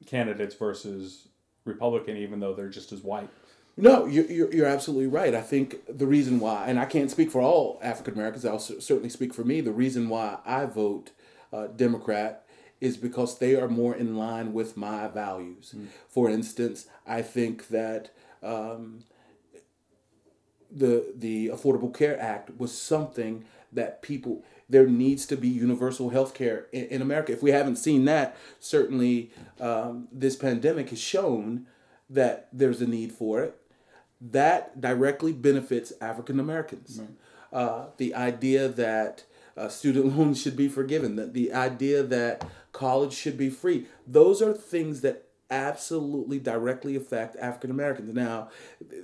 candidates 0.07 0.55
versus 0.55 1.29
Republican, 1.65 2.17
even 2.17 2.41
though 2.41 2.55
they're 2.55 2.69
just 2.69 2.93
as 2.93 3.03
white? 3.03 3.31
No, 3.77 4.07
you're, 4.07 4.27
you're, 4.27 4.55
you're 4.55 4.67
absolutely 4.67 5.07
right. 5.07 5.35
I 5.35 5.41
think 5.41 5.77
the 5.89 6.07
reason 6.07 6.41
why, 6.41 6.67
and 6.67 6.79
I 6.79 6.85
can't 6.85 7.11
speak 7.11 7.31
for 7.31 7.41
all 7.41 7.79
African 7.83 8.15
Americans, 8.15 8.45
I'll 8.45 8.59
certainly 8.59 9.09
speak 9.09 9.33
for 9.33 9.45
me, 9.45 9.61
the 9.61 9.73
reason 9.73 10.09
why 10.09 10.39
I 10.45 10.67
vote 10.67 11.13
uh, 11.53 11.69
Democrat 11.69 12.45
is 12.81 12.97
because 12.97 13.39
they 13.39 13.55
are 13.55 13.69
more 13.69 13.95
in 13.95 14.17
line 14.17 14.53
with 14.53 14.77
my 14.77 15.07
values. 15.09 15.75
For 16.09 16.29
instance, 16.29 16.87
I 17.07 17.23
think 17.23 17.69
that 17.69 18.11
um, 18.43 19.05
the 20.71 21.13
the 21.15 21.49
Affordable 21.49 21.95
Care 21.95 22.21
Act 22.21 22.59
was 22.59 22.77
something 22.77 23.45
that 23.73 24.03
people 24.03 24.45
there 24.69 24.87
needs 24.87 25.27
to 25.27 25.37
be 25.37 25.49
universal 25.49 26.11
health 26.11 26.35
care 26.35 26.67
in, 26.73 26.87
in 26.87 27.03
America. 27.03 27.33
If 27.33 27.43
we 27.43 27.51
haven't 27.53 27.77
seen 27.77 28.05
that, 28.07 28.37
certainly 28.59 29.31
um, 29.61 30.09
this 30.11 30.35
pandemic 30.35 30.91
has 30.91 31.01
shown 31.01 31.67
that 32.11 32.49
there's 32.53 32.81
a 32.81 32.87
need 32.87 33.13
for 33.13 33.43
it. 33.43 33.62
That 34.31 34.81
directly 34.81 35.33
benefits 35.33 35.93
African 36.01 36.39
Americans. 36.39 37.01
Uh, 37.53 37.87
the 37.97 38.15
idea 38.15 38.69
that 38.69 39.25
uh, 39.57 39.69
student 39.69 40.17
loans 40.17 40.41
should 40.41 40.57
be 40.57 40.69
forgiven, 40.69 41.17
that 41.17 41.35
the 41.35 41.53
idea 41.53 42.03
that 42.03 42.47
college 42.73 43.13
should 43.13 43.37
be 43.37 43.51
free, 43.51 43.87
those 44.07 44.41
are 44.41 44.53
things 44.53 45.01
that 45.01 45.25
absolutely 45.51 46.39
directly 46.39 46.97
affect 46.97 47.37
African 47.37 47.71
Americans. 47.71 48.15
Now, 48.15 48.49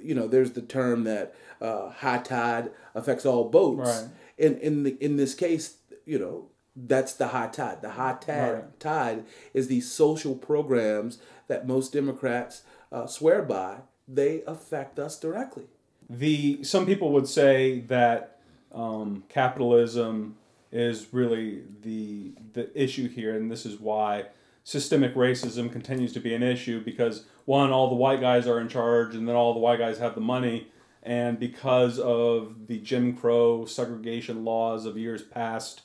you 0.03 0.15
know, 0.15 0.27
there's 0.29 0.53
the 0.53 0.63
term 0.63 1.05
that 1.05 1.35
uh, 1.61 1.91
high 1.91 2.19
tide 2.19 2.71
affects 2.95 3.27
all 3.27 3.51
boats. 3.51 3.89
Right. 3.89 4.09
In 4.39 4.57
in 4.61 4.83
the 4.85 4.97
in 5.05 5.17
this 5.17 5.35
case, 5.35 5.77
you 6.07 6.19
know, 6.19 6.47
that's 6.77 7.13
the 7.13 7.29
high 7.29 7.49
tide. 7.49 7.83
The 7.83 7.91
high 7.91 8.17
tide 8.21 8.53
Right. 8.53 8.81
tide 8.81 9.25
is 9.53 9.67
these 9.67 9.91
social 9.91 10.35
programs 10.37 11.19
that 11.49 11.67
most 11.67 11.93
Democrats 11.93 12.63
uh, 12.93 13.07
swear 13.07 13.43
by. 13.43 13.79
They 14.09 14.43
affect 14.47 14.99
us 14.99 15.19
directly. 15.19 15.65
The 16.09 16.65
some 16.65 16.87
people 16.87 17.13
would 17.13 17.29
say 17.29 17.81
that 17.81 18.41
um, 18.73 19.25
capitalism 19.29 20.37
is 20.73 21.09
really 21.13 21.63
the 21.83 22.33
the 22.55 22.71
issue 22.81 23.09
here, 23.09 23.37
and 23.37 23.51
this 23.51 23.67
is 23.67 23.79
why 23.79 24.27
systemic 24.65 25.15
racism 25.15 25.71
continues 25.71 26.13
to 26.13 26.21
be 26.21 26.35
an 26.35 26.43
issue 26.43 26.83
because 26.83 27.25
one, 27.47 27.71
all 27.71 27.89
the 27.89 27.95
white 27.95 28.21
guys 28.21 28.47
are 28.47 28.61
in 28.61 28.69
charge, 28.69 29.15
and 29.15 29.27
then 29.27 29.35
all 29.35 29.55
the 29.55 29.61
white 29.61 29.79
guys 29.79 29.99
have 29.99 30.15
the 30.15 30.21
money, 30.21 30.69
and 31.03 31.39
because 31.39 31.99
of 31.99 32.67
the 32.67 32.79
Jim 32.79 33.17
Crow 33.17 33.65
segregation 33.65 34.45
laws 34.45 34.85
of 34.85 34.99
years 34.99 35.23
past, 35.23 35.83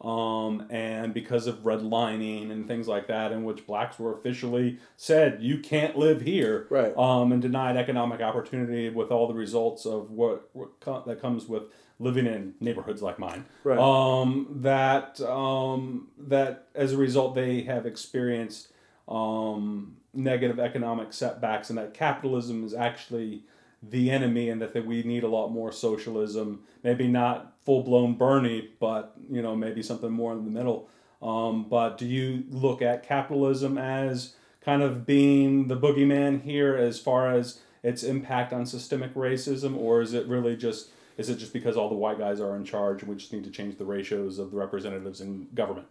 um, 0.00 0.66
and 0.70 1.14
because 1.14 1.46
of 1.46 1.60
redlining 1.64 2.50
and 2.50 2.66
things 2.68 2.86
like 2.86 3.06
that, 3.06 3.32
in 3.32 3.44
which 3.44 3.66
blacks 3.66 3.98
were 3.98 4.12
officially 4.16 4.78
said 4.96 5.38
you 5.42 5.58
can't 5.58 5.96
live 5.96 6.20
here, 6.20 6.66
Right. 6.70 6.96
um, 6.96 7.32
and 7.32 7.40
denied 7.40 7.76
economic 7.76 8.20
opportunity 8.20 8.90
with 8.90 9.10
all 9.10 9.26
the 9.26 9.34
results 9.34 9.86
of 9.86 10.10
what, 10.10 10.50
what 10.52 10.78
co- 10.80 11.02
that 11.06 11.20
comes 11.20 11.46
with 11.48 11.64
living 11.98 12.26
in 12.26 12.54
neighborhoods 12.60 13.00
like 13.00 13.18
mine. 13.18 13.46
Right. 13.64 13.78
Um, 13.78 14.48
that 14.60 15.18
um, 15.22 16.08
that 16.18 16.66
as 16.74 16.92
a 16.92 16.98
result 16.98 17.34
they 17.34 17.62
have 17.62 17.86
experienced 17.86 18.68
um, 19.08 19.96
negative 20.12 20.58
economic 20.60 21.12
setbacks, 21.14 21.70
and 21.70 21.78
that 21.78 21.94
capitalism 21.94 22.64
is 22.64 22.74
actually 22.74 23.44
the 23.82 24.10
enemy, 24.10 24.50
and 24.50 24.60
that, 24.60 24.74
that 24.74 24.84
we 24.84 25.02
need 25.04 25.22
a 25.24 25.28
lot 25.28 25.48
more 25.48 25.72
socialism. 25.72 26.60
Maybe 26.82 27.06
not 27.08 27.54
full 27.66 27.82
blown 27.82 28.14
Bernie, 28.14 28.70
but 28.80 29.14
you 29.28 29.42
know 29.42 29.54
maybe 29.54 29.82
something 29.82 30.10
more 30.10 30.32
in 30.32 30.44
the 30.44 30.50
middle. 30.50 30.88
Um, 31.20 31.68
but 31.68 31.98
do 31.98 32.06
you 32.06 32.44
look 32.48 32.80
at 32.80 33.02
capitalism 33.02 33.76
as 33.76 34.36
kind 34.60 34.82
of 34.82 35.04
being 35.04 35.68
the 35.68 35.76
boogeyman 35.76 36.42
here 36.42 36.76
as 36.76 37.00
far 37.00 37.32
as 37.32 37.60
its 37.82 38.02
impact 38.02 38.52
on 38.52 38.64
systemic 38.64 39.14
racism, 39.14 39.76
or 39.76 40.00
is 40.00 40.14
it 40.14 40.26
really 40.26 40.56
just 40.56 40.90
is 41.18 41.28
it 41.28 41.36
just 41.36 41.52
because 41.52 41.76
all 41.76 41.88
the 41.88 41.94
white 41.94 42.18
guys 42.18 42.40
are 42.40 42.56
in 42.56 42.64
charge 42.64 43.02
and 43.02 43.10
we 43.10 43.16
just 43.16 43.32
need 43.32 43.44
to 43.44 43.50
change 43.50 43.76
the 43.76 43.84
ratios 43.84 44.38
of 44.38 44.52
the 44.52 44.56
representatives 44.56 45.20
in 45.20 45.48
government? 45.54 45.86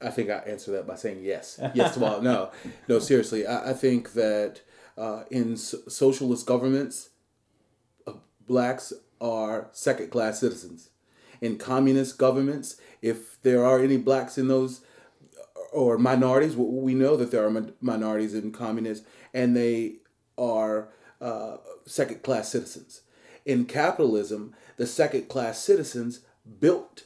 I 0.00 0.10
think 0.10 0.30
I 0.30 0.36
answer 0.38 0.70
that 0.72 0.86
by 0.86 0.94
saying 0.94 1.20
yes. 1.22 1.60
Yes 1.74 1.94
to 1.94 2.04
all. 2.04 2.22
No, 2.22 2.50
no, 2.86 2.98
seriously. 2.98 3.46
I, 3.46 3.70
I 3.70 3.72
think 3.72 4.12
that 4.12 4.62
uh, 4.96 5.24
in 5.30 5.56
so- 5.56 5.78
socialist 5.88 6.46
governments, 6.46 7.10
uh, 8.06 8.12
blacks 8.46 8.92
are 9.20 9.68
second 9.72 10.10
class 10.10 10.40
citizens. 10.40 10.90
In 11.40 11.56
communist 11.56 12.18
governments, 12.18 12.76
if 13.00 13.40
there 13.42 13.64
are 13.64 13.80
any 13.80 13.96
blacks 13.96 14.38
in 14.38 14.48
those 14.48 14.80
or 15.72 15.98
minorities, 15.98 16.56
we 16.56 16.94
know 16.94 17.16
that 17.16 17.30
there 17.30 17.46
are 17.46 17.66
minorities 17.80 18.34
in 18.34 18.50
communists, 18.52 19.06
and 19.34 19.56
they 19.56 19.96
are 20.36 20.88
uh, 21.20 21.58
second 21.86 22.22
class 22.22 22.48
citizens. 22.48 23.02
In 23.44 23.64
capitalism, 23.64 24.54
the 24.76 24.86
second 24.86 25.28
class 25.28 25.58
citizens 25.58 26.20
built 26.60 27.04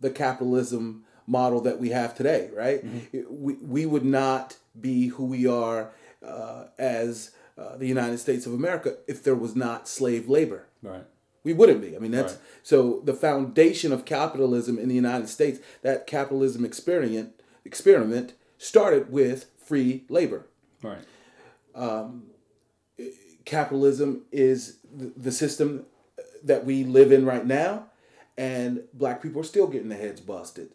the 0.00 0.10
capitalism 0.10 1.04
model 1.26 1.60
that 1.60 1.78
we 1.78 1.90
have 1.90 2.14
today, 2.14 2.50
right? 2.54 2.84
Mm-hmm. 2.84 3.20
We, 3.28 3.54
we 3.54 3.86
would 3.86 4.04
not 4.04 4.56
be 4.80 5.08
who 5.08 5.26
we 5.26 5.46
are 5.46 5.92
uh, 6.26 6.64
as 6.78 7.32
uh, 7.56 7.76
the 7.76 7.86
United 7.86 8.18
States 8.18 8.46
of 8.46 8.54
America 8.54 8.96
if 9.06 9.22
there 9.22 9.34
was 9.34 9.54
not 9.54 9.88
slave 9.88 10.28
labor. 10.28 10.66
Right. 10.82 11.04
We 11.42 11.52
wouldn't 11.52 11.80
be. 11.80 11.96
I 11.96 11.98
mean, 11.98 12.10
that's 12.10 12.34
right. 12.34 12.42
so 12.62 13.00
the 13.04 13.14
foundation 13.14 13.92
of 13.92 14.04
capitalism 14.04 14.78
in 14.78 14.88
the 14.88 14.94
United 14.94 15.28
States. 15.28 15.58
That 15.82 16.06
capitalism 16.06 16.64
experiment 16.64 17.34
experiment 17.64 18.34
started 18.58 19.10
with 19.10 19.46
free 19.58 20.04
labor. 20.08 20.46
Right. 20.82 20.98
Um, 21.74 22.24
capitalism 23.44 24.22
is 24.32 24.78
the 24.92 25.32
system 25.32 25.86
that 26.42 26.64
we 26.64 26.84
live 26.84 27.12
in 27.12 27.24
right 27.24 27.46
now, 27.46 27.86
and 28.36 28.84
black 28.92 29.22
people 29.22 29.40
are 29.40 29.44
still 29.44 29.66
getting 29.66 29.88
their 29.88 29.98
heads 29.98 30.20
busted. 30.20 30.70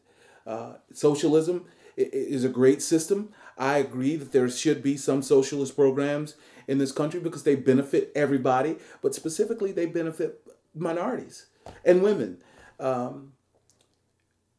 Uh, 0.46 0.74
socialism 0.94 1.66
is 1.98 2.44
a 2.44 2.50
great 2.50 2.82
system. 2.82 3.30
I 3.58 3.78
agree 3.78 4.16
that 4.16 4.32
there 4.32 4.50
should 4.50 4.84
be 4.84 4.98
some 4.98 5.22
socialist 5.22 5.76
programs 5.76 6.36
in 6.68 6.78
this 6.78 6.92
country 6.92 7.20
because 7.20 7.44
they 7.44 7.56
benefit 7.56 8.12
everybody, 8.16 8.78
but 9.02 9.16
specifically 9.16 9.72
they 9.72 9.86
benefit 9.86 10.42
minorities 10.76 11.48
and 11.84 12.04
women. 12.04 12.38
Um, 12.80 13.34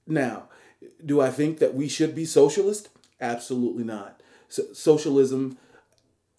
now, 0.06 0.44
do 1.04 1.20
I 1.20 1.30
think 1.30 1.58
that 1.58 1.74
we 1.74 1.88
should 1.88 2.14
be 2.14 2.24
socialist? 2.24 2.88
Absolutely 3.20 3.84
not. 3.84 4.20
So, 4.48 4.64
socialism, 4.72 5.58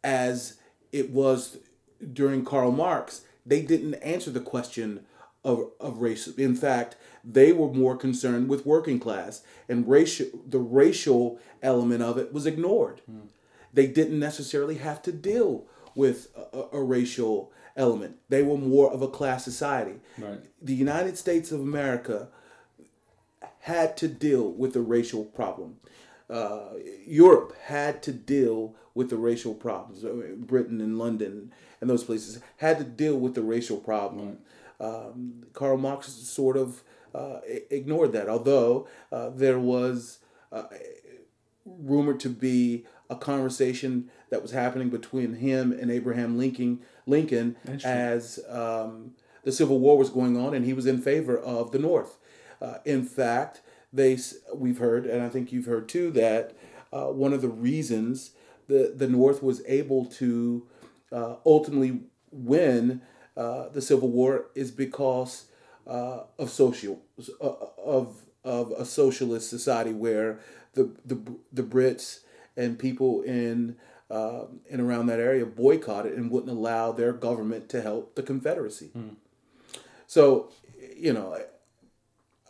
as 0.04 0.58
it 0.92 1.10
was 1.10 1.58
during 2.14 2.46
Karl 2.46 2.72
Marx, 2.72 3.22
they 3.46 3.62
didn't 3.62 3.96
answer 3.96 4.32
the 4.32 4.40
question 4.40 5.06
of, 5.44 5.72
of 5.80 6.02
race. 6.02 6.28
In 6.28 6.56
fact, 6.56 6.96
they 7.24 7.52
were 7.52 7.72
more 7.72 7.98
concerned 7.98 8.50
with 8.50 8.66
working 8.66 9.00
class, 9.00 9.44
and 9.68 9.88
racial 9.88 10.28
the 10.48 10.60
racial 10.60 11.40
element 11.62 12.02
of 12.02 12.18
it 12.18 12.34
was 12.34 12.46
ignored. 12.46 13.02
Mm. 13.10 13.28
They 13.74 13.88
didn't 13.88 14.20
necessarily 14.20 14.76
have 14.76 15.02
to 15.04 15.12
deal 15.12 15.66
with 15.96 16.28
a, 16.54 16.78
a, 16.78 16.82
racial 16.82 17.52
element. 17.78 18.18
They 18.28 18.44
were 18.44 18.58
more 18.58 18.92
of 18.92 19.02
a 19.02 19.08
class 19.08 19.44
society. 19.46 20.00
Right. 20.18 20.40
The 20.62 20.74
United 20.74 21.18
States 21.18 21.52
of 21.52 21.62
America 21.62 22.28
had 23.60 23.96
to 23.98 24.08
deal 24.08 24.52
with 24.52 24.74
the 24.74 24.82
racial 24.82 25.24
problem. 25.24 25.78
Uh, 26.30 26.72
Europe 27.06 27.56
had 27.66 28.04
to 28.04 28.12
deal 28.12 28.76
with 28.94 29.10
the 29.10 29.16
racial 29.16 29.54
problems. 29.54 30.04
Britain 30.46 30.82
and 30.82 30.98
London 30.98 31.54
and 31.80 31.90
those 31.90 32.04
places 32.04 32.42
had 32.58 32.78
to 32.80 32.84
deal 32.84 33.18
with 33.18 33.36
the 33.36 33.42
racial 33.42 33.78
problem. 33.78 34.38
Right. 34.80 34.88
Um, 34.90 35.46
Karl 35.54 35.78
Marx 35.78 36.08
sort 36.08 36.58
of 36.58 36.84
uh, 37.14 37.40
ignored 37.70 38.12
that, 38.14 38.28
although 38.28 38.88
uh, 39.12 39.30
there 39.30 39.60
was 39.60 40.20
uh, 40.52 40.64
rumored 41.66 42.20
to 42.22 42.30
be 42.30 42.86
a 43.10 43.16
conversation 43.16 44.10
that 44.30 44.42
was 44.42 44.52
happening 44.52 44.90
between 44.90 45.36
him 45.36 45.72
and 45.72 45.90
Abraham 45.90 46.38
Lincoln, 46.38 46.82
Lincoln 47.08 47.56
as 47.84 48.40
um, 48.50 49.12
the 49.44 49.52
Civil 49.52 49.80
War 49.80 49.98
was 49.98 50.10
going 50.10 50.38
on, 50.38 50.54
and 50.54 50.66
he 50.66 50.74
was 50.74 50.86
in 50.86 51.02
favor 51.02 51.38
of 51.38 51.72
the 51.72 51.80
North. 51.80 52.18
Uh, 52.62 52.76
in 52.86 53.04
fact, 53.04 53.62
they 53.94 54.18
we've 54.54 54.80
heard, 54.80 55.06
and 55.06 55.24
I 55.24 55.30
think 55.30 55.52
you've 55.52 55.66
heard 55.66 55.88
too, 55.88 56.12
that 56.12 56.56
uh, 56.92 57.06
one 57.06 57.34
of 57.34 57.42
the 57.42 57.48
reasons 57.50 58.32
the 58.68 58.94
the 58.96 59.08
North 59.08 59.42
was 59.42 59.62
able 59.66 60.06
to 60.06 60.68
uh, 61.12 61.36
ultimately 61.46 62.02
win 62.32 63.02
uh, 63.36 63.70
the 63.70 63.82
Civil 63.82 64.10
War 64.10 64.48
is 64.56 64.72
because 64.72 65.46
uh, 65.86 66.24
of 66.38 66.50
social 66.50 67.02
uh, 67.42 67.54
of 67.84 68.24
of 68.44 68.72
a 68.72 68.86
socialist 68.86 69.50
society 69.50 69.94
where 69.94 70.40
the 70.74 70.92
the 71.06 71.20
the 71.52 71.64
Brits 71.64 72.20
and 72.56 72.80
people 72.80 73.22
in 73.22 73.76
uh, 74.10 74.46
and 74.70 74.82
around 74.82 75.08
that 75.08 75.20
area 75.20 75.46
boycotted 75.46 76.14
and 76.14 76.32
wouldn't 76.32 76.52
allow 76.52 76.92
their 76.92 77.14
government 77.14 77.70
to 77.70 77.82
help 77.82 78.16
the 78.16 78.24
Confederacy. 78.24 78.92
Mm. 78.96 79.16
So, 80.06 80.50
you 80.96 81.12
know, 81.12 81.38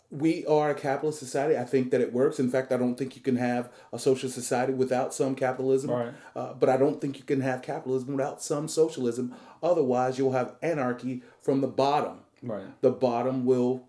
we 0.09 0.45
are 0.45 0.69
a 0.69 0.75
capitalist 0.75 1.19
society. 1.19 1.57
I 1.57 1.65
think 1.65 1.91
that 1.91 1.99
it 1.99 2.13
works. 2.13 2.39
In 2.39 2.49
fact, 2.49 2.71
I 2.71 2.77
don't 2.77 2.95
think 2.95 3.15
you 3.15 3.21
can 3.21 3.35
have 3.35 3.71
a 3.91 3.99
social 3.99 4.29
society 4.29 4.73
without 4.73 5.13
some 5.13 5.35
capitalism. 5.35 5.91
Right. 5.91 6.13
Uh, 6.35 6.53
but 6.53 6.69
I 6.69 6.77
don't 6.77 7.01
think 7.01 7.17
you 7.17 7.23
can 7.23 7.41
have 7.41 7.61
capitalism 7.61 8.15
without 8.15 8.41
some 8.41 8.67
socialism. 8.67 9.35
Otherwise, 9.61 10.17
you'll 10.17 10.31
have 10.31 10.55
anarchy 10.61 11.23
from 11.41 11.61
the 11.61 11.67
bottom. 11.67 12.19
Right. 12.41 12.65
The 12.81 12.91
bottom 12.91 13.45
will 13.45 13.87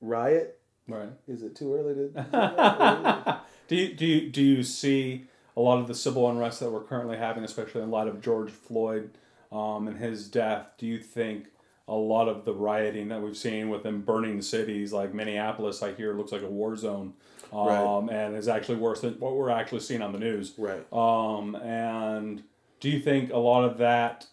riot. 0.00 0.58
Right. 0.88 1.10
Is 1.28 1.42
it 1.42 1.54
too 1.54 1.74
early 1.74 1.94
to? 1.94 3.40
do 3.68 3.76
you 3.76 3.94
do 3.94 4.06
you 4.06 4.30
do 4.30 4.42
you 4.42 4.62
see 4.62 5.26
a 5.56 5.60
lot 5.60 5.78
of 5.78 5.88
the 5.88 5.94
civil 5.94 6.28
unrest 6.30 6.60
that 6.60 6.70
we're 6.70 6.82
currently 6.82 7.16
having, 7.16 7.44
especially 7.44 7.82
in 7.82 7.90
light 7.90 8.08
of 8.08 8.20
George 8.20 8.50
Floyd 8.50 9.10
um, 9.50 9.88
and 9.88 9.98
his 9.98 10.28
death? 10.28 10.68
Do 10.78 10.86
you 10.86 10.98
think 10.98 11.46
a 11.88 11.94
lot 11.94 12.28
of 12.28 12.44
the 12.44 12.54
rioting 12.54 13.08
that 13.08 13.20
we've 13.20 13.36
seen 13.36 13.68
with 13.68 13.82
them 13.82 14.02
burning 14.02 14.40
cities 14.40 14.92
like 14.92 15.12
Minneapolis, 15.12 15.82
I 15.82 15.92
hear 15.92 16.14
looks 16.14 16.32
like 16.32 16.42
a 16.42 16.48
war 16.48 16.76
zone. 16.76 17.14
Um, 17.52 18.08
right. 18.08 18.16
and 18.16 18.34
is 18.34 18.48
actually 18.48 18.78
worse 18.78 19.02
than 19.02 19.20
what 19.20 19.34
we're 19.34 19.50
actually 19.50 19.80
seeing 19.80 20.00
on 20.00 20.12
the 20.12 20.18
news. 20.18 20.54
Right. 20.56 20.90
Um, 20.90 21.54
and 21.56 22.42
do 22.80 22.88
you 22.88 22.98
think 22.98 23.30
a 23.30 23.36
lot 23.36 23.64
of 23.64 23.76
that 23.76 24.26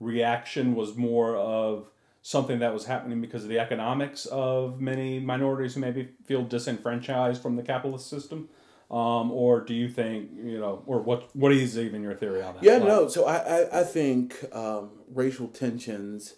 reaction 0.00 0.74
was 0.74 0.96
more 0.96 1.36
of 1.36 1.88
something 2.22 2.58
that 2.58 2.72
was 2.72 2.86
happening 2.86 3.20
because 3.20 3.44
of 3.44 3.48
the 3.48 3.60
economics 3.60 4.26
of 4.26 4.80
many 4.80 5.20
minorities 5.20 5.74
who 5.74 5.80
maybe 5.80 6.08
feel 6.24 6.42
disenfranchised 6.42 7.40
from 7.40 7.54
the 7.54 7.62
capitalist 7.62 8.10
system? 8.10 8.48
Um, 8.90 9.32
or 9.32 9.60
do 9.60 9.74
you 9.74 9.88
think 9.88 10.30
you 10.34 10.58
know, 10.58 10.82
or 10.86 11.00
what? 11.00 11.34
What 11.34 11.52
is 11.52 11.78
even 11.78 12.02
your 12.02 12.14
theory 12.14 12.42
on 12.42 12.54
that? 12.54 12.62
Yeah, 12.62 12.78
no. 12.78 13.08
So 13.08 13.24
I 13.24 13.36
I, 13.36 13.80
I 13.80 13.84
think 13.84 14.44
um, 14.54 14.90
racial 15.12 15.48
tensions 15.48 16.34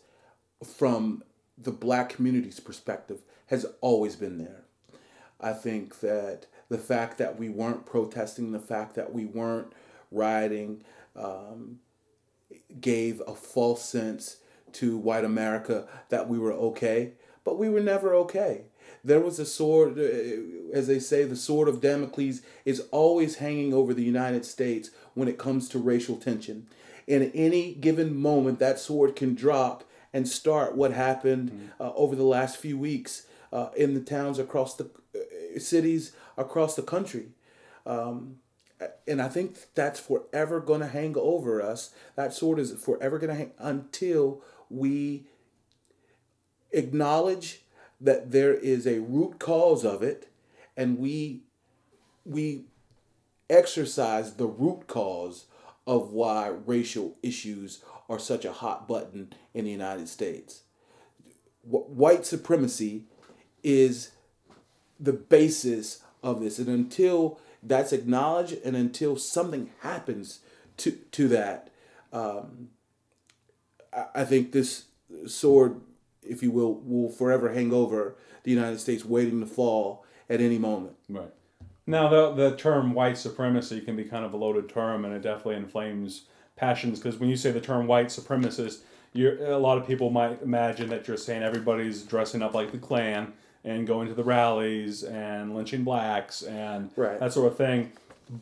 from 0.64 1.22
the 1.58 1.72
black 1.72 2.10
community's 2.10 2.60
perspective 2.60 3.20
has 3.46 3.66
always 3.80 4.16
been 4.16 4.38
there. 4.38 4.64
I 5.40 5.52
think 5.52 6.00
that 6.00 6.46
the 6.68 6.78
fact 6.78 7.18
that 7.18 7.38
we 7.38 7.48
weren't 7.48 7.86
protesting, 7.86 8.52
the 8.52 8.58
fact 8.58 8.94
that 8.94 9.12
we 9.12 9.24
weren't 9.24 9.72
rioting, 10.10 10.82
um, 11.14 11.80
gave 12.80 13.22
a 13.26 13.34
false 13.34 13.84
sense 13.84 14.38
to 14.72 14.96
white 14.96 15.24
America 15.24 15.86
that 16.08 16.28
we 16.28 16.38
were 16.38 16.52
okay, 16.52 17.12
but 17.44 17.58
we 17.58 17.68
were 17.68 17.80
never 17.80 18.14
okay. 18.14 18.64
There 19.06 19.20
was 19.20 19.38
a 19.38 19.46
sword, 19.46 19.98
uh, 19.98 20.76
as 20.76 20.88
they 20.88 20.98
say, 20.98 21.22
the 21.22 21.36
sword 21.36 21.68
of 21.68 21.80
Damocles 21.80 22.40
is 22.64 22.80
always 22.90 23.36
hanging 23.36 23.72
over 23.72 23.94
the 23.94 24.02
United 24.02 24.44
States 24.44 24.90
when 25.14 25.28
it 25.28 25.38
comes 25.38 25.68
to 25.68 25.78
racial 25.78 26.16
tension. 26.16 26.66
In 27.06 27.30
any 27.32 27.72
given 27.74 28.16
moment, 28.16 28.58
that 28.58 28.80
sword 28.80 29.14
can 29.14 29.36
drop 29.36 29.84
and 30.12 30.26
start 30.26 30.74
what 30.74 30.92
happened 30.92 31.52
mm-hmm. 31.52 31.82
uh, 31.82 31.92
over 31.94 32.16
the 32.16 32.24
last 32.24 32.56
few 32.56 32.76
weeks 32.76 33.26
uh, 33.52 33.68
in 33.76 33.94
the 33.94 34.00
towns 34.00 34.40
across 34.40 34.74
the 34.74 34.90
uh, 35.14 35.58
cities 35.60 36.12
across 36.36 36.74
the 36.74 36.82
country. 36.82 37.28
Um, 37.86 38.38
and 39.06 39.22
I 39.22 39.28
think 39.28 39.56
that's 39.76 40.00
forever 40.00 40.58
going 40.60 40.80
to 40.80 40.88
hang 40.88 41.14
over 41.16 41.62
us. 41.62 41.90
That 42.16 42.34
sword 42.34 42.58
is 42.58 42.72
forever 42.72 43.20
going 43.20 43.30
to 43.30 43.36
hang 43.36 43.52
until 43.58 44.42
we 44.68 45.26
acknowledge 46.72 47.62
that 48.00 48.30
there 48.30 48.54
is 48.54 48.86
a 48.86 49.00
root 49.00 49.38
cause 49.38 49.84
of 49.84 50.02
it 50.02 50.28
and 50.76 50.98
we 50.98 51.40
we 52.24 52.64
exercise 53.48 54.34
the 54.34 54.46
root 54.46 54.86
cause 54.86 55.46
of 55.86 56.12
why 56.12 56.48
racial 56.48 57.16
issues 57.22 57.82
are 58.08 58.18
such 58.18 58.44
a 58.44 58.52
hot 58.52 58.88
button 58.88 59.32
in 59.54 59.64
the 59.64 59.70
United 59.70 60.08
States. 60.08 60.62
White 61.62 62.26
supremacy 62.26 63.04
is 63.62 64.10
the 64.98 65.12
basis 65.12 66.02
of 66.22 66.40
this. 66.40 66.58
And 66.58 66.68
until 66.68 67.40
that's 67.62 67.92
acknowledged 67.92 68.58
and 68.64 68.76
until 68.76 69.16
something 69.16 69.70
happens 69.80 70.40
to, 70.78 70.92
to 70.92 71.28
that, 71.28 71.70
um, 72.12 72.68
I, 73.92 74.06
I 74.16 74.24
think 74.24 74.52
this 74.52 74.84
sword, 75.26 75.80
if 76.28 76.42
you 76.42 76.50
will, 76.50 76.74
will 76.74 77.10
forever 77.10 77.52
hang 77.52 77.72
over 77.72 78.16
the 78.42 78.50
United 78.50 78.78
States, 78.80 79.04
waiting 79.04 79.40
to 79.40 79.46
fall 79.46 80.04
at 80.28 80.40
any 80.40 80.58
moment. 80.58 80.96
Right. 81.08 81.32
Now, 81.86 82.08
the, 82.08 82.32
the 82.32 82.56
term 82.56 82.94
white 82.94 83.16
supremacy 83.16 83.80
can 83.80 83.94
be 83.96 84.04
kind 84.04 84.24
of 84.24 84.32
a 84.32 84.36
loaded 84.36 84.68
term, 84.68 85.04
and 85.04 85.14
it 85.14 85.22
definitely 85.22 85.56
inflames 85.56 86.22
passions 86.56 86.98
because 86.98 87.18
when 87.18 87.28
you 87.28 87.36
say 87.36 87.50
the 87.50 87.60
term 87.60 87.86
white 87.86 88.06
supremacist, 88.06 88.78
you're, 89.12 89.36
a 89.46 89.58
lot 89.58 89.78
of 89.78 89.86
people 89.86 90.10
might 90.10 90.42
imagine 90.42 90.88
that 90.90 91.06
you're 91.06 91.16
saying 91.16 91.42
everybody's 91.42 92.02
dressing 92.02 92.42
up 92.42 92.54
like 92.54 92.72
the 92.72 92.78
Klan 92.78 93.32
and 93.64 93.86
going 93.86 94.08
to 94.08 94.14
the 94.14 94.24
rallies 94.24 95.02
and 95.04 95.54
lynching 95.54 95.84
blacks 95.84 96.42
and 96.42 96.90
Right. 96.96 97.18
that 97.20 97.32
sort 97.32 97.50
of 97.50 97.56
thing. 97.56 97.92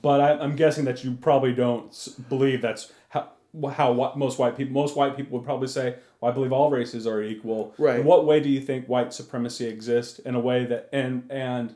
But 0.03 0.21
I, 0.21 0.39
I'm 0.43 0.57
guessing 0.57 0.85
that 0.87 1.05
you 1.05 1.13
probably 1.13 1.53
don't 1.53 1.93
believe 2.29 2.63
that's 2.63 2.93
how 3.11 3.29
how 3.73 3.93
what 3.93 4.17
most 4.17 4.39
white 4.39 4.57
people 4.57 4.73
most 4.73 4.97
white 4.97 5.17
people 5.17 5.39
would 5.39 5.45
probably 5.45 5.69
say. 5.69 5.97
Well, 6.25 6.33
I 6.33 6.35
believe 6.35 6.53
all 6.53 6.71
races 6.71 7.07
are 7.07 7.23
equal. 7.23 7.75
Right. 7.77 8.01
In 8.01 8.07
what 8.07 8.25
way 8.25 8.41
do 8.41 8.49
you 8.49 8.63
think 8.63 8.89
white 8.89 9.13
supremacy 9.13 9.67
exists 9.67 10.19
in 10.21 10.35
a 10.35 10.41
way 10.41 10.65
that 10.65 10.89
and 10.91 11.25
and 11.29 11.75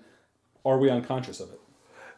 are 0.64 0.78
we 0.78 0.88
unconscious 0.88 1.38
of 1.38 1.50
it? 1.50 1.60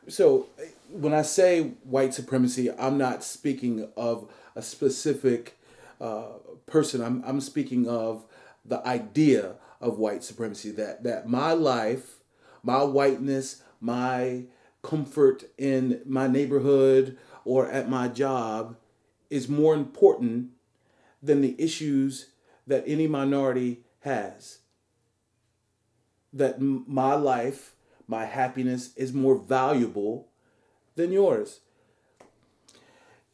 So 0.06 0.46
when 0.90 1.12
I 1.12 1.22
say 1.22 1.72
white 1.82 2.14
supremacy, 2.14 2.70
I'm 2.70 2.96
not 2.96 3.24
speaking 3.24 3.88
of 3.96 4.30
a 4.54 4.62
specific 4.62 5.58
uh, 6.00 6.34
person. 6.66 7.02
I'm, 7.02 7.24
I'm 7.26 7.40
speaking 7.40 7.88
of 7.88 8.24
the 8.64 8.86
idea 8.86 9.56
of 9.80 9.98
white 9.98 10.22
supremacy 10.22 10.70
that 10.70 11.02
that 11.02 11.28
my 11.28 11.52
life, 11.52 12.18
my 12.62 12.84
whiteness, 12.84 13.64
my 13.80 14.44
comfort 14.82 15.46
in 15.58 16.00
my 16.06 16.28
neighborhood 16.28 17.18
or 17.44 17.68
at 17.68 17.90
my 17.90 18.06
job 18.06 18.76
is 19.30 19.48
more 19.48 19.74
important 19.74 20.50
than 21.22 21.40
the 21.40 21.54
issues 21.58 22.30
that 22.66 22.84
any 22.86 23.06
minority 23.06 23.80
has. 24.00 24.58
That 26.32 26.56
m- 26.56 26.84
my 26.86 27.14
life, 27.14 27.74
my 28.06 28.24
happiness 28.24 28.94
is 28.96 29.12
more 29.12 29.36
valuable 29.36 30.28
than 30.94 31.12
yours. 31.12 31.60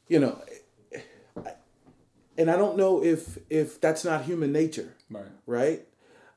You 0.08 0.20
know, 0.20 0.42
and 2.38 2.50
I 2.50 2.56
don't 2.56 2.76
know 2.76 3.02
if 3.02 3.38
if 3.50 3.80
that's 3.80 4.04
not 4.04 4.24
human 4.24 4.52
nature, 4.52 4.94
Right. 5.10 5.26
right? 5.46 5.88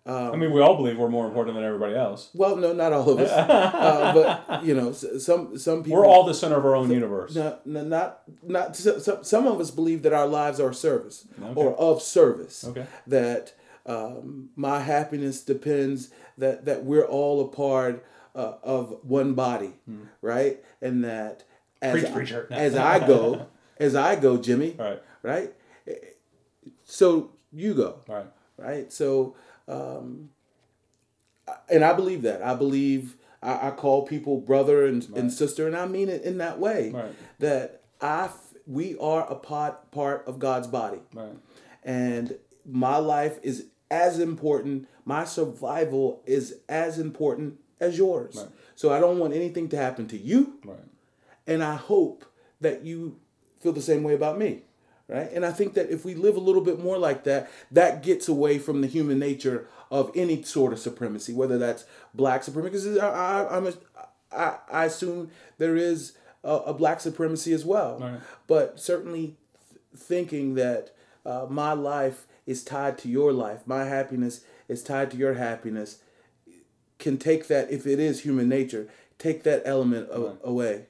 I 0.10 0.36
mean, 0.36 0.52
we 0.52 0.62
all 0.62 0.76
believe 0.76 0.98
we're 0.98 1.10
more 1.10 1.28
important 1.28 1.56
than 1.56 1.64
everybody 1.64 1.96
else. 1.96 2.30
Well, 2.34 2.56
no, 2.56 2.74
not 2.74 2.94
all 2.94 3.10
of 3.10 3.20
us, 3.20 3.30
uh, 3.32 4.14
but 4.48 4.64
you 4.66 4.74
know, 4.76 4.92
some 4.92 5.58
some 5.58 5.84
people. 5.84 6.00
We're 6.00 6.06
all 6.06 6.24
the 6.26 6.34
center 6.34 6.58
of 6.58 6.66
our 6.66 6.76
own 6.76 6.90
universe. 6.92 7.36
No, 7.36 7.58
no, 7.66 7.84
not 7.84 8.22
not 8.44 8.76
some, 8.76 9.24
some 9.24 9.48
of 9.48 9.60
us 9.60 9.72
believe 9.72 10.02
that 10.04 10.14
our 10.14 10.28
lives 10.28 10.60
are 10.60 10.74
service 10.74 11.28
or 11.56 11.76
of 11.76 12.02
service. 12.02 12.64
Okay. 12.66 12.86
That 13.08 13.54
um, 13.86 14.50
my 14.56 14.80
happiness 14.82 15.42
depends 15.42 16.10
that 16.38 16.66
that 16.66 16.84
we're 16.86 17.06
all 17.06 17.42
a 17.42 17.48
part 17.48 18.04
uh, 18.36 18.54
of 18.64 18.98
one 19.04 19.34
body, 19.34 19.74
right? 20.22 20.64
And 20.82 21.04
that 21.04 21.44
as 21.82 21.94
Preach, 21.94 22.06
I, 22.06 22.12
preacher. 22.12 22.48
as 22.52 22.76
I 22.76 23.00
go, 23.06 23.48
as 23.78 23.96
I 23.96 24.16
go, 24.16 24.38
Jimmy, 24.38 24.76
Right. 24.78 25.02
right? 25.24 25.54
So 26.86 27.32
you 27.52 27.74
go 27.74 28.00
Right. 28.08 28.26
right? 28.58 28.92
So, 28.92 29.36
um, 29.70 30.30
and 31.70 31.84
I 31.84 31.94
believe 31.94 32.22
that. 32.24 32.42
I 32.44 32.56
believe 32.56 33.16
I, 33.42 33.68
I 33.68 33.72
call 33.72 34.06
people 34.06 34.40
brother 34.42 34.86
and, 34.86 35.08
and 35.16 35.32
sister, 35.32 35.68
and 35.68 35.76
I 35.76 35.86
mean 35.86 36.10
it 36.10 36.24
in 36.24 36.38
that 36.40 36.60
way. 36.60 36.92
Right. 36.92 37.12
That 37.40 37.82
I, 38.02 38.26
f- 38.26 38.54
we 38.68 38.98
are 38.98 39.26
a 39.30 39.36
part 39.36 39.92
part 39.92 40.26
of 40.28 40.40
God's 40.40 40.68
body, 40.68 41.00
Right. 41.14 41.36
and 41.84 42.36
my 42.66 42.98
life 42.98 43.40
is 43.44 43.68
as 43.90 44.20
important. 44.20 44.88
My 45.06 45.26
survival 45.26 46.22
is 46.26 46.58
as 46.68 47.00
important 47.00 47.60
as 47.80 47.98
yours. 47.98 48.36
Right. 48.38 48.50
So 48.76 48.92
I 48.94 49.00
don't 49.00 49.20
want 49.20 49.34
anything 49.34 49.70
to 49.70 49.78
happen 49.78 50.08
to 50.10 50.18
you, 50.18 50.60
Right. 50.64 50.78
and 51.48 51.64
I 51.64 51.76
hope 51.76 52.26
that 52.62 52.84
you 52.86 53.20
feel 53.60 53.72
the 53.74 53.82
same 53.82 54.04
way 54.04 54.14
about 54.14 54.38
me. 54.38 54.64
Right. 55.10 55.32
And 55.34 55.44
I 55.44 55.52
think 55.52 55.74
that 55.74 55.90
if 55.90 56.06
we 56.06 56.14
live 56.14 56.36
a 56.36 56.40
little 56.40 56.62
bit 56.62 56.80
more 56.80 57.00
like 57.00 57.24
that, 57.24 57.50
that 57.72 58.04
gets 58.04 58.28
away 58.28 58.60
from 58.60 58.82
the 58.82 58.88
human 58.88 59.18
nature 59.18 59.68
of 59.90 60.12
any 60.14 60.44
sort 60.44 60.72
of 60.72 60.78
supremacy, 60.78 61.34
whether 61.34 61.58
that's 61.58 61.84
black 62.14 62.44
supremacy. 62.44 62.92
Because 62.94 62.98
I, 63.00 63.08
I, 63.10 63.58
I'm 63.58 63.66
a, 63.66 63.74
I, 64.32 64.58
I 64.72 64.86
assume 64.86 65.32
there 65.58 65.76
is 65.76 66.14
a, 66.44 66.54
a 66.58 66.74
black 66.76 67.00
supremacy 67.02 67.54
as 67.54 67.66
well. 67.66 67.98
Right. 68.00 68.20
But 68.46 68.80
certainly 68.80 69.36
th- 69.72 69.82
thinking 69.98 70.54
that 70.56 70.92
uh, 71.26 71.48
my 71.50 71.74
life 71.74 72.28
is 72.46 72.64
tied 72.64 73.00
to 73.00 73.10
your 73.10 73.34
life, 73.34 73.62
my 73.66 73.86
happiness 73.86 74.42
is 74.68 74.84
tied 74.84 75.10
to 75.10 75.18
your 75.18 75.34
happiness, 75.34 76.04
can 77.00 77.18
take 77.18 77.48
that, 77.48 77.72
if 77.72 77.88
it 77.88 78.00
is 78.00 78.22
human 78.22 78.48
nature, 78.48 78.88
take 79.18 79.42
that 79.42 79.64
element 79.66 80.08
a- 80.12 80.38
away. 80.44 80.86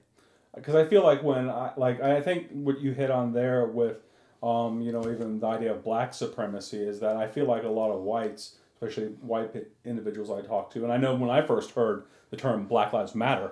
because 0.55 0.75
I 0.75 0.85
feel 0.85 1.03
like 1.03 1.23
when 1.23 1.49
I 1.49 1.71
like 1.77 2.01
I 2.01 2.19
think 2.21 2.47
what 2.51 2.81
you 2.81 2.91
hit 2.91 3.09
on 3.11 3.31
there 3.31 3.65
with 3.65 3.97
um, 4.41 4.81
you 4.81 4.91
know 4.91 5.09
even 5.11 5.39
the 5.39 5.47
idea 5.47 5.71
of 5.71 5.83
black 5.83 6.13
supremacy 6.13 6.77
is 6.81 6.99
that 7.01 7.17
I 7.17 7.27
feel 7.27 7.45
like 7.45 7.63
a 7.63 7.69
lot 7.69 7.91
of 7.91 8.01
whites, 8.01 8.55
especially 8.75 9.07
white 9.21 9.51
individuals 9.85 10.29
I 10.31 10.45
talk 10.47 10.71
to, 10.73 10.83
and 10.83 10.91
I 10.93 10.97
know 10.97 11.15
when 11.15 11.29
I 11.29 11.41
first 11.41 11.71
heard 11.71 12.03
the 12.29 12.37
term 12.37 12.65
Black 12.65 12.93
Lives 12.93 13.15
Matter, 13.15 13.51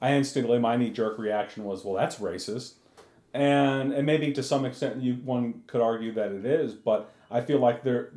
I 0.00 0.12
instantly 0.12 0.58
my 0.58 0.76
knee 0.76 0.90
jerk 0.90 1.18
reaction 1.18 1.64
was 1.64 1.84
well 1.84 1.94
that's 1.94 2.16
racist, 2.16 2.74
and 3.34 3.92
and 3.92 4.06
maybe 4.06 4.32
to 4.32 4.42
some 4.42 4.64
extent 4.64 5.02
you 5.02 5.14
one 5.24 5.62
could 5.66 5.80
argue 5.80 6.12
that 6.12 6.32
it 6.32 6.44
is, 6.46 6.74
but 6.74 7.10
I 7.30 7.40
feel 7.40 7.58
like 7.58 7.82
there 7.82 8.10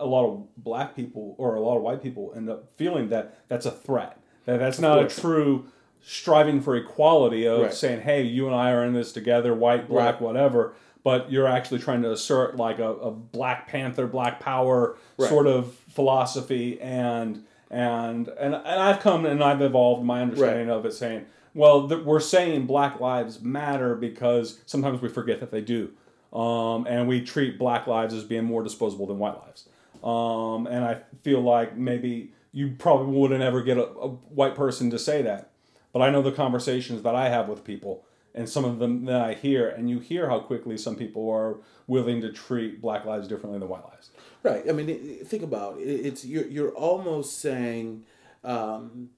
a 0.00 0.06
lot 0.06 0.26
of 0.28 0.46
black 0.56 0.96
people 0.96 1.34
or 1.38 1.54
a 1.54 1.60
lot 1.60 1.76
of 1.76 1.82
white 1.82 2.02
people 2.02 2.32
end 2.36 2.50
up 2.50 2.68
feeling 2.76 3.08
that 3.10 3.38
that's 3.48 3.66
a 3.66 3.70
threat. 3.70 4.18
That 4.44 4.58
that's 4.58 4.80
not 4.80 4.98
a 4.98 5.06
true 5.08 5.66
striving 6.02 6.60
for 6.60 6.76
equality 6.76 7.46
of 7.46 7.60
Right. 7.62 7.72
saying, 7.72 8.00
"Hey, 8.02 8.22
you 8.22 8.46
and 8.46 8.54
I 8.54 8.72
are 8.72 8.84
in 8.84 8.92
this 8.92 9.12
together, 9.12 9.54
white, 9.54 9.88
black, 9.88 10.14
Right. 10.14 10.20
whatever." 10.22 10.74
But 11.04 11.30
you're 11.30 11.46
actually 11.46 11.78
trying 11.78 12.02
to 12.02 12.10
assert 12.12 12.56
like 12.56 12.78
a, 12.80 12.88
a 12.94 13.10
Black 13.12 13.68
Panther, 13.68 14.06
Black 14.08 14.40
Power 14.40 14.96
Right. 15.18 15.28
sort 15.28 15.46
of 15.46 15.74
philosophy, 15.90 16.80
and 16.80 17.44
and 17.70 18.26
and 18.28 18.54
and 18.54 18.64
I've 18.64 19.00
come 19.00 19.24
and 19.26 19.44
I've 19.44 19.60
evolved 19.62 20.04
my 20.04 20.22
understanding 20.22 20.70
of 20.70 20.84
it, 20.86 20.92
saying, 20.92 21.26
"Well, 21.54 21.88
th- 21.88 22.02
we're 22.02 22.20
saying 22.20 22.66
Black 22.66 23.00
Lives 23.00 23.40
Matter 23.42 23.94
because 23.94 24.60
sometimes 24.66 25.00
we 25.02 25.08
forget 25.08 25.38
that 25.40 25.50
they 25.52 25.60
do." 25.60 25.90
um, 26.32 26.84
and 26.88 27.06
we 27.06 27.20
treat 27.20 27.60
black 27.60 27.86
lives 27.86 28.12
as 28.12 28.24
being 28.24 28.42
more 28.42 28.64
disposable 28.64 29.06
than 29.06 29.20
white 29.20 29.36
lives. 29.46 29.68
Um, 30.02 30.66
and 30.66 30.84
I 30.84 30.98
feel 31.22 31.40
like 31.40 31.76
maybe 31.76 32.32
you 32.50 32.74
probably 32.76 33.16
wouldn't 33.16 33.40
ever 33.40 33.62
get 33.62 33.78
a, 33.78 33.84
a 33.86 34.08
white 34.08 34.56
person 34.56 34.90
to 34.90 34.98
say 34.98 35.22
that, 35.22 35.50
but 35.92 36.02
I 36.02 36.10
know 36.10 36.22
the 36.22 36.32
conversations 36.32 37.02
that 37.02 37.14
I 37.14 37.28
have 37.28 37.48
with 37.48 37.62
people, 37.62 38.04
and 38.34 38.48
some 38.48 38.64
of 38.64 38.78
them 38.78 39.04
that 39.04 39.20
I 39.20 39.34
hear, 39.34 39.68
and 39.68 39.88
you 39.88 39.98
hear 40.00 40.28
how 40.28 40.40
quickly 40.40 40.76
some 40.76 40.96
people 40.96 41.30
are 41.30 41.56
willing 41.86 42.20
to 42.22 42.32
treat 42.32 42.80
black 42.80 43.04
lives 43.04 43.28
differently 43.28 43.58
than 43.58 43.68
white 43.68 43.84
lives. 43.84 44.10
Right. 44.42 44.68
I 44.68 44.72
mean, 44.72 45.24
think 45.24 45.42
about 45.42 45.78
it. 45.78 45.84
It's 45.84 46.24
you're 46.24 46.46
you're 46.46 46.72
almost 46.72 47.38
saying. 47.40 48.04
Um, 48.42 49.10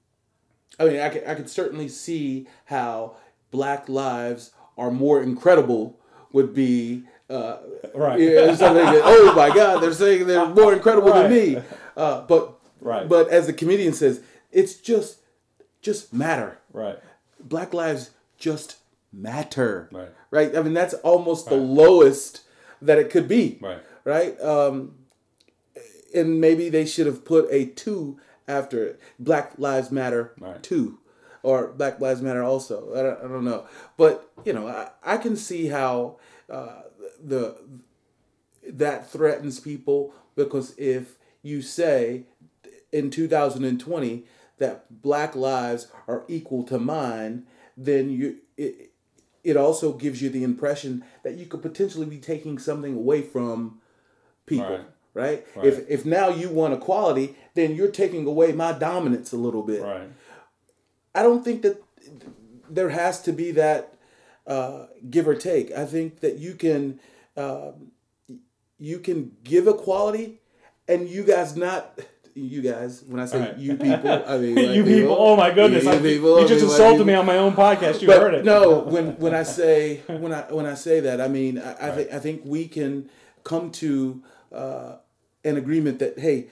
I 0.79 0.85
mean, 0.85 0.99
I 0.99 1.09
could 1.09 1.25
I 1.27 1.35
could 1.35 1.49
certainly 1.49 1.89
see 1.89 2.47
how 2.65 3.15
Black 3.51 3.87
lives 3.89 4.51
are 4.77 4.91
more 4.91 5.21
incredible 5.23 5.99
would 6.31 6.53
be. 6.53 7.03
Uh, 7.29 7.57
Right. 7.93 8.19
Yeah, 8.19 8.53
something 8.55 8.85
that, 8.85 9.01
oh 9.03 9.33
my 9.35 9.53
God, 9.53 9.81
they're 9.81 9.91
saying 9.93 10.27
they're 10.27 10.45
more 10.45 10.73
incredible 10.73 11.11
than 11.13 11.31
me. 11.31 11.57
Uh, 11.95 12.21
but 12.21 12.53
Right. 12.79 13.09
but 13.09 13.27
as 13.29 13.47
the 13.47 13.53
comedian 13.53 13.93
says, 13.93 14.21
it's 14.51 14.75
just 14.75 15.19
just 15.81 16.13
matter. 16.13 16.59
Right. 16.71 16.99
Black 17.39 17.73
lives 17.73 18.11
just 18.37 18.77
matter. 19.17 19.89
Right. 19.91 20.09
Right. 20.31 20.55
I 20.55 20.61
mean, 20.61 20.73
that's 20.73 20.93
almost 20.95 21.49
the 21.49 21.55
lowest 21.55 22.41
that 22.81 22.99
it 22.99 23.09
could 23.09 23.27
be 23.27 23.57
Right. 23.61 23.81
right? 24.03 24.39
Um, 24.41 24.95
and 26.13 26.39
maybe 26.39 26.69
they 26.69 26.85
should 26.85 27.07
have 27.07 27.25
put 27.25 27.47
a 27.51 27.65
two 27.65 28.19
after 28.47 28.83
it. 28.85 28.99
Black 29.19 29.53
Lives 29.57 29.91
Matter 29.91 30.33
Right. 30.39 30.61
two, 30.63 30.99
or 31.43 31.67
Black 31.73 31.99
Lives 31.99 32.21
Matter 32.21 32.43
also. 32.43 32.93
I 32.95 33.01
don't, 33.01 33.19
I 33.19 33.27
don't 33.33 33.45
know, 33.45 33.65
but 33.97 34.31
you 34.45 34.53
know, 34.53 34.67
I, 34.67 34.89
I 35.03 35.17
can 35.17 35.35
see 35.35 35.67
how 35.67 36.17
uh, 36.49 36.83
the 37.21 37.57
that 38.69 39.09
threatens 39.09 39.59
people 39.59 40.13
because 40.35 40.77
if 40.77 41.15
you 41.41 41.61
say 41.61 42.23
in 42.91 43.09
2020 43.09 44.25
that 44.57 45.01
black 45.01 45.35
lives 45.35 45.87
are 46.07 46.25
equal 46.27 46.63
to 46.63 46.77
mine 46.77 47.45
then 47.77 48.09
you 48.09 48.37
it, 48.57 48.86
it 49.49 49.55
also 49.55 49.93
gives 49.93 50.21
you 50.21 50.29
the 50.29 50.43
impression 50.43 51.03
that 51.23 51.35
you 51.39 51.45
could 51.45 51.61
potentially 51.61 52.05
be 52.05 52.17
taking 52.17 52.59
something 52.59 52.95
away 53.03 53.21
from 53.21 53.79
people 54.45 54.79
Right. 55.13 55.45
right, 55.55 55.65
if 55.69 55.75
if 55.89 56.05
now 56.05 56.27
you 56.29 56.49
want 56.49 56.73
equality 56.73 57.35
then 57.55 57.75
you're 57.75 57.95
taking 58.03 58.23
away 58.27 58.51
my 58.51 58.71
dominance 58.73 59.31
a 59.31 59.37
little 59.37 59.63
bit 59.63 59.81
Right. 59.81 60.09
I 61.15 61.23
don't 61.23 61.43
think 61.43 61.61
that 61.63 61.77
there 62.69 62.89
has 62.89 63.21
to 63.23 63.31
be 63.31 63.51
that 63.51 63.93
uh, 64.45 64.85
give 65.09 65.27
or 65.27 65.35
take. 65.35 65.71
I 65.71 65.85
think 65.85 66.19
that 66.19 66.37
you 66.37 66.53
can 66.53 66.99
um, 67.35 67.91
you 68.79 68.99
can 68.99 69.19
give 69.43 69.67
equality, 69.67 70.39
and 70.87 71.09
you 71.09 71.23
guys 71.23 71.55
not 71.55 71.99
you 72.37 72.61
guys. 72.61 73.03
When 73.07 73.19
I 73.19 73.25
say 73.25 73.39
Right. 73.39 73.57
you 73.57 73.75
people, 73.75 74.23
I 74.25 74.37
mean 74.37 74.57
you 74.73 74.83
white 74.83 74.85
people. 74.85 75.15
Oh 75.17 75.35
my 75.35 75.51
goodness! 75.51 75.83
You, 75.83 75.89
I- 75.91 75.97
people, 75.99 76.39
you 76.39 76.45
I 76.45 76.47
just 76.47 76.61
mean 76.61 76.71
insulted 76.71 76.93
people. 76.93 77.05
me 77.05 77.13
on 77.15 77.25
my 77.25 77.37
own 77.37 77.53
podcast. 77.53 78.01
You 78.01 78.11
heard 78.11 78.33
it. 78.33 78.45
no, 78.45 78.79
when 78.79 79.17
when 79.17 79.33
I 79.33 79.43
say 79.43 80.01
when 80.07 80.33
I 80.33 80.41
when 80.53 80.65
I 80.65 80.75
say 80.75 80.99
that, 81.01 81.19
I 81.19 81.27
mean 81.27 81.57
I, 81.59 81.89
I 81.89 81.91
think 81.91 82.13
I 82.13 82.19
think 82.19 82.41
we 82.45 82.67
can 82.67 83.09
come 83.43 83.71
to 83.71 84.21
uh, 84.53 84.95
an 85.43 85.57
agreement 85.57 85.99
that 85.99 86.19
hey, 86.19 86.47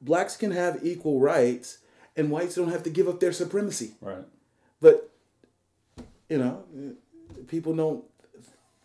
blacks 0.00 0.36
can 0.36 0.50
have 0.52 0.80
equal 0.84 1.20
rights 1.20 1.78
and 2.16 2.30
whites 2.30 2.54
don't 2.54 2.70
have 2.70 2.82
to 2.84 2.90
give 2.90 3.08
up 3.08 3.20
their 3.20 3.32
supremacy. 3.32 3.92
Right. 4.00 4.24
But 4.80 5.10
you 6.28 6.38
know, 6.38 6.64
people 7.48 7.74
don't 7.74 8.04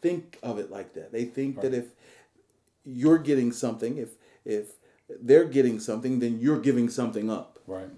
think 0.01 0.37
of 0.43 0.59
it 0.59 0.71
like 0.71 0.93
that. 0.93 1.11
They 1.11 1.25
think 1.25 1.57
right. 1.57 1.63
that 1.63 1.73
if 1.73 1.85
you're 2.85 3.17
getting 3.17 3.51
something, 3.51 3.97
if 3.97 4.09
if 4.45 4.71
they're 5.21 5.45
getting 5.45 5.79
something, 5.79 6.19
then 6.19 6.39
you're 6.39 6.59
giving 6.59 6.89
something 6.89 7.29
up. 7.29 7.59
Right. 7.67 7.89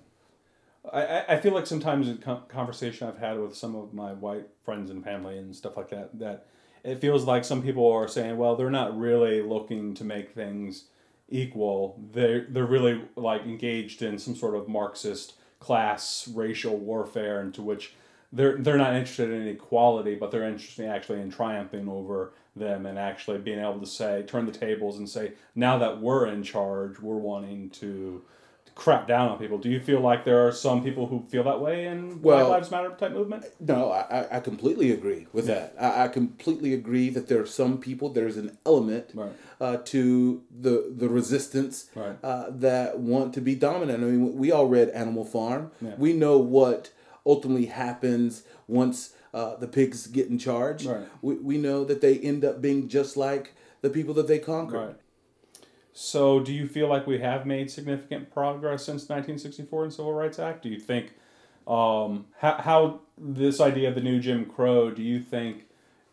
I, 0.92 1.26
I 1.30 1.40
feel 1.40 1.54
like 1.54 1.68
sometimes 1.68 2.08
in 2.08 2.18
conversation 2.48 3.08
I've 3.08 3.20
had 3.20 3.40
with 3.40 3.56
some 3.56 3.76
of 3.76 3.94
my 3.94 4.14
white 4.14 4.48
friends 4.64 4.90
and 4.90 5.04
family 5.04 5.38
and 5.38 5.56
stuff 5.56 5.78
like 5.78 5.90
that, 5.90 6.18
that 6.20 6.48
it 6.84 7.00
feels 7.00 7.26
like 7.26 7.46
some 7.46 7.62
people 7.62 7.90
are 7.92 8.08
saying, 8.08 8.38
well, 8.38 8.56
they're 8.56 8.72
not 8.72 8.98
really 8.98 9.42
looking 9.42 9.94
to 9.96 10.04
make 10.04 10.32
things 10.32 10.86
equal. 11.30 12.00
They're, 12.12 12.48
they're 12.50 12.66
really 12.66 13.02
like 13.16 13.44
engaged 13.44 14.02
in 14.02 14.18
some 14.18 14.36
sort 14.36 14.56
of 14.56 14.68
Marxist 14.68 15.34
class 15.60 16.28
racial 16.34 16.76
warfare 16.76 17.40
into 17.42 17.62
which 17.62 17.94
they're 18.34 18.58
they're 18.58 18.78
not 18.78 18.96
interested 18.96 19.30
in 19.30 19.48
equality, 19.48 20.16
but 20.16 20.32
they're 20.32 20.48
interested 20.48 20.88
actually 20.88 21.22
in 21.22 21.30
triumphing 21.30 21.88
over 21.88 22.34
them 22.56 22.86
and 22.86 23.00
actually 23.00 23.38
being 23.38 23.60
able 23.60 23.80
to 23.80 23.86
say 23.86 24.24
turn 24.24 24.46
the 24.46 24.52
tables 24.52 24.98
and 24.98 25.10
say 25.10 25.34
now 25.56 25.78
that 25.78 26.02
we're 26.02 26.28
in 26.28 26.44
charge, 26.44 27.00
we're 27.00 27.16
wanting 27.16 27.70
to 27.70 28.24
crap 28.76 29.08
down 29.08 29.30
on 29.30 29.38
people. 29.38 29.58
Do 29.58 29.70
you 29.70 29.80
feel 29.80 30.00
like 30.00 30.26
there 30.26 30.46
are 30.48 30.52
some 30.52 30.84
people 30.84 31.08
who 31.08 31.24
feel 31.30 31.44
that 31.44 31.62
way 31.62 31.86
in 31.86 32.22
well, 32.22 32.48
Black 32.48 32.50
Lives 32.50 32.72
Matter 32.72 32.90
type 32.98 33.12
movement? 33.12 33.46
No, 33.60 33.92
I, 33.92 34.38
I 34.38 34.40
completely 34.40 34.92
agree 34.92 35.28
with 35.34 35.48
yeah. 35.48 35.56
that. 35.56 35.76
I, 35.80 36.06
I, 36.06 36.08
completely 36.08 36.74
agree 36.74 37.10
that 37.10 37.28
there 37.28 37.42
are 37.42 37.46
some 37.46 37.80
people. 37.80 38.10
There's 38.10 38.38
an 38.38 38.58
element 38.66 39.12
right. 39.14 39.32
uh, 39.60 39.78
to 39.86 40.44
the 40.50 40.94
the 40.96 41.10
resistance 41.10 41.90
right. 41.96 42.18
uh, 42.24 42.46
that 42.50 43.00
want 43.00 43.34
to 43.36 43.42
be 43.42 43.56
dominant. 43.56 44.04
I 44.04 44.08
mean, 44.08 44.38
we 44.38 44.52
all 44.52 44.68
read 44.68 44.90
Animal 44.90 45.26
Farm. 45.26 45.72
Yeah. 45.82 45.96
We 45.98 46.14
know 46.14 46.38
what 46.38 46.92
ultimately 47.26 47.68
happens 47.68 48.44
once 48.68 49.14
uh, 49.34 49.56
the 49.56 49.68
pigs 49.68 50.08
get 50.08 50.28
in 50.28 50.38
charge. 50.38 50.86
Right. 50.86 51.08
We, 51.22 51.36
we 51.36 51.58
know 51.58 51.84
that 51.86 52.02
they 52.02 52.18
end 52.20 52.44
up 52.44 52.62
being 52.62 52.88
just 52.88 53.16
like 53.18 53.54
the 53.82 53.90
people 53.90 54.14
that 54.16 54.28
they 54.28 54.40
conquer. 54.40 54.80
Right. 54.88 54.96
So, 55.94 56.40
do 56.40 56.54
you 56.54 56.68
feel 56.68 56.88
like 56.88 57.06
we 57.06 57.20
have 57.20 57.46
made 57.46 57.70
significant 57.70 58.32
progress 58.32 58.86
since 58.86 59.04
1964 59.04 59.84
and 59.84 59.94
Civil 59.94 60.14
Rights 60.14 60.40
Act? 60.40 60.64
Do 60.64 60.70
you 60.70 60.80
think 60.80 61.14
um, 61.68 62.28
how, 62.40 62.56
how 62.60 63.00
this 63.18 63.60
idea 63.60 63.90
of 63.90 63.96
the 63.96 64.02
new 64.02 64.20
Jim 64.20 64.46
Crow? 64.46 64.92
Do 64.92 65.04
you 65.04 65.20
think 65.20 65.66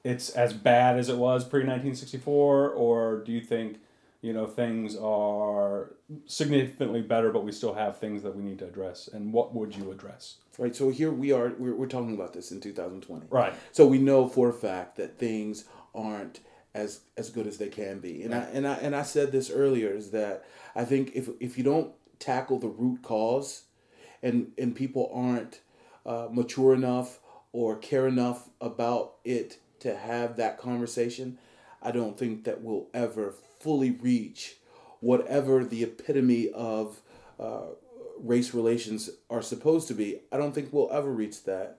it's 0.02 0.30
as 0.30 0.52
bad 0.52 0.98
as 0.98 1.08
it 1.08 1.16
was 1.16 1.44
pre 1.44 1.60
1964, 1.60 2.70
or 2.70 3.18
do 3.18 3.30
you 3.30 3.40
think 3.40 3.78
you 4.20 4.32
know 4.32 4.46
things 4.46 4.96
are 4.96 5.94
significantly 6.26 7.02
better, 7.02 7.30
but 7.30 7.44
we 7.44 7.52
still 7.52 7.74
have 7.74 7.98
things 7.98 8.22
that 8.22 8.34
we 8.34 8.42
need 8.42 8.58
to 8.58 8.66
address? 8.66 9.08
And 9.12 9.32
what 9.32 9.54
would 9.54 9.76
you 9.76 9.90
address? 9.90 10.36
Right. 10.58 10.74
So 10.74 10.90
here 10.90 11.12
we 11.12 11.32
are. 11.32 11.52
We're, 11.56 11.74
we're 11.74 11.86
talking 11.86 12.14
about 12.14 12.32
this 12.32 12.50
in 12.50 12.60
2020. 12.60 13.26
Right. 13.30 13.54
So 13.70 13.86
we 13.86 13.98
know 13.98 14.28
for 14.28 14.48
a 14.48 14.52
fact 14.52 14.96
that 14.96 15.18
things 15.18 15.64
aren't 15.94 16.40
as 16.74 17.00
as 17.16 17.30
good 17.30 17.46
as 17.46 17.58
they 17.58 17.68
can 17.68 18.00
be. 18.00 18.22
And 18.22 18.34
I 18.34 18.40
and 18.52 18.66
I 18.66 18.74
and 18.74 18.96
I 18.96 19.02
said 19.02 19.32
this 19.32 19.50
earlier 19.50 19.90
is 19.90 20.10
that 20.10 20.44
I 20.74 20.84
think 20.84 21.12
if 21.14 21.28
if 21.40 21.56
you 21.56 21.64
don't 21.64 21.92
tackle 22.18 22.58
the 22.58 22.68
root 22.68 23.02
cause, 23.02 23.64
and 24.22 24.52
and 24.58 24.74
people 24.74 25.10
aren't 25.14 25.60
uh, 26.04 26.28
mature 26.30 26.74
enough 26.74 27.20
or 27.52 27.76
care 27.76 28.06
enough 28.06 28.48
about 28.60 29.14
it 29.24 29.58
to 29.80 29.96
have 29.96 30.36
that 30.36 30.58
conversation, 30.58 31.38
I 31.82 31.92
don't 31.92 32.18
think 32.18 32.44
that 32.44 32.62
we'll 32.62 32.88
ever 32.92 33.34
fully 33.60 33.90
reach 33.90 34.56
whatever 35.00 35.64
the 35.64 35.82
epitome 35.82 36.50
of 36.50 37.00
uh, 37.38 37.66
race 38.18 38.52
relations 38.52 39.10
are 39.30 39.42
supposed 39.42 39.88
to 39.88 39.94
be. 39.94 40.20
I 40.32 40.36
don't 40.36 40.54
think 40.54 40.72
we'll 40.72 40.92
ever 40.92 41.10
reach 41.10 41.44
that. 41.44 41.78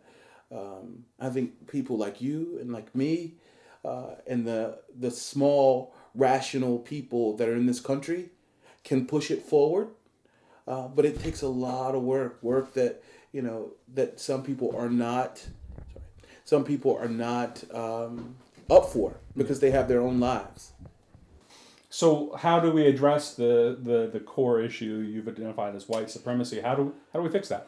Um, 0.52 1.06
I 1.20 1.30
think 1.30 1.70
people 1.70 1.98
like 1.98 2.22
you 2.22 2.58
and 2.60 2.72
like 2.72 2.96
me 2.96 3.36
uh, 3.86 4.16
and 4.28 4.46
the 4.46 4.80
the 4.98 5.12
small 5.12 5.94
rational 6.16 6.80
people 6.80 7.38
that 7.38 7.48
are 7.48 7.56
in 7.56 7.66
this 7.66 7.80
country 7.80 8.30
can 8.84 9.06
push 9.06 9.32
it 9.32 9.44
forward. 9.44 9.90
Uh, 10.68 10.88
but 10.88 11.06
it 11.06 11.20
takes 11.20 11.42
a 11.42 11.48
lot 11.48 11.96
of 11.96 12.04
work, 12.04 12.38
work 12.42 12.74
that 12.74 13.04
you 13.32 13.42
know 13.42 13.72
that 13.94 14.20
some 14.20 14.44
people 14.44 14.76
are 14.76 14.90
not. 14.90 15.38
Sorry, 15.38 16.06
some 16.46 16.64
people 16.64 16.98
are 16.98 17.08
not 17.08 17.64
um, 17.74 18.36
up 18.70 18.88
for 18.90 19.18
because 19.38 19.60
they 19.60 19.72
have 19.72 19.88
their 19.88 20.02
own 20.02 20.20
lives. 20.20 20.74
So 21.90 22.36
how 22.38 22.60
do 22.60 22.72
we 22.72 22.86
address 22.86 23.34
the, 23.34 23.78
the, 23.82 24.10
the 24.12 24.20
core 24.20 24.62
issue 24.62 25.06
you've 25.10 25.28
identified 25.28 25.76
as 25.76 25.90
white 25.90 26.10
supremacy? 26.10 26.62
How 26.62 26.76
do 26.76 26.94
how 27.12 27.20
do 27.20 27.24
we 27.24 27.32
fix 27.32 27.48
that? 27.50 27.68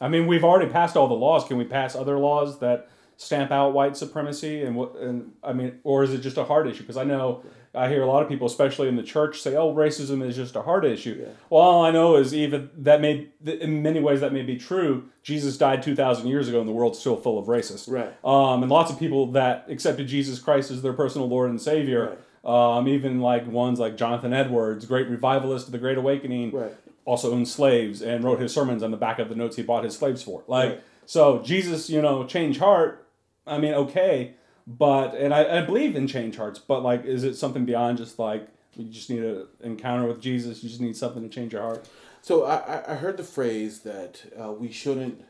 I 0.00 0.08
mean, 0.08 0.26
we've 0.26 0.44
already 0.44 0.70
passed 0.70 0.96
all 0.96 1.08
the 1.08 1.14
laws. 1.14 1.44
Can 1.44 1.56
we 1.56 1.64
pass 1.64 1.96
other 1.96 2.18
laws 2.18 2.58
that 2.60 2.88
stamp 3.16 3.50
out 3.50 3.72
white 3.72 3.96
supremacy 3.96 4.62
and 4.62 4.74
what 4.74 4.96
and 4.96 5.32
I 5.42 5.52
mean 5.52 5.78
or 5.84 6.02
is 6.02 6.12
it 6.12 6.18
just 6.18 6.36
a 6.36 6.44
hard 6.44 6.66
issue 6.66 6.80
because 6.80 6.96
I 6.96 7.04
know 7.04 7.44
I 7.72 7.88
hear 7.88 8.02
a 8.02 8.06
lot 8.06 8.22
of 8.22 8.28
people 8.28 8.46
especially 8.46 8.88
in 8.88 8.96
the 8.96 9.04
church 9.04 9.40
say 9.40 9.54
oh 9.54 9.72
racism 9.72 10.26
is 10.26 10.34
just 10.34 10.56
a 10.56 10.62
hard 10.62 10.84
issue. 10.84 11.18
Yeah. 11.20 11.32
Well 11.48 11.62
all 11.62 11.84
I 11.84 11.92
know 11.92 12.16
is 12.16 12.34
even 12.34 12.70
that 12.78 13.00
may 13.00 13.28
in 13.44 13.82
many 13.82 14.00
ways 14.00 14.20
that 14.20 14.32
may 14.32 14.42
be 14.42 14.56
true. 14.56 15.10
Jesus 15.22 15.56
died 15.56 15.82
2000 15.82 16.26
years 16.26 16.48
ago 16.48 16.58
and 16.58 16.68
the 16.68 16.72
world's 16.72 16.98
still 16.98 17.16
full 17.16 17.38
of 17.38 17.46
racists. 17.46 17.88
Right. 17.88 18.12
Um, 18.24 18.62
and 18.62 18.70
lots 18.70 18.90
of 18.90 18.98
people 18.98 19.30
that 19.32 19.66
accepted 19.68 20.08
Jesus 20.08 20.40
Christ 20.40 20.72
as 20.72 20.82
their 20.82 20.92
personal 20.92 21.28
lord 21.28 21.50
and 21.50 21.60
savior 21.62 22.08
right. 22.08 22.18
Um, 22.44 22.88
even 22.88 23.20
like 23.20 23.46
ones 23.46 23.78
like 23.78 23.96
Jonathan 23.96 24.32
Edwards, 24.32 24.84
great 24.84 25.08
revivalist 25.08 25.66
of 25.66 25.72
the 25.72 25.78
Great 25.78 25.96
Awakening, 25.96 26.52
right. 26.52 26.74
also 27.06 27.32
owned 27.32 27.48
slaves 27.48 28.02
and 28.02 28.22
wrote 28.22 28.38
his 28.38 28.52
sermons 28.52 28.82
on 28.82 28.90
the 28.90 28.98
back 28.98 29.18
of 29.18 29.30
the 29.30 29.34
notes 29.34 29.56
he 29.56 29.62
bought 29.62 29.84
his 29.84 29.96
slaves 29.96 30.22
for. 30.22 30.44
Like, 30.46 30.70
right. 30.70 30.82
so 31.06 31.42
Jesus, 31.42 31.88
you 31.88 32.02
know, 32.02 32.24
change 32.26 32.58
heart 32.58 33.04
I 33.46 33.58
mean, 33.58 33.74
okay, 33.74 34.34
but 34.66 35.14
and 35.14 35.34
I, 35.34 35.58
I 35.58 35.60
believe 35.62 35.96
in 35.96 36.06
change 36.06 36.36
hearts, 36.36 36.58
but 36.58 36.82
like, 36.82 37.04
is 37.04 37.24
it 37.24 37.34
something 37.34 37.64
beyond 37.64 37.98
just 37.98 38.18
like 38.18 38.48
you 38.74 38.90
just 38.90 39.10
need 39.10 39.22
an 39.22 39.46
encounter 39.62 40.06
with 40.06 40.20
Jesus? 40.20 40.62
You 40.62 40.68
just 40.68 40.80
need 40.80 40.96
something 40.96 41.22
to 41.22 41.28
change 41.28 41.52
your 41.52 41.62
heart. 41.62 41.88
So 42.22 42.44
I, 42.44 42.92
I 42.92 42.94
heard 42.96 43.16
the 43.16 43.24
phrase 43.24 43.80
that 43.80 44.22
uh, 44.40 44.52
we 44.52 44.72
shouldn't 44.72 45.24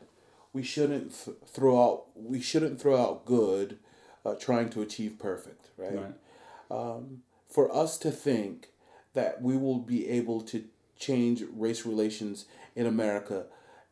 we 0.53 0.63
shouldn't 0.63 1.25
th- 1.25 1.37
throw 1.45 1.83
out 1.83 2.05
we 2.15 2.39
shouldn't 2.39 2.79
throw 2.79 2.99
out 2.99 3.25
good, 3.25 3.79
uh, 4.25 4.35
trying 4.35 4.69
to 4.69 4.81
achieve 4.81 5.19
perfect, 5.19 5.69
right? 5.77 5.95
right. 5.95 6.13
Um, 6.69 7.21
for 7.47 7.73
us 7.73 7.97
to 7.99 8.11
think 8.11 8.69
that 9.13 9.41
we 9.41 9.55
will 9.55 9.79
be 9.79 10.09
able 10.09 10.41
to 10.41 10.65
change 10.97 11.43
race 11.53 11.85
relations 11.85 12.45
in 12.75 12.85
America, 12.85 13.45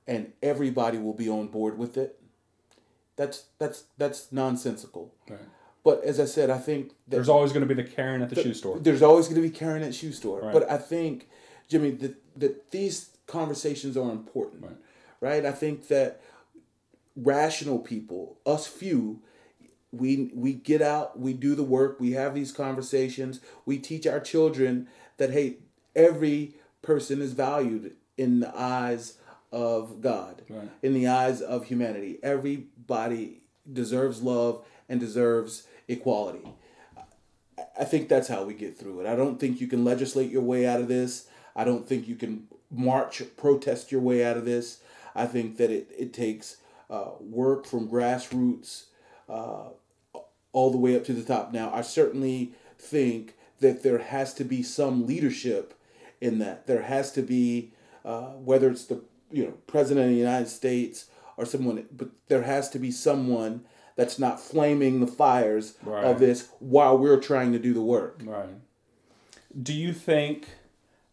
and 0.07 0.34
everybody 0.41 0.97
will 0.97 1.13
be 1.13 1.30
on 1.30 1.47
board 1.47 1.78
with 1.78 1.97
it, 1.97 2.19
that's 3.15 3.45
that's 3.59 3.86
that's 3.97 4.32
nonsensical. 4.32 5.13
Right. 5.30 5.39
But 5.84 6.03
as 6.03 6.19
I 6.19 6.26
said, 6.26 6.49
I 6.49 6.57
think 6.57 6.93
there's 7.07 7.30
always 7.30 7.51
going 7.51 7.67
to 7.67 7.74
be 7.74 7.82
the 7.82 7.88
Karen 7.88 8.21
at 8.21 8.30
the, 8.30 8.36
the 8.36 8.43
shoe 8.43 8.53
store. 8.53 8.80
There's 8.80 9.01
always 9.01 9.28
going 9.28 9.41
to 9.41 9.47
be 9.47 9.49
Karen 9.49 9.84
at 9.84 9.93
shoe 9.93 10.13
store. 10.13 10.41
Right. 10.41 10.53
But 10.53 10.69
I 10.69 10.78
think, 10.78 11.30
Jimmy, 11.69 11.91
that 11.91 12.15
that 12.38 12.71
these 12.71 13.09
conversations 13.28 13.97
are 13.97 14.11
important. 14.11 14.63
Right. 14.63 14.78
right. 15.19 15.45
I 15.45 15.51
think 15.51 15.88
that 15.89 16.21
rational 17.15 17.80
people, 17.80 18.38
us 18.45 18.65
few, 18.65 19.21
we 19.93 20.31
we 20.33 20.53
get 20.53 20.81
out, 20.81 21.19
we 21.19 21.33
do 21.33 21.55
the 21.55 21.63
work, 21.63 21.99
we 21.99 22.11
have 22.13 22.33
these 22.33 22.51
conversations, 22.51 23.39
we 23.65 23.77
teach 23.77 24.07
our 24.07 24.19
children 24.19 24.87
that 25.17 25.31
hey, 25.31 25.57
every 25.95 26.55
person 26.81 27.21
is 27.21 27.33
valued 27.33 27.95
in 28.17 28.39
the 28.39 28.57
eyes 28.57 29.17
of 29.51 30.01
God, 30.01 30.41
right. 30.49 30.69
in 30.81 30.93
the 30.93 31.07
eyes 31.07 31.41
of 31.41 31.65
humanity. 31.65 32.17
Everybody 32.23 33.41
deserves 33.71 34.21
love 34.23 34.65
and 34.89 34.99
deserves 34.99 35.67
equality. 35.87 36.47
I 37.79 37.85
think 37.85 38.09
that's 38.09 38.27
how 38.27 38.43
we 38.43 38.55
get 38.55 38.77
through 38.77 39.01
it. 39.01 39.07
I 39.07 39.15
don't 39.15 39.39
think 39.39 39.61
you 39.61 39.67
can 39.67 39.85
legislate 39.85 40.31
your 40.31 40.41
way 40.41 40.67
out 40.67 40.81
of 40.81 40.87
this. 40.87 41.27
I 41.55 41.63
don't 41.63 41.87
think 41.87 42.07
you 42.07 42.15
can 42.15 42.47
march, 42.71 43.21
protest 43.37 43.91
your 43.91 44.01
way 44.01 44.25
out 44.25 44.37
of 44.37 44.45
this. 44.45 44.79
I 45.15 45.27
think 45.27 45.57
that 45.57 45.69
it, 45.69 45.91
it 45.97 46.13
takes 46.13 46.57
uh, 46.89 47.11
work 47.19 47.65
from 47.67 47.87
grassroots 47.87 48.85
uh, 49.29 49.69
all 50.54 50.72
the 50.72 50.78
way 50.78 50.95
up 50.95 51.04
to 51.06 51.14
the 51.14 51.24
top. 51.24 51.51
Now, 51.51 51.74
I 51.74 51.82
certainly 51.82 52.54
think 52.78 53.36
that 53.60 53.84
there 53.84 53.97
has 53.97 54.34
to 54.36 54.43
be 54.43 54.64
some 54.64 55.06
leadership 55.06 55.74
in 56.22 56.39
that. 56.39 56.68
There 56.68 56.84
has 56.84 57.12
to 57.14 57.22
be, 57.22 57.74
uh, 58.06 58.30
whether 58.32 58.70
it's 58.70 58.86
the 58.86 59.01
you 59.32 59.43
know 59.43 59.54
president 59.68 60.06
of 60.06 60.12
the 60.12 60.18
United 60.18 60.47
States 60.47 61.08
or 61.36 61.45
someone, 61.45 61.86
but 61.91 62.10
there 62.28 62.43
has 62.43 62.70
to 62.70 62.80
be 62.80 62.91
someone 62.91 63.66
that's 63.95 64.18
not 64.18 64.39
flaming 64.39 64.99
the 64.99 65.08
fires 65.08 65.76
right. 65.84 66.04
of 66.04 66.20
this 66.20 66.49
while 66.60 66.97
we're 66.97 67.20
trying 67.20 67.51
to 67.51 67.60
do 67.60 67.74
the 67.74 67.82
work. 67.82 68.22
Right. 68.24 68.49
Do 69.62 69.74
you 69.74 69.93
think 69.93 70.47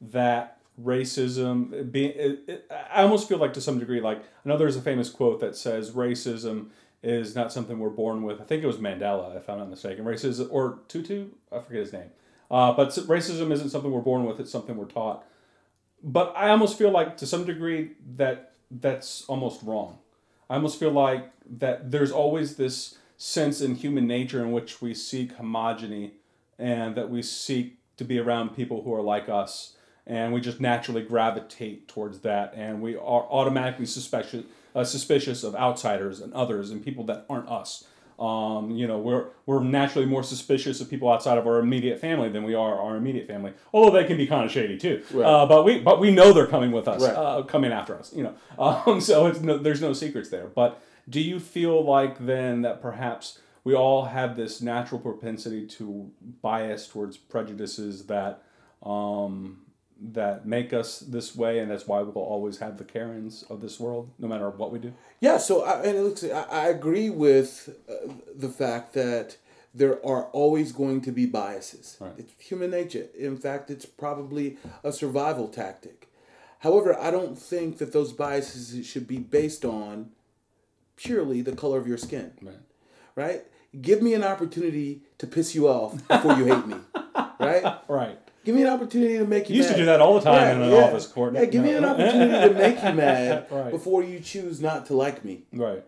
that 0.00 0.58
racism 0.82 1.90
being 1.92 2.38
I 2.70 3.02
almost 3.02 3.28
feel 3.28 3.36
like 3.36 3.52
to 3.54 3.60
some 3.60 3.78
degree 3.78 4.00
like 4.00 4.18
I 4.18 4.48
know 4.48 4.56
there's 4.56 4.76
a 4.76 4.80
famous 4.80 5.10
quote 5.10 5.40
that 5.40 5.54
says 5.54 5.90
racism 5.90 6.68
is 7.02 7.34
not 7.34 7.52
something 7.52 7.78
we're 7.78 7.88
born 7.88 8.22
with. 8.22 8.40
I 8.40 8.44
think 8.44 8.62
it 8.62 8.66
was 8.66 8.76
Mandela 8.76 9.36
if 9.36 9.48
I'm 9.48 9.58
not 9.58 9.70
mistaken. 9.70 10.04
Racism 10.04 10.48
or 10.50 10.80
Tutu, 10.88 11.28
I 11.50 11.60
forget 11.60 11.80
his 11.80 11.92
name. 11.92 12.10
Uh, 12.50 12.72
but 12.72 12.88
racism 12.90 13.52
isn't 13.52 13.70
something 13.70 13.90
we're 13.90 14.00
born 14.00 14.24
with; 14.24 14.40
it's 14.40 14.50
something 14.50 14.76
we're 14.76 14.86
taught. 14.86 15.24
But 16.02 16.32
I 16.36 16.50
almost 16.50 16.78
feel 16.78 16.90
like, 16.90 17.16
to 17.18 17.26
some 17.26 17.44
degree, 17.44 17.92
that 18.16 18.52
that's 18.70 19.24
almost 19.26 19.62
wrong. 19.62 19.98
I 20.48 20.54
almost 20.56 20.80
feel 20.80 20.90
like 20.90 21.30
that 21.58 21.90
there's 21.90 22.10
always 22.10 22.56
this 22.56 22.98
sense 23.16 23.60
in 23.60 23.74
human 23.76 24.06
nature 24.06 24.42
in 24.42 24.50
which 24.50 24.80
we 24.80 24.94
seek 24.94 25.36
homogeny 25.36 26.12
and 26.58 26.94
that 26.96 27.10
we 27.10 27.22
seek 27.22 27.78
to 27.96 28.04
be 28.04 28.18
around 28.18 28.56
people 28.56 28.82
who 28.82 28.94
are 28.94 29.02
like 29.02 29.28
us 29.28 29.76
and 30.10 30.32
we 30.34 30.40
just 30.40 30.60
naturally 30.60 31.02
gravitate 31.02 31.86
towards 31.88 32.16
that 32.20 32.52
and 32.56 32.82
we 32.82 32.92
are 32.96 33.22
automatically 33.38 33.86
suspicious 33.86 34.44
uh, 34.74 34.84
suspicious 34.84 35.42
of 35.44 35.54
outsiders 35.54 36.20
and 36.20 36.32
others 36.34 36.70
and 36.70 36.84
people 36.84 37.04
that 37.04 37.24
aren't 37.30 37.48
us 37.48 37.84
um, 38.18 38.70
you 38.80 38.86
know 38.86 38.98
we're 38.98 39.26
we're 39.46 39.62
naturally 39.62 40.06
more 40.14 40.22
suspicious 40.22 40.80
of 40.80 40.90
people 40.90 41.08
outside 41.10 41.38
of 41.38 41.46
our 41.46 41.58
immediate 41.58 41.98
family 41.98 42.28
than 42.28 42.42
we 42.44 42.54
are 42.54 42.74
our 42.80 42.96
immediate 42.96 43.26
family 43.26 43.52
although 43.72 43.90
they 43.96 44.04
can 44.06 44.16
be 44.16 44.26
kind 44.26 44.44
of 44.44 44.50
shady 44.50 44.76
too 44.76 45.02
Right. 45.12 45.24
uh, 45.26 45.46
but 45.46 45.64
we 45.64 45.78
but 45.80 46.00
we 46.00 46.10
know 46.10 46.32
they're 46.32 46.46
coming 46.56 46.72
with 46.72 46.86
us 46.88 47.02
Right. 47.02 47.14
uh, 47.16 47.42
coming 47.44 47.72
after 47.72 47.98
us 47.98 48.12
you 48.14 48.24
know 48.24 48.34
um, 48.86 49.00
so 49.00 49.26
it's 49.26 49.40
no, 49.40 49.56
there's 49.58 49.80
no 49.80 49.92
secrets 49.94 50.28
there 50.28 50.46
but 50.48 50.80
do 51.08 51.20
you 51.20 51.40
feel 51.40 51.82
like 51.84 52.14
then 52.26 52.62
that 52.62 52.82
perhaps 52.82 53.38
we 53.64 53.74
all 53.74 54.04
have 54.06 54.36
this 54.36 54.60
natural 54.62 55.00
propensity 55.00 55.66
to 55.66 56.10
bias 56.42 56.86
towards 56.88 57.16
prejudices 57.16 58.06
that 58.06 58.42
um, 58.82 59.60
that 60.02 60.46
make 60.46 60.72
us 60.72 61.00
this 61.00 61.36
way, 61.36 61.58
and 61.58 61.70
that's 61.70 61.86
why 61.86 62.00
we'll 62.00 62.24
always 62.24 62.58
have 62.58 62.78
the 62.78 62.84
Karens 62.84 63.44
of 63.50 63.60
this 63.60 63.78
world, 63.78 64.10
no 64.18 64.28
matter 64.28 64.48
what 64.50 64.72
we 64.72 64.78
do. 64.78 64.92
Yeah, 65.20 65.36
so 65.38 65.62
I, 65.62 65.82
and 65.82 65.96
it 65.98 66.02
looks, 66.02 66.24
I, 66.24 66.42
I 66.50 66.68
agree 66.68 67.10
with 67.10 67.68
uh, 67.88 68.12
the 68.34 68.48
fact 68.48 68.94
that 68.94 69.36
there 69.74 70.04
are 70.04 70.24
always 70.32 70.72
going 70.72 71.00
to 71.02 71.12
be 71.12 71.26
biases. 71.26 71.96
Right. 72.00 72.12
It's 72.18 72.32
human 72.38 72.70
nature. 72.70 73.06
In 73.18 73.36
fact, 73.36 73.70
it's 73.70 73.84
probably 73.86 74.56
a 74.82 74.92
survival 74.92 75.48
tactic. 75.48 76.08
However, 76.60 76.98
I 76.98 77.10
don't 77.10 77.38
think 77.38 77.78
that 77.78 77.92
those 77.92 78.12
biases 78.12 78.86
should 78.86 79.06
be 79.06 79.18
based 79.18 79.64
on 79.64 80.10
purely 80.96 81.40
the 81.40 81.52
color 81.52 81.78
of 81.78 81.86
your 81.86 81.96
skin, 81.98 82.32
Right. 82.42 82.54
right? 83.14 83.42
Give 83.80 84.02
me 84.02 84.14
an 84.14 84.24
opportunity 84.24 85.02
to 85.18 85.26
piss 85.26 85.54
you 85.54 85.68
off 85.68 86.06
before 86.08 86.34
you 86.36 86.44
hate 86.46 86.66
me, 86.66 86.76
right? 87.38 87.78
Right. 87.88 88.18
Give 88.44 88.54
me 88.54 88.62
an 88.62 88.68
opportunity 88.68 89.18
to 89.18 89.26
make 89.26 89.48
you. 89.50 89.56
You 89.56 89.62
used 89.62 89.70
to 89.72 89.76
do 89.76 89.84
that 89.86 90.00
all 90.00 90.14
the 90.14 90.22
time 90.22 90.56
in 90.56 90.62
an 90.68 90.72
office, 90.72 91.06
Courtney. 91.06 91.40
Yeah, 91.40 91.44
give 91.46 91.62
me 91.62 91.72
an 91.72 91.84
opportunity 91.84 92.48
to 92.48 92.54
make 92.54 92.76
you 92.82 92.92
mad 92.94 93.46
Right. 93.50 93.70
before 93.70 94.02
you 94.02 94.18
choose 94.20 94.60
not 94.60 94.86
to 94.86 94.94
like 94.94 95.24
me. 95.24 95.42
Right. 95.52 95.84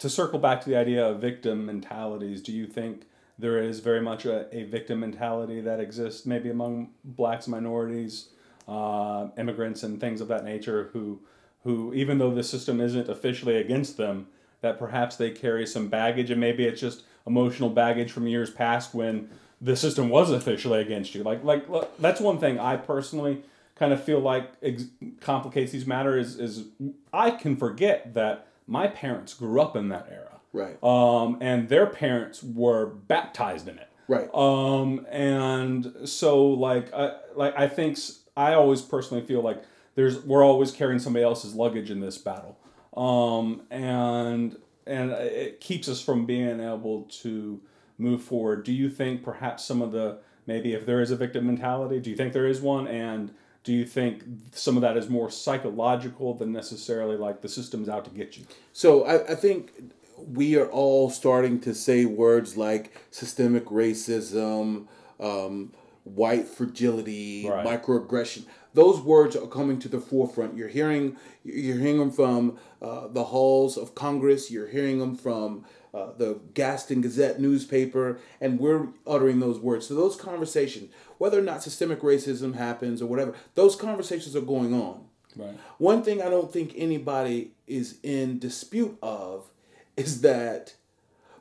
To 0.00 0.10
circle 0.10 0.38
back 0.38 0.60
to 0.62 0.68
the 0.68 0.76
idea 0.76 1.06
of 1.06 1.20
victim 1.20 1.66
mentalities, 1.66 2.42
do 2.42 2.52
you 2.52 2.66
think 2.66 3.04
there 3.38 3.62
is 3.62 3.80
very 3.80 4.00
much 4.00 4.26
a, 4.26 4.54
a 4.54 4.64
victim 4.64 5.00
mentality 5.00 5.60
that 5.60 5.78
exists 5.80 6.26
maybe 6.26 6.50
among 6.50 6.90
blacks, 7.04 7.46
minorities, 7.48 8.30
uh, 8.68 9.28
immigrants, 9.38 9.82
and 9.84 10.00
things 10.00 10.20
of 10.20 10.28
that 10.28 10.44
nature 10.44 10.90
who, 10.92 11.20
who, 11.64 11.94
even 11.94 12.18
though 12.18 12.34
the 12.34 12.42
system 12.42 12.80
isn't 12.80 13.08
officially 13.08 13.56
against 13.56 13.96
them, 13.96 14.26
that 14.62 14.78
perhaps 14.78 15.16
they 15.16 15.30
carry 15.30 15.66
some 15.66 15.88
baggage 15.88 16.30
and 16.30 16.40
maybe 16.40 16.64
it's 16.64 16.80
just 16.80 17.04
emotional 17.26 17.70
baggage 17.70 18.10
from 18.10 18.26
years 18.26 18.50
past 18.50 18.94
when 18.94 19.28
the 19.60 19.76
system 19.76 20.08
was 20.08 20.30
officially 20.30 20.80
against 20.80 21.14
you. 21.14 21.22
Like, 21.22 21.44
like 21.44 21.68
look, 21.68 21.96
that's 21.98 22.20
one 22.20 22.38
thing 22.38 22.58
I 22.58 22.76
personally 22.76 23.42
kind 23.74 23.92
of 23.92 24.02
feel 24.02 24.20
like 24.20 24.50
ex- 24.62 24.86
complicates 25.20 25.72
these 25.72 25.86
matters 25.86 26.36
is, 26.36 26.58
is 26.58 26.66
I 27.12 27.30
can 27.30 27.56
forget 27.56 28.14
that 28.14 28.48
my 28.66 28.88
parents 28.88 29.34
grew 29.34 29.60
up 29.60 29.76
in 29.76 29.88
that 29.90 30.08
era. 30.10 30.40
Right. 30.52 30.82
Um, 30.82 31.38
and 31.40 31.68
their 31.68 31.86
parents 31.86 32.42
were 32.42 32.86
baptized 32.86 33.68
in 33.68 33.78
it. 33.78 33.88
Right. 34.08 34.32
Um, 34.34 35.06
and 35.10 35.92
so 36.04 36.46
like 36.46 36.92
I 36.94 37.16
like 37.34 37.58
I 37.58 37.68
think 37.68 37.98
I 38.36 38.54
always 38.54 38.80
personally 38.80 39.24
feel 39.24 39.42
like 39.42 39.62
there's 39.94 40.22
we're 40.24 40.44
always 40.44 40.70
carrying 40.70 40.98
somebody 40.98 41.24
else's 41.24 41.54
luggage 41.54 41.90
in 41.90 42.00
this 42.00 42.16
battle. 42.18 42.58
Um, 42.96 43.62
and 43.70 44.56
and 44.86 45.10
it 45.10 45.60
keeps 45.60 45.88
us 45.88 46.00
from 46.00 46.24
being 46.24 46.60
able 46.60 47.02
to 47.22 47.60
move 47.98 48.22
forward. 48.22 48.64
Do 48.64 48.72
you 48.72 48.88
think 48.90 49.22
perhaps 49.22 49.64
some 49.64 49.82
of 49.82 49.92
the 49.92 50.18
maybe 50.46 50.74
if 50.74 50.86
there 50.86 51.00
is 51.00 51.10
a 51.10 51.16
victim 51.16 51.46
mentality, 51.46 51.98
do 52.00 52.10
you 52.10 52.16
think 52.16 52.32
there 52.32 52.46
is 52.46 52.60
one 52.60 52.86
and 52.86 53.32
do 53.64 53.72
you 53.72 53.84
think 53.84 54.22
some 54.52 54.76
of 54.76 54.82
that 54.82 54.96
is 54.96 55.08
more 55.08 55.28
psychological 55.28 56.34
than 56.34 56.52
necessarily 56.52 57.16
like 57.16 57.42
the 57.42 57.48
system's 57.48 57.88
out 57.88 58.04
to 58.04 58.10
get 58.12 58.36
you? 58.36 58.44
So 58.72 59.04
I, 59.04 59.32
I 59.32 59.34
think 59.34 59.72
we 60.16 60.56
are 60.56 60.68
all 60.68 61.10
starting 61.10 61.60
to 61.60 61.74
say 61.74 62.04
words 62.04 62.56
like 62.56 62.96
systemic 63.10 63.64
racism, 63.66 64.86
um, 65.18 65.72
white 66.04 66.46
fragility, 66.46 67.48
Right. 67.48 67.66
microaggression. 67.66 68.44
Those 68.74 69.00
words 69.00 69.34
are 69.34 69.46
coming 69.46 69.78
to 69.80 69.88
the 69.88 69.98
forefront. 70.00 70.56
You're 70.56 70.68
hearing 70.68 71.16
you're 71.44 71.78
hearing 71.78 71.98
them 71.98 72.10
from 72.12 72.58
uh, 72.82 73.08
the 73.08 73.24
halls 73.24 73.76
of 73.76 73.94
Congress. 73.94 74.50
You're 74.50 74.68
hearing 74.68 74.98
them 74.98 75.16
from 75.16 75.64
uh, 75.96 76.12
the 76.18 76.38
Gaston 76.52 77.00
Gazette 77.00 77.40
newspaper, 77.40 78.18
and 78.40 78.60
we're 78.60 78.88
uttering 79.06 79.40
those 79.40 79.58
words. 79.58 79.86
So 79.86 79.94
those 79.94 80.16
conversations, 80.16 80.92
whether 81.18 81.38
or 81.38 81.42
not 81.50 81.62
systemic 81.62 82.00
racism 82.00 82.54
happens 82.54 83.00
or 83.00 83.06
whatever, 83.06 83.34
those 83.54 83.74
conversations 83.76 84.36
are 84.36 84.42
going 84.54 84.74
on. 84.74 85.04
Right. 85.34 85.58
One 85.78 86.02
thing 86.02 86.20
I 86.20 86.28
don't 86.28 86.52
think 86.52 86.72
anybody 86.76 87.52
is 87.66 87.98
in 88.02 88.38
dispute 88.38 88.96
of 89.02 89.50
is 89.96 90.20
that 90.20 90.74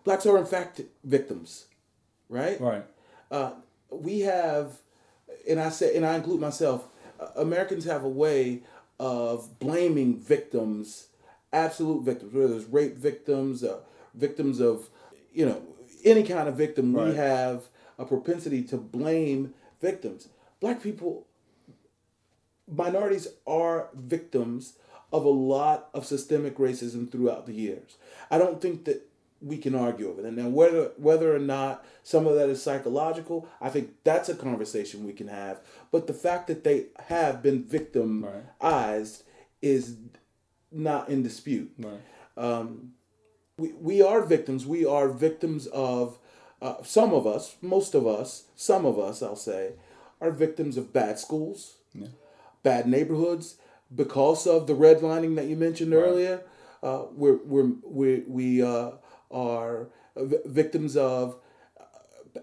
blacks 0.03 0.25
are 0.25 0.37
in 0.37 0.45
fact 0.45 0.81
victims, 1.03 1.65
right? 2.29 2.59
Right. 2.59 2.85
Uh, 3.29 3.51
we 3.89 4.21
have, 4.21 4.79
and 5.49 5.59
I 5.59 5.69
say, 5.69 5.95
and 5.97 6.05
I 6.05 6.15
include 6.15 6.39
myself. 6.39 6.87
uh, 7.19 7.27
Americans 7.35 7.85
have 7.85 8.03
a 8.03 8.09
way 8.09 8.61
of 8.99 9.59
blaming 9.59 10.17
victims, 10.17 11.07
absolute 11.51 12.03
victims, 12.03 12.33
whether 12.33 12.55
it's 12.55 12.65
rape 12.69 12.95
victims, 12.97 13.63
uh, 13.63 13.79
victims 14.17 14.59
of, 14.59 14.89
you 15.33 15.45
know, 15.45 15.61
any 16.03 16.23
kind 16.23 16.47
of 16.47 16.55
victim. 16.55 16.95
Right. 16.95 17.09
We 17.09 17.15
have 17.15 17.63
a 17.97 18.05
propensity 18.05 18.63
to 18.63 18.77
blame 18.77 19.53
victims. 19.81 20.29
Black 20.59 20.81
people 20.81 21.27
minorities 22.71 23.27
are 23.45 23.89
victims 23.93 24.73
of 25.13 25.23
a 25.23 25.29
lot 25.29 25.89
of 25.93 26.05
systemic 26.05 26.57
racism 26.57 27.09
throughout 27.09 27.45
the 27.45 27.53
years. 27.53 27.97
I 28.31 28.37
don't 28.37 28.61
think 28.61 28.85
that 28.85 29.07
we 29.41 29.57
can 29.57 29.75
argue 29.75 30.09
over 30.09 30.21
that. 30.21 30.33
Now, 30.33 30.47
whether 30.47 30.91
whether 30.97 31.35
or 31.35 31.39
not 31.39 31.85
some 32.03 32.25
of 32.25 32.35
that 32.35 32.49
is 32.49 32.61
psychological, 32.61 33.47
I 33.61 33.69
think 33.69 33.91
that's 34.03 34.29
a 34.29 34.35
conversation 34.35 35.05
we 35.05 35.13
can 35.13 35.27
have. 35.27 35.59
But 35.91 36.07
the 36.07 36.13
fact 36.13 36.47
that 36.47 36.63
they 36.63 36.87
have 37.07 37.43
been 37.43 37.63
victimized 37.63 39.23
is 39.61 39.97
not 40.71 41.09
in 41.09 41.21
dispute. 41.23 41.71
Right. 41.77 42.01
Um, 42.37 42.93
we, 43.57 43.71
we 43.73 44.01
are 44.01 44.21
victims. 44.21 44.65
We 44.65 44.85
are 44.85 45.09
victims 45.09 45.67
of 45.67 46.17
uh, 46.61 46.75
some 46.83 47.13
of 47.13 47.25
us, 47.27 47.55
most 47.61 47.95
of 47.95 48.07
us, 48.07 48.45
some 48.55 48.85
of 48.85 48.99
us, 48.99 49.21
I'll 49.21 49.35
say, 49.35 49.73
are 50.21 50.31
victims 50.31 50.77
of 50.77 50.93
bad 50.93 51.19
schools, 51.19 51.75
Yeah. 51.93 52.07
bad 52.63 52.87
neighborhoods 52.87 53.55
because 53.93 54.47
of 54.47 54.67
the 54.67 54.73
redlining 54.73 55.35
that 55.35 55.45
you 55.45 55.55
mentioned 55.55 55.93
earlier. 55.93 56.41
Uh, 56.81 57.05
we're, 57.11 57.37
we're, 57.43 57.71
we 57.83 58.23
we 58.27 58.61
uh, 58.61 58.91
are 59.31 59.87
v- 60.15 60.37
victims 60.45 60.95
of 60.97 61.37
uh, 61.79 62.39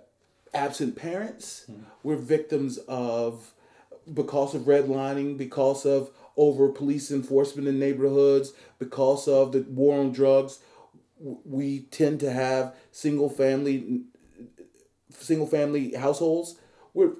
absent 0.54 0.96
parents. 0.96 1.66
We're 2.02 2.16
victims 2.16 2.78
of 2.88 3.52
because 4.12 4.54
of 4.54 4.62
redlining, 4.62 5.38
because 5.38 5.86
of 5.86 6.10
over 6.36 6.68
police 6.70 7.10
enforcement 7.10 7.68
in 7.68 7.78
neighborhoods, 7.78 8.52
because 8.78 9.28
of 9.28 9.52
the 9.52 9.60
war 9.68 9.98
on 10.00 10.12
drugs. 10.12 10.58
We 11.44 11.80
tend 11.90 12.20
to 12.20 12.32
have 12.32 12.74
single 12.90 13.28
family 13.28 14.02
single 15.10 15.46
family 15.46 15.94
households. 15.94 16.58
We're 16.94 17.12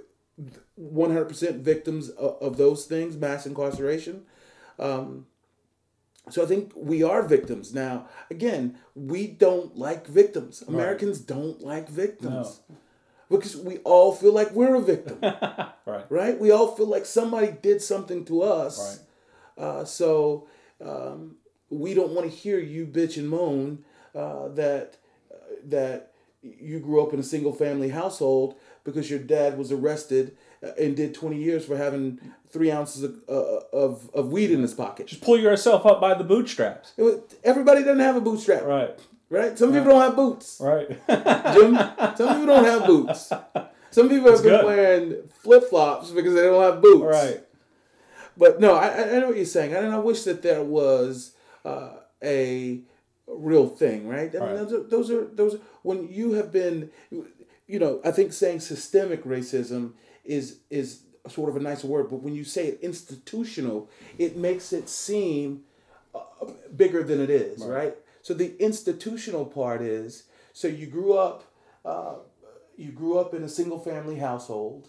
100% 0.81 1.61
victims 1.61 2.09
of, 2.11 2.37
of 2.43 2.57
those 2.57 2.87
things, 2.87 3.17
mass 3.17 3.47
incarceration. 3.47 4.23
Um, 4.79 5.27
so 6.31 6.43
I 6.43 6.47
think 6.47 6.73
we 6.75 7.03
are 7.03 7.23
victims. 7.23 7.75
Now, 7.75 8.09
again, 8.31 8.79
we 8.95 9.27
don't 9.27 9.77
like 9.77 10.07
victims. 10.07 10.63
Americans 10.67 11.21
don't 11.21 11.61
like 11.63 11.89
victims. 11.89 12.61
Because 13.31 13.57
we 13.57 13.79
all 13.79 14.13
feel 14.13 14.33
like 14.33 14.51
we're 14.53 14.75
a 14.75 14.81
victim, 14.81 15.19
Right. 15.87 16.05
right? 16.11 16.39
We 16.39 16.51
all 16.51 16.75
feel 16.77 16.87
like 16.87 17.07
somebody 17.07 17.55
did 17.63 17.81
something 17.81 18.27
to 18.27 18.43
us. 18.43 19.01
Right. 19.57 19.65
Uh, 19.65 19.85
so 19.87 20.49
um, 20.85 21.37
we 21.71 21.95
don't 21.95 22.13
want 22.13 22.31
to 22.31 22.37
hear 22.37 22.59
you 22.59 22.87
bitch 22.87 23.17
and 23.17 23.29
moan 23.31 23.85
uh, 24.15 24.49
that 24.49 24.97
uh, 25.33 25.37
that 25.69 26.13
you 26.43 26.81
grew 26.81 27.01
up 27.03 27.13
in 27.13 27.21
a 27.21 27.23
single 27.23 27.53
family 27.53 27.91
household 27.91 28.57
because 28.85 29.09
your 29.09 29.19
dad 29.21 29.57
was 29.57 29.71
arrested 29.71 30.37
uh, 30.63 30.71
and 30.81 30.97
did 30.97 31.15
20 31.15 31.37
years 31.37 31.65
for 31.65 31.77
having 31.77 32.19
three 32.51 32.71
ounces 32.73 33.05
of, 33.05 33.17
uh, 33.29 33.61
of, 33.73 34.11
of 34.13 34.33
weed 34.33 34.51
in 34.51 34.61
his 34.61 34.75
pocket. 34.75 35.07
Just 35.07 35.23
pull 35.23 35.39
yourself 35.39 35.87
up 35.87 36.01
by 36.01 36.15
the 36.15 36.25
bootstraps. 36.25 36.93
Was, 36.97 37.21
everybody 37.45 37.83
doesn't 37.85 38.01
have 38.01 38.17
a 38.17 38.21
bootstrap, 38.21 38.65
Right. 38.65 38.99
right? 39.31 39.57
Some 39.57 39.71
people 39.73 39.91
don't 39.93 40.01
have 40.01 40.17
boots. 40.17 40.59
Right. 40.61 40.89
Jim, 41.55 41.77
some 42.17 42.29
people 42.41 42.47
don't 42.47 42.65
have 42.65 42.87
boots. 42.87 43.33
Some 43.93 44.09
people 44.09 44.33
have 44.33 44.43
been 44.43 44.53
good. 44.53 44.65
wearing 44.65 45.29
flip 45.43 45.71
flops 45.71 46.11
because 46.11 46.35
they 46.35 46.43
don't 46.43 46.61
have 46.63 46.83
boots. 46.83 47.05
right. 47.05 47.41
But 48.37 48.59
no, 48.61 48.75
I, 48.75 48.89
I 48.89 49.17
I 49.17 49.19
know 49.21 49.29
what 49.29 49.37
you're 49.37 49.45
saying, 49.45 49.75
and 49.75 49.93
I 49.93 49.99
wish 49.99 50.23
that 50.25 50.43
there 50.43 50.63
was 50.65 51.33
uh, 51.65 51.91
a 52.23 52.81
real 53.35 53.67
thing, 53.69 54.09
right? 54.09 54.35
I 54.35 54.39
mean, 54.39 54.49
Right. 54.49 54.57
those 54.59 54.73
are 54.73 54.83
those 54.83 55.11
are 55.11 55.25
those. 55.25 55.59
When 55.83 56.09
you 56.09 56.33
have 56.33 56.53
been, 56.53 56.91
you 57.11 57.79
know, 57.79 58.01
I 58.05 58.11
think 58.11 58.33
saying 58.33 58.61
systemic 58.61 59.25
racism 59.25 59.93
is 60.25 60.59
is 60.71 61.03
sort 61.29 61.49
of 61.49 61.57
a 61.57 61.61
nice 61.61 61.85
word, 61.85 62.11
but 62.11 62.17
when 62.23 62.35
you 62.35 62.45
say 62.45 62.69
it 62.69 62.79
institutional, 62.83 63.89
it 64.19 64.37
makes 64.37 64.73
it 64.73 64.89
seem 64.89 65.63
uh, 66.15 66.21
bigger 66.75 67.03
than 67.03 67.21
it 67.21 67.31
is, 67.31 67.65
right? 67.65 67.97
So 68.23 68.35
the 68.35 68.57
institutional 68.63 69.45
part 69.45 69.83
is 69.83 70.25
so 70.53 70.69
you 70.69 70.87
grew 70.87 71.15
up, 71.15 71.45
uh, 71.85 72.17
you 72.77 72.93
grew 72.93 73.19
up 73.19 73.35
in 73.35 73.43
a 73.43 73.49
single 73.49 73.79
family 73.79 74.17
household 74.17 74.89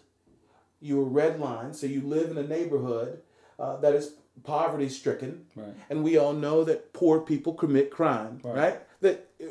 you 0.83 0.97
were 0.97 1.09
redlined, 1.21 1.75
so 1.75 1.87
you 1.87 2.01
live 2.01 2.29
in 2.29 2.37
a 2.37 2.43
neighborhood 2.43 3.21
uh, 3.57 3.77
that 3.77 3.95
is 3.95 4.15
poverty 4.43 4.89
stricken, 4.89 5.45
Right. 5.55 5.73
and 5.89 6.03
we 6.03 6.17
all 6.17 6.33
know 6.33 6.63
that 6.63 6.93
poor 6.93 7.21
people 7.21 7.53
commit 7.53 7.91
crime, 7.91 8.39
right? 8.43 8.79
That 9.01 9.29
uh, 9.41 9.47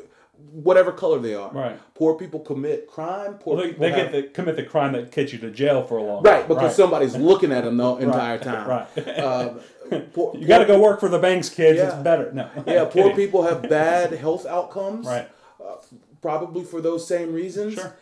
whatever 0.51 0.91
color 0.91 1.19
they 1.19 1.35
are, 1.35 1.51
Right. 1.51 1.79
Poor 1.95 2.15
people 2.15 2.41
commit 2.41 2.87
crime. 2.87 3.35
Poor 3.35 3.55
Well, 3.55 3.63
they, 3.63 3.71
people 3.71 3.85
they 3.85 3.91
have, 3.91 4.11
get 4.11 4.11
the, 4.11 4.23
commit 4.29 4.55
the 4.55 4.63
crime 4.63 4.93
that 4.93 5.11
gets 5.11 5.31
you 5.31 5.39
to 5.39 5.51
jail 5.51 5.83
for 5.83 5.97
a 5.97 6.03
long 6.03 6.23
right 6.23 6.47
because 6.47 6.63
right. 6.63 6.71
somebody's 6.73 7.15
looking 7.29 7.51
at 7.51 7.63
them 7.63 7.77
the 7.77 7.95
entire 7.97 8.37
time. 8.37 8.67
Right. 8.97 9.19
Um, 9.19 9.59
poor, 10.13 10.35
You 10.35 10.47
got 10.47 10.59
to 10.59 10.65
go 10.65 10.79
work 10.81 10.99
for 10.99 11.09
the 11.09 11.19
banks, 11.19 11.49
kids. 11.49 11.77
Yeah. 11.77 11.93
It's 11.93 12.03
better. 12.03 12.31
No. 12.33 12.49
Yeah, 12.67 12.85
poor 12.85 13.15
people 13.15 13.43
have 13.43 13.69
bad 13.69 14.11
health 14.11 14.45
outcomes. 14.45 15.05
Right. 15.05 15.29
Uh, 15.63 15.75
probably 16.21 16.63
for 16.63 16.81
those 16.81 17.07
same 17.07 17.31
reasons. 17.33 17.75
Sure. 17.75 17.95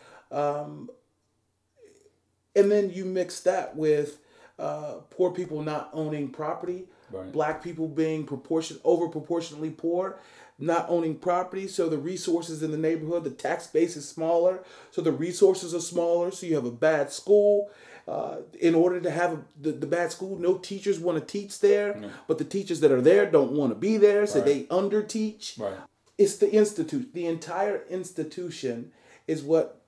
And 2.54 2.70
then 2.70 2.90
you 2.90 3.04
mix 3.04 3.40
that 3.40 3.76
with 3.76 4.18
uh, 4.62 4.94
poor 5.10 5.30
people 5.32 5.62
not 5.62 5.90
owning 5.92 6.28
property, 6.28 6.84
Right. 7.10 7.30
black 7.30 7.62
people 7.62 7.88
being 7.88 8.24
proportion 8.24 8.78
over 8.84 9.06
proportionately 9.08 9.70
poor, 9.70 10.18
not 10.58 10.86
owning 10.88 11.16
property, 11.16 11.66
so 11.68 11.88
the 11.88 11.98
resources 11.98 12.62
in 12.62 12.70
the 12.70 12.78
neighborhood, 12.78 13.24
the 13.24 13.30
tax 13.30 13.66
base 13.66 13.96
is 13.96 14.08
smaller, 14.08 14.62
so 14.90 15.02
the 15.02 15.12
resources 15.12 15.74
are 15.74 15.80
smaller, 15.80 16.30
so 16.30 16.46
you 16.46 16.54
have 16.54 16.64
a 16.64 16.70
bad 16.70 17.12
school. 17.12 17.70
Uh, 18.08 18.38
in 18.60 18.74
order 18.74 18.98
to 19.00 19.10
have 19.10 19.32
a, 19.34 19.38
the, 19.60 19.70
the 19.72 19.86
bad 19.86 20.10
school, 20.10 20.36
no 20.38 20.54
teachers 20.58 20.98
want 20.98 21.16
to 21.18 21.24
teach 21.38 21.60
there, 21.60 22.00
but 22.26 22.38
the 22.38 22.44
teachers 22.44 22.80
that 22.80 22.90
are 22.90 23.00
there 23.00 23.26
don't 23.30 23.52
want 23.52 23.70
to 23.70 23.76
be 23.76 23.96
there, 23.96 24.26
so 24.26 24.38
Right. 24.40 24.46
they 24.46 24.66
under 24.70 25.02
teach 25.02 25.56
Right. 25.58 25.76
it's 26.18 26.36
the 26.36 26.50
institute 26.52 27.12
the 27.14 27.26
entire 27.26 27.84
institution 27.90 28.90
is 29.26 29.42
what 29.42 29.80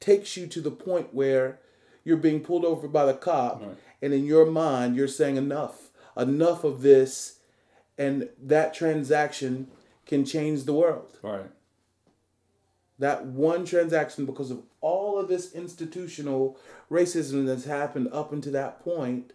takes 0.00 0.36
you 0.36 0.46
to 0.48 0.60
the 0.60 0.70
point 0.70 1.14
where 1.14 1.58
you're 2.04 2.18
being 2.18 2.40
pulled 2.40 2.64
over 2.66 2.86
by 2.88 3.06
the 3.06 3.14
cop 3.14 3.62
Right. 3.62 3.76
And 4.04 4.12
in 4.18 4.24
your 4.24 4.46
mind 4.46 4.94
you're 4.96 5.08
saying 5.20 5.36
enough 5.36 5.90
enough 6.16 6.62
of 6.64 6.82
this 6.82 7.38
and 7.96 8.28
that 8.54 8.74
transaction 8.74 9.68
can 10.06 10.24
change 10.24 10.64
the 10.64 10.72
world 10.82 11.10
Right. 11.22 11.50
that 12.98 13.26
one 13.26 13.64
transaction 13.64 14.26
because 14.26 14.50
of 14.50 14.62
all 14.80 15.18
of 15.18 15.28
this 15.28 15.52
institutional 15.52 16.58
racism 16.90 17.46
that's 17.46 17.64
happened 17.64 18.08
up 18.12 18.32
until 18.32 18.52
that 18.52 18.82
point 18.84 19.32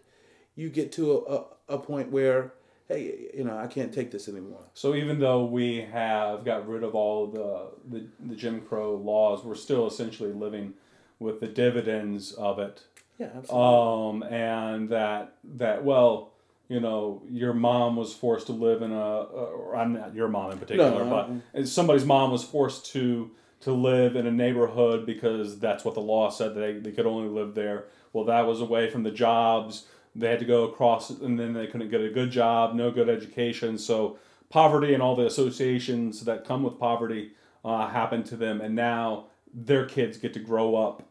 you 0.54 0.68
get 0.68 0.92
to 0.92 1.12
a, 1.12 1.34
a, 1.36 1.44
a 1.76 1.78
point 1.78 2.10
where 2.10 2.52
hey 2.88 3.02
you 3.36 3.44
know 3.44 3.56
i 3.56 3.66
can't 3.66 3.92
take 3.92 4.10
this 4.10 4.28
anymore 4.28 4.64
So 4.74 4.94
even 4.94 5.18
though 5.20 5.44
we 5.44 5.68
have 5.92 6.44
got 6.44 6.68
rid 6.68 6.82
of 6.84 6.94
all 6.94 7.26
the, 7.26 7.50
the 7.92 8.00
the 8.28 8.36
Jim 8.36 8.60
Crow 8.68 8.94
laws, 8.96 9.44
we're 9.44 9.54
still 9.68 9.86
essentially 9.86 10.32
living 10.32 10.74
with 11.18 11.40
the 11.40 11.46
dividends 11.64 12.32
of 12.32 12.58
it. 12.58 12.76
Yeah 13.20 13.28
absolutely. 13.36 14.24
Um, 14.26 14.32
and 14.32 14.88
that 14.88 15.36
that 15.56 15.84
well, 15.84 16.32
you 16.68 16.80
know, 16.80 17.22
your 17.28 17.52
mom 17.52 17.96
was 17.96 18.12
forced 18.12 18.46
to 18.46 18.52
live 18.52 18.82
in 18.82 18.92
a, 18.92 19.20
or 19.22 19.76
I'm 19.76 19.92
not 19.92 20.14
your 20.14 20.28
mom 20.28 20.52
in 20.52 20.58
particular, 20.58 21.04
No, 21.04 21.42
but 21.52 21.68
somebody's 21.68 22.04
mom 22.04 22.30
was 22.30 22.42
forced 22.42 22.86
to 22.92 23.30
to 23.60 23.72
live 23.72 24.16
in 24.16 24.26
a 24.26 24.30
neighborhood 24.30 25.04
because 25.04 25.58
that's 25.58 25.84
what 25.84 25.94
the 25.94 26.00
law 26.00 26.30
said 26.30 26.54
they, 26.54 26.72
they 26.74 26.92
could 26.92 27.06
only 27.06 27.28
live 27.28 27.54
there. 27.54 27.84
Well, 28.12 28.24
that 28.24 28.46
was 28.46 28.60
away 28.60 28.88
from 28.88 29.02
the 29.02 29.10
jobs. 29.10 29.86
They 30.16 30.28
had 30.28 30.38
to 30.38 30.44
go 30.44 30.64
across, 30.64 31.10
and 31.10 31.38
then 31.38 31.52
they 31.52 31.66
couldn't 31.66 31.90
get 31.90 32.00
a 32.00 32.10
good 32.10 32.30
job, 32.30 32.74
no 32.74 32.90
good 32.90 33.08
education. 33.08 33.76
So 33.78 34.18
poverty 34.48 34.94
and 34.94 35.02
all 35.02 35.14
the 35.14 35.26
associations 35.26 36.24
that 36.24 36.44
come 36.44 36.62
with 36.62 36.78
poverty 36.78 37.32
uh, 37.64 37.88
happened 37.88 38.26
to 38.26 38.36
them, 38.36 38.60
and 38.60 38.74
now 38.74 39.26
their 39.52 39.84
kids 39.84 40.16
get 40.16 40.32
to 40.34 40.40
grow 40.40 40.74
up 40.74 41.09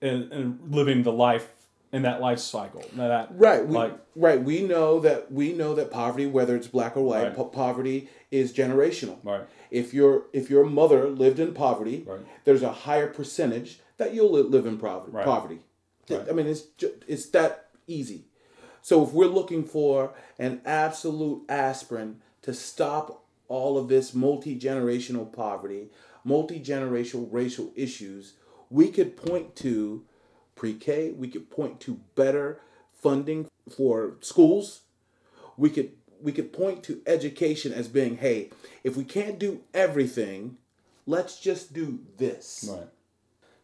and, 0.00 0.32
and 0.32 0.60
living 0.74 1.02
the 1.02 1.12
life 1.12 1.52
in 1.92 2.02
that 2.02 2.20
life 2.20 2.38
cycle. 2.38 2.84
That 2.94 3.30
Right. 3.32 3.66
We, 3.66 3.74
like 3.74 3.98
right. 4.14 4.42
We 4.42 4.62
know 4.62 5.00
that 5.00 5.32
we 5.32 5.52
know 5.52 5.74
that 5.74 5.90
poverty, 5.90 6.26
whether 6.26 6.54
it's 6.54 6.68
black 6.68 6.96
or 6.96 7.02
white, 7.02 7.22
Right. 7.24 7.36
po- 7.36 7.46
poverty 7.46 8.08
is 8.30 8.52
generational. 8.52 9.16
right, 9.24 9.42
If 9.70 9.94
your 9.94 10.24
if 10.32 10.50
your 10.50 10.64
mother 10.64 11.08
lived 11.08 11.38
in 11.38 11.54
poverty, 11.54 12.04
Right. 12.06 12.20
there's 12.44 12.62
a 12.62 12.72
higher 12.72 13.06
percentage 13.06 13.80
that 13.96 14.12
you'll 14.14 14.30
live 14.30 14.66
in 14.66 14.76
poverty. 14.78 15.12
Right. 15.16 15.24
Poverty. 15.24 15.60
Right. 16.10 16.26
I 16.28 16.32
mean, 16.32 16.46
it's 16.46 16.64
it's 17.06 17.26
that 17.30 17.68
easy. 17.86 18.24
So 18.82 19.02
if 19.02 19.12
we're 19.12 19.26
looking 19.26 19.64
for 19.64 20.12
an 20.38 20.60
absolute 20.64 21.42
aspirin 21.48 22.20
to 22.42 22.54
stop 22.54 23.24
all 23.48 23.78
of 23.78 23.88
this 23.88 24.14
multi 24.14 24.58
generational 24.58 25.30
poverty, 25.32 25.88
multi 26.22 26.60
generational 26.60 27.28
racial 27.30 27.72
issues, 27.74 28.34
we 28.70 28.88
could 28.90 29.16
point 29.16 29.56
to 29.56 30.04
pre 30.54 30.74
K. 30.74 31.10
We 31.10 31.28
could 31.28 31.50
point 31.50 31.80
to 31.80 32.00
better 32.14 32.60
funding 32.92 33.48
for 33.70 34.16
schools 34.20 34.80
we 35.56 35.70
could 35.70 35.92
we 36.20 36.32
could 36.32 36.52
point 36.52 36.82
to 36.82 37.00
education 37.06 37.72
as 37.72 37.86
being 37.86 38.16
hey 38.16 38.50
if 38.82 38.96
we 38.96 39.04
can't 39.04 39.38
do 39.38 39.60
everything 39.72 40.56
let's 41.06 41.38
just 41.38 41.72
do 41.72 42.00
this 42.16 42.68
right. 42.72 42.88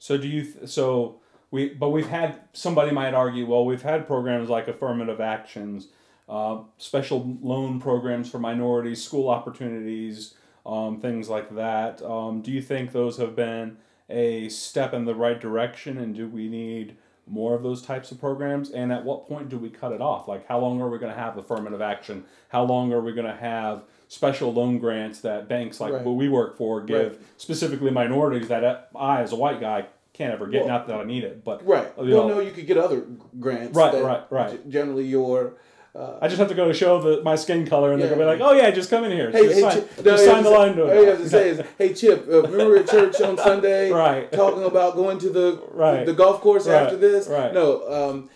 So 0.05 0.19
do 0.19 0.29
you? 0.29 0.43
Th- 0.43 0.69
so 0.69 1.21
we, 1.51 1.71
but 1.71 1.89
we've 1.89 2.07
had 2.07 2.41
somebody 2.53 2.91
might 2.91 3.15
argue. 3.15 3.47
Well, 3.47 3.65
we've 3.65 3.81
had 3.81 4.07
programs 4.07 4.51
like 4.51 4.69
affirmative 4.69 5.19
actions, 5.19 5.89
uh, 6.29 6.59
special 6.77 7.39
loan 7.41 7.81
programs 7.81 8.31
for 8.31 8.39
minorities, 8.39 9.03
school 9.03 9.31
opportunities, 9.31 10.35
um, 10.67 11.01
things 11.01 11.31
like 11.31 11.55
that. 11.57 12.03
Um, 12.03 12.43
do 12.43 12.51
you 12.51 12.61
think 12.61 12.93
those 12.93 13.17
have 13.17 13.35
been 13.35 13.79
a 14.09 14.49
step 14.49 14.93
in 14.95 15.05
the 15.05 15.15
right 15.15 15.41
direction, 15.41 15.99
and 15.99 16.15
do 16.15 16.29
we 16.29 16.49
need 16.49 16.97
more 17.27 17.55
of 17.55 17.63
those 17.63 17.81
types 17.83 18.13
of 18.13 18.21
programs? 18.21 18.71
And 18.71 18.93
at 18.93 19.05
what 19.05 19.27
point 19.29 19.49
do 19.49 19.57
we 19.59 19.71
cut 19.71 19.93
it 19.93 20.01
off? 20.03 20.29
Like, 20.29 20.47
how 20.47 20.59
long 20.59 20.81
are 20.83 20.91
we 20.91 20.99
going 20.99 21.13
to 21.13 21.19
have 21.19 21.39
affirmative 21.39 21.81
action? 21.81 22.25
How 22.49 22.65
long 22.65 22.93
are 22.93 23.01
we 23.01 23.13
going 23.13 23.27
to 23.27 23.35
have 23.37 23.85
special 24.09 24.53
loan 24.53 24.79
grants 24.79 25.21
that 25.21 25.49
banks 25.49 25.81
like 25.81 25.93
Right. 25.95 26.05
what 26.05 26.17
we 26.17 26.29
work 26.29 26.57
for 26.59 26.83
give 26.83 27.13
Right. 27.13 27.21
specifically 27.39 27.91
minorities 27.91 28.49
that 28.49 28.63
uh, 28.63 28.81
I, 28.95 29.23
as 29.23 29.33
a 29.33 29.37
white 29.37 29.59
guy, 29.61 29.87
can't 30.13 30.33
ever 30.35 30.47
get? 30.47 30.61
Well- 30.61 30.69
Not 30.69 30.87
that 30.89 31.01
I 31.01 31.05
need 31.05 31.25
it, 31.25 31.43
but 31.43 31.67
right 31.67 31.91
you 32.03 32.15
well 32.15 32.29
know, 32.29 32.35
no 32.35 32.41
you 32.41 32.53
could 32.53 32.67
get 32.67 32.77
other 32.77 33.05
grants 33.41 33.75
Right, 33.77 33.95
right, 34.05 34.25
right. 34.31 34.69
generally 34.69 35.05
your 35.07 35.55
uh, 35.95 36.19
I 36.21 36.27
just 36.27 36.39
have 36.41 36.49
to 36.49 36.55
go 36.55 36.73
show 36.73 37.01
the, 37.01 37.23
my 37.23 37.37
skin 37.37 37.67
color, 37.67 37.93
and 37.93 38.01
they're 38.03 38.09
gonna 38.09 38.21
be 38.21 38.27
like, 38.27 38.41
"Oh 38.41 38.53
yeah, 38.53 38.71
just 38.73 38.91
come 38.91 39.05
in 39.05 39.13
here, 39.13 39.31
Hey, 39.31 39.43
just 39.45 39.55
hey, 39.55 39.61
sign, 39.61 39.73
Chip, 39.75 39.89
just 39.95 40.05
no, 40.05 40.17
sign 40.17 40.43
the 40.43 40.51
have 40.51 40.59
line 40.59 40.69
to, 40.71 40.83
to 40.87 40.97
all 40.97 41.03
you 41.03 41.09
have 41.09 41.19
to 41.19 41.29
say 41.29 41.49
is, 41.55 41.61
"Hey, 41.79 41.95
Chip, 41.95 42.27
uh, 42.29 42.43
remember 42.43 42.77
at 42.79 42.89
church 42.89 43.21
on 43.21 43.37
Sunday, 43.49 43.91
Right. 43.93 44.31
talking 44.33 44.65
about 44.65 44.97
going 44.97 45.19
to 45.19 45.31
the 45.31 45.63
Right. 45.71 46.05
the 46.05 46.13
golf 46.13 46.41
course 46.41 46.67
Right, 46.67 46.83
after 46.83 46.97
this?" 46.97 47.29
right. 47.29 47.55
No, 47.55 48.11
um, 48.11 48.31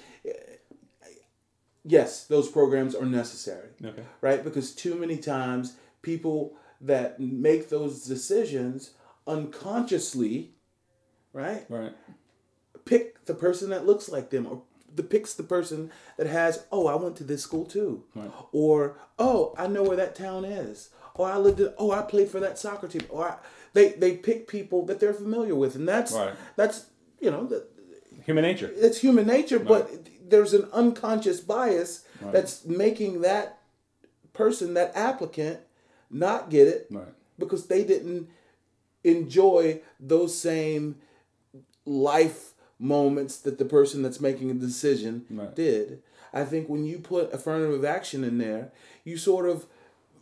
yes, 1.84 2.24
those 2.26 2.48
programs 2.48 2.94
are 2.94 3.06
necessary. 3.06 3.68
Okay. 3.84 4.02
right? 4.20 4.42
Because 4.44 4.72
too 4.74 4.94
many 4.94 5.16
times 5.16 5.76
people 6.02 6.54
that 6.80 7.18
make 7.18 7.68
those 7.70 8.04
decisions 8.04 8.92
unconsciously, 9.26 10.52
right, 11.32 11.66
Right. 11.68 11.92
pick 12.84 13.24
the 13.24 13.34
person 13.34 13.70
that 13.70 13.84
looks 13.86 14.08
like 14.08 14.30
them 14.30 14.46
or 14.46 14.62
the 14.94 15.02
picks 15.02 15.34
the 15.34 15.42
person 15.42 15.90
that 16.16 16.26
has, 16.26 16.64
oh, 16.72 16.86
I 16.86 16.94
went 16.96 17.16
to 17.16 17.24
this 17.24 17.42
school 17.42 17.64
too. 17.64 18.04
Right. 18.14 18.30
Or, 18.52 18.96
oh, 19.18 19.54
I 19.58 19.66
know 19.66 19.82
where 19.82 19.96
that 19.96 20.14
town 20.14 20.44
is. 20.44 20.90
Or 21.14 21.28
I 21.30 21.36
lived 21.36 21.60
in, 21.60 21.72
oh, 21.78 21.90
I 21.90 22.02
played 22.02 22.28
for 22.30 22.40
that 22.40 22.58
soccer 22.58 22.88
team. 22.88 23.02
Or 23.10 23.28
I, 23.28 23.36
they 23.74 23.90
they 23.90 24.16
pick 24.16 24.48
people 24.48 24.84
that 24.86 24.98
they're 25.00 25.12
familiar 25.14 25.54
with. 25.54 25.74
And 25.76 25.86
that's 25.88 26.12
Right. 26.12 26.34
that's 26.56 26.86
you 27.20 27.30
know, 27.30 27.44
the, 27.46 27.66
Human 28.24 28.42
nature. 28.42 28.70
it's 28.76 28.98
human 28.98 29.26
nature, 29.26 29.58
but 29.58 29.90
there's 30.28 30.52
an 30.54 30.68
unconscious 30.72 31.40
bias 31.40 32.04
Right. 32.20 32.32
that's 32.32 32.64
making 32.64 33.20
that 33.22 33.58
person, 34.32 34.74
that 34.74 34.92
applicant, 34.94 35.60
not 36.10 36.50
get 36.50 36.68
it 36.68 36.86
Right. 36.90 37.12
because 37.38 37.66
they 37.66 37.84
didn't 37.84 38.28
enjoy 39.04 39.80
those 40.00 40.36
same 40.38 40.96
life 41.84 42.47
moments 42.78 43.36
that 43.38 43.58
the 43.58 43.64
person 43.64 44.02
that's 44.02 44.20
making 44.20 44.50
a 44.50 44.54
decision 44.54 45.24
Right. 45.30 45.54
did. 45.54 46.02
I 46.32 46.44
think 46.44 46.68
when 46.68 46.84
you 46.84 46.98
put 46.98 47.32
affirmative 47.32 47.84
action 47.84 48.22
in 48.22 48.38
there, 48.38 48.70
you 49.04 49.16
sort 49.16 49.48
of 49.48 49.66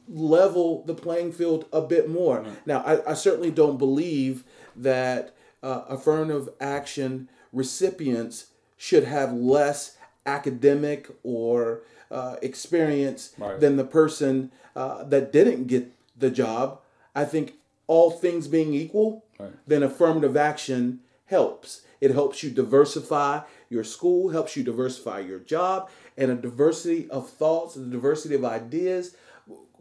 level 0.08 0.84
the 0.84 0.94
playing 0.94 1.32
field 1.32 1.66
a 1.72 1.80
bit 1.82 2.08
more. 2.08 2.44
Now, 2.64 2.80
I, 2.82 3.10
I 3.10 3.14
certainly 3.14 3.50
don't 3.50 3.76
believe 3.76 4.44
that 4.76 5.34
uh, 5.62 5.82
affirmative 5.88 6.48
action 6.60 7.28
recipients 7.52 8.46
should 8.76 9.04
have 9.04 9.32
less 9.32 9.96
academic 10.24 11.08
or 11.22 11.82
uh, 12.10 12.36
experience 12.40 13.32
Right. 13.38 13.58
than 13.58 13.76
the 13.76 13.84
person 13.84 14.52
uh, 14.76 15.02
that 15.04 15.32
didn't 15.32 15.66
get 15.66 15.90
the 16.16 16.30
job. 16.30 16.80
I 17.14 17.24
think 17.24 17.54
all 17.88 18.10
things 18.10 18.46
being 18.48 18.74
equal, 18.74 19.24
Right. 19.40 19.52
then 19.66 19.82
affirmative 19.82 20.36
action 20.36 21.00
helps. 21.26 21.82
It 22.00 22.10
helps 22.12 22.42
you 22.42 22.50
diversify 22.50 23.40
your 23.70 23.84
school, 23.84 24.30
helps 24.30 24.56
you 24.56 24.62
diversify 24.62 25.20
your 25.20 25.38
job, 25.38 25.88
and 26.16 26.30
a 26.30 26.34
diversity 26.34 27.08
of 27.10 27.28
thoughts, 27.28 27.76
a 27.76 27.80
diversity 27.84 28.34
of 28.34 28.44
ideas, 28.44 29.16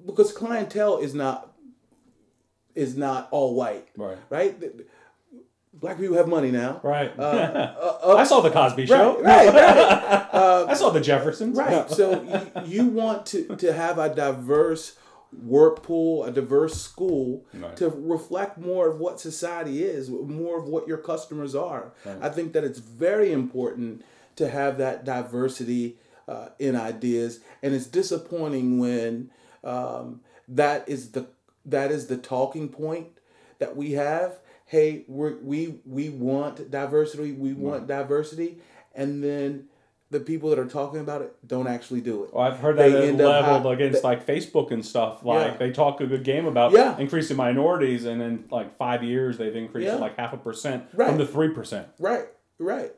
because 0.06 0.32
clientele 0.32 0.98
is 0.98 1.14
not 1.14 1.52
is 2.74 2.98
not 2.98 3.30
all 3.32 3.56
white, 3.56 3.88
Right. 3.96 4.18
right? 4.30 4.56
Black 5.74 5.98
people 6.00 6.16
have 6.18 6.28
money 6.28 6.52
now, 6.52 6.80
Right. 6.84 7.12
Uh, 7.18 7.22
uh, 7.22 8.00
uh, 8.04 8.16
I 8.18 8.24
saw 8.24 8.40
the 8.42 8.50
Cosby 8.52 8.86
Show. 8.86 9.18
uh, 9.18 9.22
Right, 9.22 9.48
right, 9.54 10.30
I 10.70 10.74
saw 10.74 10.90
the 10.90 11.02
Jeffersons. 11.02 11.58
right. 11.58 11.90
So 11.90 12.22
you, 12.22 12.64
you 12.66 12.86
want 12.88 13.26
to, 13.28 13.56
to 13.58 13.74
have 13.74 13.98
a 13.98 14.14
diverse 14.14 14.96
work 15.44 15.84
pool, 15.84 16.24
a 16.24 16.32
diverse 16.32 16.80
school 16.82 17.46
Right. 17.54 17.76
to 17.78 17.90
reflect 17.90 18.58
more 18.58 18.88
of 18.88 19.00
what 19.00 19.20
society 19.20 19.84
is, 19.84 20.10
more 20.10 20.58
of 20.60 20.66
what 20.68 20.88
your 20.88 20.98
customers 20.98 21.56
are. 21.56 21.92
I 22.22 22.30
think 22.30 22.54
that 22.54 22.64
it's 22.64 22.80
very 22.80 23.32
important 23.32 24.04
to 24.36 24.50
have 24.50 24.78
that 24.78 25.06
diversity 25.06 25.98
uh, 26.28 26.50
in 26.60 26.76
ideas, 26.76 27.40
and 27.62 27.74
it's 27.74 27.86
disappointing 27.86 28.80
when 28.80 29.30
um, 29.64 30.22
that 30.48 30.88
is 30.90 31.12
the 31.12 31.28
that 31.66 31.92
is 31.92 32.08
the 32.08 32.18
talking 32.18 32.70
point 32.70 33.08
that 33.60 33.76
we 33.76 33.94
have. 33.94 34.40
Hey, 34.66 35.04
we're, 35.08 35.38
we 35.38 35.80
we 35.86 36.10
want 36.10 36.70
diversity. 36.72 37.32
We 37.32 37.54
want 37.54 37.88
diversity, 37.88 38.58
and 38.94 39.24
then 39.24 39.68
the 40.12 40.20
people 40.20 40.50
that 40.52 40.60
are 40.60 40.68
talking 40.68 41.00
about 41.00 41.22
it 41.22 41.36
don't 41.48 41.68
actually 41.68 42.00
do 42.02 42.24
it. 42.24 42.34
Well, 42.34 42.44
I've 42.46 42.60
heard 42.60 42.78
that 42.78 42.92
They 42.92 43.08
end 43.10 43.18
leveled 43.18 43.72
against 43.74 44.04
like 44.04 44.26
Facebook 44.26 44.72
and 44.72 44.86
stuff. 44.86 45.24
Like 45.26 45.54
Yeah. 45.54 45.58
they 45.58 45.72
talk 45.72 46.00
a 46.00 46.06
good 46.08 46.24
game 46.24 46.46
about 46.46 46.72
Yeah. 46.74 46.98
increasing 46.98 47.36
minorities, 47.38 48.06
and 48.06 48.22
in 48.22 48.46
like 48.52 48.78
five 48.78 49.04
years 49.04 49.38
they've 49.38 49.56
increased 49.56 49.88
Yeah. 49.88 49.96
like 49.96 50.16
half 50.18 50.32
a 50.34 50.38
percent 50.38 50.86
Right. 50.94 51.10
from 51.10 51.18
the 51.18 51.26
three 51.26 51.50
percent. 51.50 51.88
Right, 52.00 52.28
right. 52.60 52.94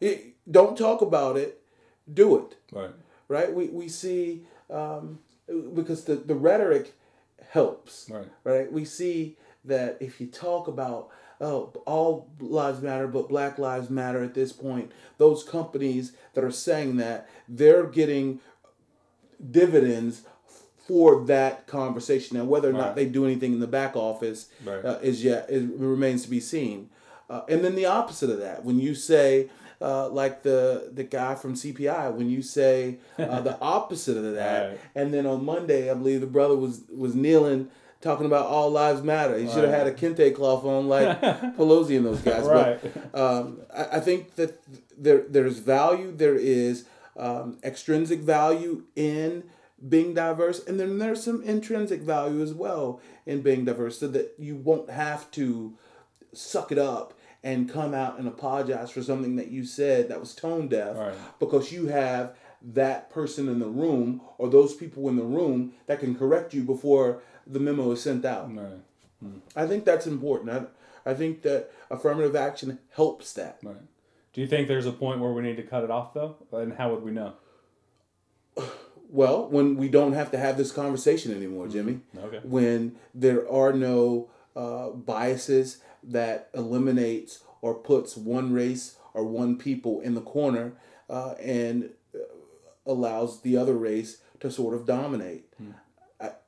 It- 0.00 0.34
don't 0.50 0.76
talk 0.76 1.00
about 1.02 1.36
it. 1.36 1.60
Do 2.12 2.36
it. 2.38 2.56
Right. 2.72 2.90
Right. 3.28 3.54
We 3.54 3.68
we 3.68 3.88
see 3.88 4.44
um, 4.68 5.20
because 5.74 6.04
the 6.04 6.16
the 6.16 6.34
rhetoric 6.34 6.92
helps. 7.50 8.10
Right. 8.10 8.28
Right. 8.42 8.72
We 8.72 8.84
see 8.84 9.36
that 9.64 9.96
if 10.00 10.20
you 10.20 10.26
talk 10.26 10.66
about 10.66 11.08
oh 11.42 11.70
all 11.86 12.28
lives 12.40 12.80
matter 12.80 13.06
but 13.06 13.28
black 13.28 13.58
lives 13.58 13.90
matter 13.90 14.22
at 14.22 14.32
this 14.34 14.52
point 14.52 14.90
those 15.18 15.42
companies 15.44 16.12
that 16.34 16.42
are 16.44 16.50
saying 16.52 16.96
that 16.96 17.28
they're 17.48 17.84
getting 17.84 18.40
dividends 19.50 20.22
for 20.86 21.24
that 21.24 21.66
conversation 21.66 22.36
now 22.36 22.44
whether 22.44 22.70
or 22.70 22.72
not 22.72 22.88
Right. 22.88 22.96
they 22.96 23.06
do 23.06 23.24
anything 23.24 23.52
in 23.52 23.60
the 23.60 23.66
back 23.66 23.96
office 23.96 24.48
Right. 24.64 24.84
uh, 24.84 24.98
is 25.02 25.22
yet 25.24 25.48
it 25.50 25.68
remains 25.76 26.22
to 26.24 26.30
be 26.30 26.40
seen 26.40 26.90
uh, 27.30 27.42
and 27.48 27.64
then 27.64 27.74
the 27.74 27.86
opposite 27.86 28.30
of 28.30 28.38
that 28.40 28.64
when 28.64 28.78
you 28.80 28.94
say 28.94 29.50
uh, 29.80 30.08
like 30.10 30.42
the 30.44 30.90
the 30.92 31.02
guy 31.04 31.34
from 31.34 31.54
CPI 31.54 32.12
when 32.14 32.30
you 32.30 32.40
say 32.42 32.98
uh, 33.18 33.40
the 33.40 33.58
opposite 33.60 34.16
of 34.16 34.34
that 34.34 34.70
Right. 34.70 34.80
and 34.94 35.12
then 35.12 35.26
on 35.26 35.44
Monday 35.44 35.90
I 35.90 35.94
believe 35.94 36.20
the 36.20 36.26
brother 36.26 36.56
was 36.56 36.82
was 36.94 37.14
kneeling 37.14 37.68
talking 38.02 38.26
about 38.26 38.46
all 38.46 38.68
lives 38.70 39.00
matter 39.02 39.38
he 39.38 39.46
should 39.48 39.64
have 39.64 39.72
had 39.72 39.86
a 39.86 39.92
kente 39.92 40.34
cloth 40.34 40.64
on 40.64 40.88
like 40.88 41.20
Pelosi 41.56 41.96
and 41.96 42.04
those 42.04 42.20
guys 42.20 42.44
Right. 42.44 42.78
but 43.12 43.18
um, 43.18 43.60
I, 43.74 43.96
I 43.98 44.00
think 44.00 44.34
that 44.36 44.60
there 44.98 45.24
there's 45.28 45.58
value 45.58 46.12
there 46.14 46.34
is 46.36 46.84
um, 47.16 47.58
extrinsic 47.62 48.20
value 48.20 48.84
in 48.96 49.44
being 49.88 50.14
diverse 50.14 50.64
and 50.66 50.78
then 50.78 50.98
there's 50.98 51.22
some 51.22 51.42
intrinsic 51.42 52.00
value 52.02 52.42
as 52.42 52.52
well 52.54 53.00
in 53.26 53.40
being 53.42 53.64
diverse 53.64 53.98
so 53.98 54.08
that 54.08 54.34
you 54.38 54.56
won't 54.56 54.90
have 54.90 55.30
to 55.32 55.76
suck 56.32 56.72
it 56.72 56.78
up 56.78 57.14
and 57.44 57.68
come 57.68 57.92
out 57.92 58.18
and 58.18 58.28
apologize 58.28 58.90
for 58.90 59.02
something 59.02 59.36
that 59.36 59.48
you 59.50 59.64
said 59.64 60.08
that 60.08 60.20
was 60.20 60.34
tone 60.34 60.68
deaf 60.68 60.96
Right. 60.96 61.14
because 61.38 61.72
you 61.72 61.86
have 61.88 62.34
that 62.64 63.10
person 63.10 63.48
in 63.48 63.58
the 63.58 63.66
room 63.66 64.20
or 64.38 64.48
those 64.48 64.72
people 64.74 65.08
in 65.08 65.16
the 65.16 65.24
room 65.24 65.72
that 65.86 65.98
can 65.98 66.14
correct 66.14 66.54
you 66.54 66.62
before 66.62 67.20
the 67.46 67.60
memo 67.60 67.90
is 67.92 68.02
sent 68.02 68.24
out. 68.24 68.54
Right. 68.54 68.80
I 69.54 69.66
think 69.66 69.84
that's 69.84 70.06
important. 70.06 70.50
I, 70.50 71.10
I 71.10 71.14
think 71.14 71.42
that 71.42 71.70
affirmative 71.90 72.36
action 72.36 72.78
helps 72.94 73.32
that. 73.34 73.58
Right. 73.62 73.76
Do 74.32 74.40
you 74.40 74.46
think 74.46 74.68
there's 74.68 74.86
a 74.86 74.92
point 74.92 75.20
where 75.20 75.32
we 75.32 75.42
need 75.42 75.56
to 75.56 75.62
cut 75.62 75.84
it 75.84 75.90
off 75.90 76.14
though? 76.14 76.36
And 76.52 76.74
how 76.74 76.90
would 76.90 77.02
we 77.02 77.10
know? 77.10 77.34
Well, 79.14 79.46
when 79.50 79.76
we 79.76 79.90
don't 79.90 80.14
have 80.14 80.30
to 80.30 80.38
have 80.38 80.56
this 80.56 80.72
conversation 80.72 81.36
anymore, 81.36 81.68
Jimmy. 81.68 82.00
Okay. 82.16 82.40
When 82.44 82.96
there 83.12 83.46
are 83.46 83.74
no 83.74 84.30
uh, 84.56 84.88
biases 84.88 85.82
that 86.02 86.48
eliminates 86.54 87.44
or 87.60 87.74
puts 87.74 88.16
one 88.16 88.54
race 88.54 88.96
or 89.12 89.24
one 89.24 89.58
people 89.58 90.00
in 90.00 90.14
the 90.14 90.22
corner 90.22 90.72
uh, 91.10 91.32
and 91.32 91.90
uh, 92.14 92.20
allows 92.86 93.42
the 93.42 93.54
other 93.54 93.74
race 93.74 94.22
to 94.40 94.50
sort 94.50 94.72
of 94.72 94.86
dominate. 94.86 95.44
I, 95.60 95.64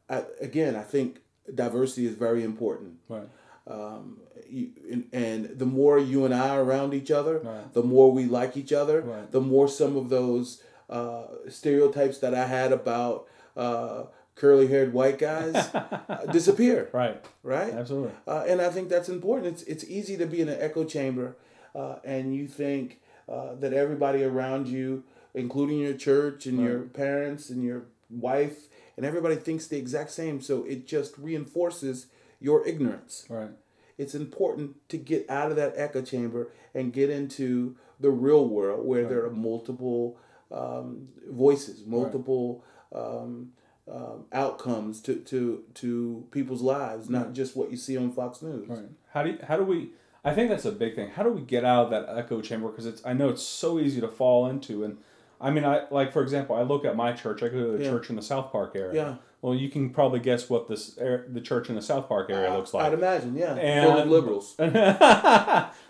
I, 0.09 0.25
again, 0.41 0.77
I 0.77 0.83
think 0.83 1.21
diversity 1.55 2.07
is 2.07 2.15
very 2.15 2.43
important. 2.45 2.95
Right. 3.09 3.29
Um, 3.67 4.19
you, 4.49 4.71
and, 4.91 5.09
and 5.13 5.59
the 5.59 5.65
more 5.67 5.99
you 5.99 6.25
and 6.25 6.35
I 6.35 6.51
are 6.51 6.63
around 6.63 6.93
each 6.95 7.11
other, 7.11 7.39
Right. 7.39 7.73
the 7.73 7.83
more 7.83 8.13
we 8.13 8.25
like 8.27 8.57
each 8.57 8.73
other, 8.73 9.01
Right. 9.01 9.31
the 9.33 9.41
more 9.41 9.69
some 9.69 9.97
of 9.97 10.11
those 10.11 10.63
uh, 10.91 11.25
stereotypes 11.49 12.19
that 12.19 12.35
I 12.35 12.47
had 12.47 12.73
about 12.73 13.27
uh, 13.57 14.05
curly 14.35 14.67
haired 14.67 14.93
white 14.93 15.19
guys 15.19 15.55
uh, 15.75 16.27
disappear. 16.31 16.91
Right. 16.93 17.25
Right? 17.43 17.73
Absolutely. 17.73 18.13
Uh, 18.27 18.45
and 18.47 18.61
I 18.61 18.69
think 18.69 18.89
that's 18.91 19.09
important. 19.09 19.47
It's, 19.55 19.63
it's 19.63 19.85
easy 19.85 20.17
to 20.19 20.27
be 20.27 20.41
in 20.43 20.49
an 20.51 20.59
echo 20.61 20.85
chamber 20.85 21.37
uh, 21.75 21.97
and 22.05 22.35
you 22.35 22.47
think 22.47 23.01
uh, 23.29 23.55
that 23.55 23.73
everybody 23.73 24.23
around 24.23 24.69
you, 24.69 25.05
including 25.33 25.79
your 25.79 25.95
church 25.95 26.45
and 26.47 26.61
your 26.61 26.81
parents 26.81 27.49
and 27.49 27.65
your 27.65 27.85
wife, 28.11 28.69
and 28.97 29.05
everybody 29.07 29.37
thinks 29.37 29.67
the 29.67 29.77
exact 29.79 30.11
same. 30.11 30.41
So 30.41 30.65
it 30.65 30.87
just 30.87 31.17
reinforces 31.19 32.07
your 32.41 32.67
ignorance 32.67 33.25
Right. 33.29 33.51
it's 33.97 34.15
important 34.15 34.77
to 34.89 34.97
get 34.99 35.29
out 35.31 35.51
of 35.51 35.57
that 35.57 35.73
echo 35.77 36.03
chamber 36.03 36.51
and 36.75 36.93
get 36.93 37.09
into 37.11 37.77
the 38.01 38.11
real 38.11 38.47
world 38.49 38.85
where 38.87 39.07
there 39.07 39.25
are 39.25 39.31
multiple 39.31 40.19
um, 40.51 41.09
voices, 41.31 41.87
multiple 41.87 42.65
um, 42.95 43.53
um, 43.91 44.25
outcomes 44.33 45.01
to, 45.03 45.17
to 45.17 45.63
to 45.75 46.27
people's 46.31 46.63
lives, 46.63 47.09
not 47.11 47.33
just 47.35 47.57
what 47.57 47.71
you 47.71 47.77
see 47.77 47.97
on 47.97 48.11
Fox 48.13 48.43
News. 48.43 48.69
Right. 48.69 48.89
How 49.13 49.23
do 49.23 49.31
you, 49.31 49.39
how 49.47 49.57
do 49.57 49.65
we? 49.65 49.91
I 50.25 50.33
think 50.35 50.49
that's 50.51 50.65
a 50.65 50.73
big 50.73 50.95
thing. 50.97 51.11
How 51.11 51.23
do 51.23 51.29
we 51.31 51.43
get 51.43 51.65
out 51.65 51.85
of 51.87 51.91
that 51.91 52.07
echo 52.19 52.41
chamber? 52.41 52.69
Because 52.69 52.87
it's 52.87 53.03
I 53.05 53.13
know 53.13 53.29
it's 53.29 53.43
so 53.43 53.79
easy 53.79 54.01
to 54.01 54.09
fall 54.09 54.47
into. 54.49 54.85
And 54.85 54.99
I 55.41 55.51
mean, 55.51 55.65
I 55.65 55.83
like 55.91 56.13
for 56.13 56.23
example, 56.23 56.57
I 56.57 56.63
look 56.63 56.85
at 56.85 56.97
my 56.97 57.13
church. 57.13 57.43
I 57.43 57.49
go 57.49 57.73
to 57.73 57.77
the 57.79 57.85
Yeah. 57.85 57.91
church 57.91 58.11
in 58.11 58.17
the 58.17 58.23
South 58.23 58.51
Park 58.53 58.73
area. 58.77 58.95
Yeah. 58.95 59.15
Well, 59.43 59.55
you 59.55 59.69
can 59.69 59.91
probably 59.91 60.21
guess 60.21 60.49
what 60.49 60.69
this 60.69 60.97
ar- 60.99 61.27
the 61.29 61.41
church 61.41 61.69
in 61.69 61.75
the 61.75 61.83
South 61.83 62.09
Park 62.09 62.31
area 62.31 62.51
looks 62.55 62.73
like. 62.73 62.87
I'd 62.87 62.95
imagine, 62.95 63.37
yeah, 63.37 63.55
And- 63.57 63.87
full 63.87 63.99
of 63.99 64.09
liberals. 64.09 64.55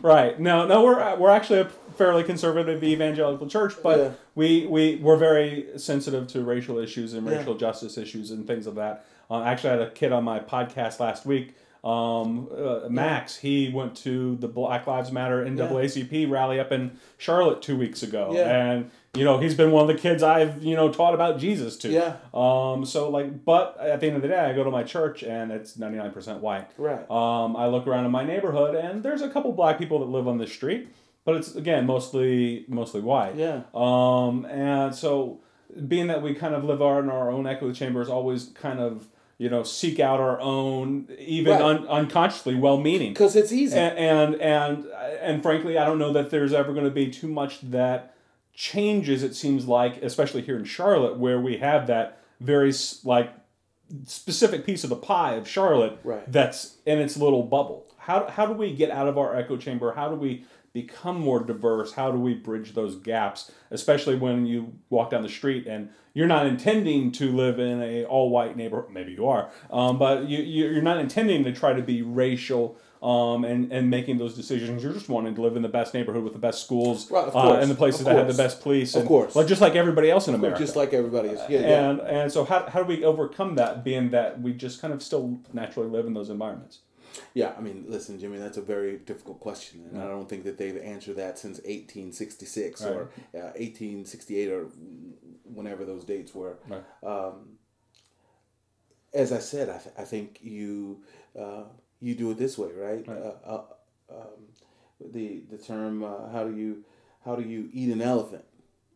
right. 0.03 0.39
No, 0.41 0.67
no, 0.67 0.83
we're 0.83 1.17
we're 1.17 1.31
actually 1.31 1.61
a 1.61 1.65
fairly 1.97 2.23
conservative 2.25 2.83
evangelical 2.83 3.47
church, 3.47 3.75
but 3.83 3.99
Yeah. 3.99 4.11
we 4.35 4.67
we 4.67 4.97
we're 4.97 5.17
very 5.17 5.67
sensitive 5.77 6.27
to 6.29 6.43
racial 6.43 6.79
issues 6.79 7.15
and 7.15 7.27
Yeah. 7.27 7.39
racial 7.39 7.55
justice 7.55 7.97
issues 7.99 8.31
and 8.31 8.47
things 8.47 8.67
of 8.67 8.75
that. 8.77 9.05
Uh, 9.31 9.43
actually, 9.43 9.71
I 9.71 9.73
had 9.75 9.83
a 9.83 9.91
kid 9.91 10.13
on 10.13 10.25
my 10.25 10.39
podcast 10.41 11.01
last 11.01 11.25
week. 11.25 11.55
Um, 11.85 12.49
uh, 12.57 12.89
Max, 12.89 13.37
he 13.37 13.69
went 13.69 13.95
to 13.99 14.37
the 14.37 14.49
Black 14.49 14.87
Lives 14.87 15.13
Matter 15.13 15.45
NAACP 15.45 16.31
rally 16.31 16.59
up 16.59 16.73
in 16.73 16.99
Charlotte 17.19 17.61
two 17.61 17.77
weeks 17.77 18.03
ago, 18.03 18.31
Yeah. 18.33 18.49
and 18.73 18.91
you 19.15 19.23
know 19.23 19.37
he's 19.39 19.55
been 19.55 19.71
one 19.71 19.83
of 19.83 19.95
the 19.95 20.01
kids 20.01 20.23
I've 20.23 20.63
you 20.65 20.75
know 20.75 20.91
taught 20.91 21.13
about 21.13 21.39
Jesus 21.39 21.77
to. 21.79 21.91
Yeah. 21.91 22.17
Um. 22.33 22.87
So 22.87 23.11
like, 23.11 23.45
but 23.45 23.77
at 23.79 24.01
the 24.01 24.07
end 24.07 24.17
of 24.17 24.23
the 24.23 24.29
day, 24.29 24.39
I 24.41 24.55
go 24.55 24.65
to 24.65 24.71
my 24.71 24.83
church 24.83 25.23
and 25.23 25.53
it's 25.53 25.77
ninety 25.77 25.99
nine 25.99 26.11
percent 26.11 26.41
white. 26.41 26.71
Right. 26.79 27.09
Um, 27.11 27.55
I 27.55 27.67
look 27.67 27.87
around 27.87 28.07
in 28.07 28.11
my 28.11 28.25
neighborhood, 28.25 28.75
and 28.75 29.03
there's 29.03 29.21
a 29.21 29.29
couple 29.29 29.53
black 29.53 29.79
people 29.79 29.99
that 29.99 30.07
live 30.07 30.27
on 30.27 30.39
the 30.39 30.47
street, 30.47 30.89
but 31.27 31.37
it's 31.37 31.55
again 31.55 31.85
mostly 31.85 32.65
mostly 32.67 33.03
white. 33.03 33.35
Yeah. 33.37 33.65
Um, 33.75 34.47
and 34.47 34.95
so, 34.95 35.41
being 35.87 36.07
that 36.07 36.23
we 36.23 36.35
kind 36.35 36.55
of 36.55 36.65
live 36.65 36.81
our, 36.81 37.01
in 37.01 37.11
our 37.11 37.31
own 37.31 37.47
echo 37.47 37.73
chambers, 37.75 38.09
always 38.09 38.47
kind 38.47 38.81
of 38.81 39.07
you 39.39 39.49
know 39.49 39.63
seek 39.63 39.99
out 40.01 40.21
our 40.21 40.41
own, 40.41 41.09
even 41.19 41.53
Right. 41.53 41.61
un- 41.63 41.87
unconsciously 41.89 42.55
well-meaning. 42.55 43.13
Because 43.13 43.35
it's 43.37 43.53
easy. 43.53 43.77
And, 43.77 43.99
and 43.99 44.35
and 44.41 44.87
and 45.21 45.43
frankly, 45.43 45.77
I 45.79 45.85
don't 45.85 45.99
know 45.99 46.13
that 46.13 46.31
there's 46.31 46.53
ever 46.53 46.73
going 46.73 46.85
to 46.85 46.91
be 46.91 47.11
too 47.11 47.29
much 47.29 47.61
that 47.63 48.15
changes. 48.55 49.23
It 49.23 49.35
seems 49.35 49.67
like, 49.67 50.03
especially 50.03 50.43
here 50.43 50.57
in 50.57 50.65
Charlotte, 50.65 51.17
where 51.19 51.41
we 51.41 51.57
have 51.59 51.87
that 51.89 52.21
very 52.41 52.73
like 53.05 53.33
specific 54.07 54.65
piece 54.65 54.85
of 54.85 54.91
the 54.91 54.97
pie 54.97 55.35
of 55.35 55.49
Charlotte 55.49 55.99
Right. 56.05 56.31
that's 56.31 56.77
in 56.87 56.99
its 57.01 57.17
little 57.17 57.43
bubble. 57.43 57.87
How, 57.99 58.29
how 58.29 58.47
do 58.47 58.53
we 58.53 58.75
get 58.75 58.91
out 58.91 59.09
of 59.09 59.17
our 59.19 59.35
echo 59.37 59.57
chamber? 59.57 59.93
How 59.93 60.09
do 60.09 60.15
we 60.17 60.45
become 60.79 61.19
more 61.19 61.41
diverse? 61.43 61.93
How 61.93 62.11
do 62.11 62.19
we 62.19 62.35
bridge 62.35 62.75
those 62.75 62.97
gaps, 62.97 63.51
especially 63.71 64.17
when 64.17 64.45
you 64.45 64.75
walk 64.91 65.09
down 65.11 65.23
the 65.23 65.29
street 65.29 65.67
and 65.67 65.89
you're 66.13 66.27
not 66.27 66.47
intending 66.47 67.11
to 67.13 67.33
live 67.33 67.59
in 67.59 67.81
a 67.81 68.05
all 68.05 68.29
white 68.29 68.57
neighborhood? 68.57 68.91
Maybe 68.93 69.13
you 69.13 69.27
are, 69.27 69.51
um, 69.71 69.99
but 69.99 70.29
you, 70.29 70.39
you- 70.39 70.67
you're 70.69 70.83
not 70.83 70.99
intending 70.99 71.45
to 71.45 71.53
try 71.53 71.73
to 71.73 71.81
be 71.83 72.03
racial. 72.03 72.77
Um, 73.03 73.45
and, 73.45 73.71
and 73.71 73.91
making 73.91 74.17
those 74.17 74.35
decisions, 74.35 74.83
you're 74.83 74.95
just 74.95 75.11
wanting 75.11 75.35
to 75.35 75.43
live 75.43 75.57
in 75.57 75.63
the 75.63 75.69
best 75.69 75.93
neighborhood 75.93 76.25
with 76.25 76.33
the 76.33 76.39
best 76.39 76.65
schools 76.65 77.11
Right, 77.11 77.29
uh, 77.35 77.59
and 77.61 77.71
the 77.71 77.75
places 77.75 78.07
that 78.07 78.17
have 78.17 78.29
the 78.29 78.33
best 78.43 78.63
police, 78.63 78.95
And, 78.95 79.03
Of 79.03 79.09
course. 79.09 79.37
like 79.37 79.47
just 79.47 79.61
like 79.61 79.75
everybody 79.75 80.11
else 80.11 80.27
in 80.27 80.35
America. 80.35 80.59
Just 80.59 80.75
like 80.75 80.95
everybody 80.95 81.29
is. 81.29 81.39
Yeah, 81.51 81.61
yeah. 81.61 81.91
And 81.91 82.01
and 82.01 82.33
so 82.33 82.47
how, 82.47 82.65
how 82.67 82.83
do 82.83 82.87
we 82.87 83.05
overcome 83.05 83.57
that? 83.57 83.85
Being 83.85 84.09
that 84.13 84.41
we 84.41 84.55
just 84.55 84.81
kind 84.81 84.95
of 84.95 85.03
still 85.03 85.39
naturally 85.53 85.91
live 85.91 86.07
in 86.07 86.15
those 86.15 86.31
environments. 86.31 86.79
Yeah, 87.35 87.55
I 87.57 87.61
mean, 87.61 87.85
listen, 87.89 88.19
Jimmy, 88.19 88.39
that's 88.39 88.57
a 88.59 88.63
very 88.63 88.99
difficult 88.99 89.41
question, 89.41 89.89
and 89.93 90.03
I 90.03 90.09
don't 90.09 90.29
think 90.29 90.45
that 90.45 90.59
they've 90.59 90.77
answered 90.77 91.17
that 91.17 91.39
since 91.39 91.59
1866 91.59 92.83
or 92.85 93.11
uh, 93.35 93.53
1868 93.57 94.49
or 94.51 94.67
whenever 95.45 95.85
those 95.85 96.05
dates 96.05 96.35
were. 96.35 96.59
Right. 96.69 96.83
Um, 97.03 97.59
as 99.13 99.33
I 99.33 99.39
said, 99.39 99.69
I, 99.69 99.79
th- 99.79 99.95
I 99.99 100.03
think 100.05 100.39
you 100.43 101.03
uh, 101.39 101.65
you 102.01 102.15
do 102.15 102.31
it 102.33 102.39
this 102.39 102.59
way, 102.59 102.71
right? 102.73 103.09
Uh, 103.09 103.33
uh, 103.47 103.63
um, 104.11 104.49
the 105.13 105.43
the 105.51 105.59
term 105.59 106.03
uh, 106.03 106.29
how 106.33 106.45
do 106.45 106.57
you 106.57 106.85
how 107.25 107.37
do 107.37 107.43
you 107.49 107.69
eat 107.73 107.91
an 107.93 108.03
elephant? 108.03 108.45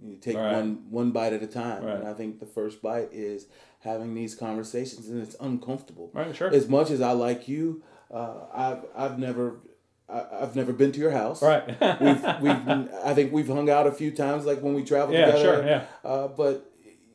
You 0.00 0.16
take 0.16 0.36
Right. 0.36 0.52
one 0.54 0.86
one 0.90 1.10
bite 1.12 1.32
at 1.32 1.42
a 1.42 1.46
time, 1.46 1.84
Right. 1.84 1.96
and 2.00 2.08
I 2.08 2.14
think 2.14 2.40
the 2.40 2.46
first 2.46 2.82
bite 2.82 3.10
is 3.12 3.46
having 3.80 4.14
these 4.14 4.34
conversations, 4.34 5.08
and 5.08 5.22
it's 5.22 5.36
uncomfortable 5.40 6.10
Right, 6.12 6.34
sure. 6.34 6.52
as 6.52 6.68
much 6.68 6.90
as 6.90 7.00
I 7.00 7.12
like 7.12 7.46
you, 7.48 7.82
uh, 8.11 8.34
I've 8.54 8.84
I've 8.96 9.18
never 9.18 9.61
I've 10.09 10.56
never 10.56 10.72
been 10.72 10.92
to 10.92 10.98
your 11.00 11.11
house. 11.11 11.42
Right. 11.42 11.64
We've 12.00 12.24
we've 12.40 12.88
I 13.04 13.14
think 13.14 13.32
we've 13.32 13.48
hung 13.48 13.68
out 13.70 13.86
a 13.86 13.92
few 13.92 14.11
times, 14.11 14.46
like 14.46 14.61
when 14.61 14.74
we 14.74 14.82
traveled 14.84 15.14
Yeah, 15.18 15.26
together. 15.26 15.42
sure, 15.44 15.66
yeah. 15.66 15.84
Uh, 16.04 16.28
but 16.28 16.70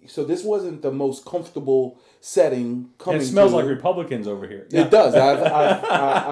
so 0.08 0.24
this 0.24 0.44
wasn't 0.44 0.82
the 0.82 0.92
most 0.92 1.26
comfortable 1.26 2.00
setting 2.26 2.90
coming. 3.00 3.20
it 3.20 3.26
smells 3.26 3.52
to. 3.52 3.58
like 3.58 3.66
Republicans 3.66 4.30
over 4.30 4.48
here. 4.48 4.66
It 4.72 4.90
does. 4.90 5.14
I, 5.14 5.34
I, 5.34 5.70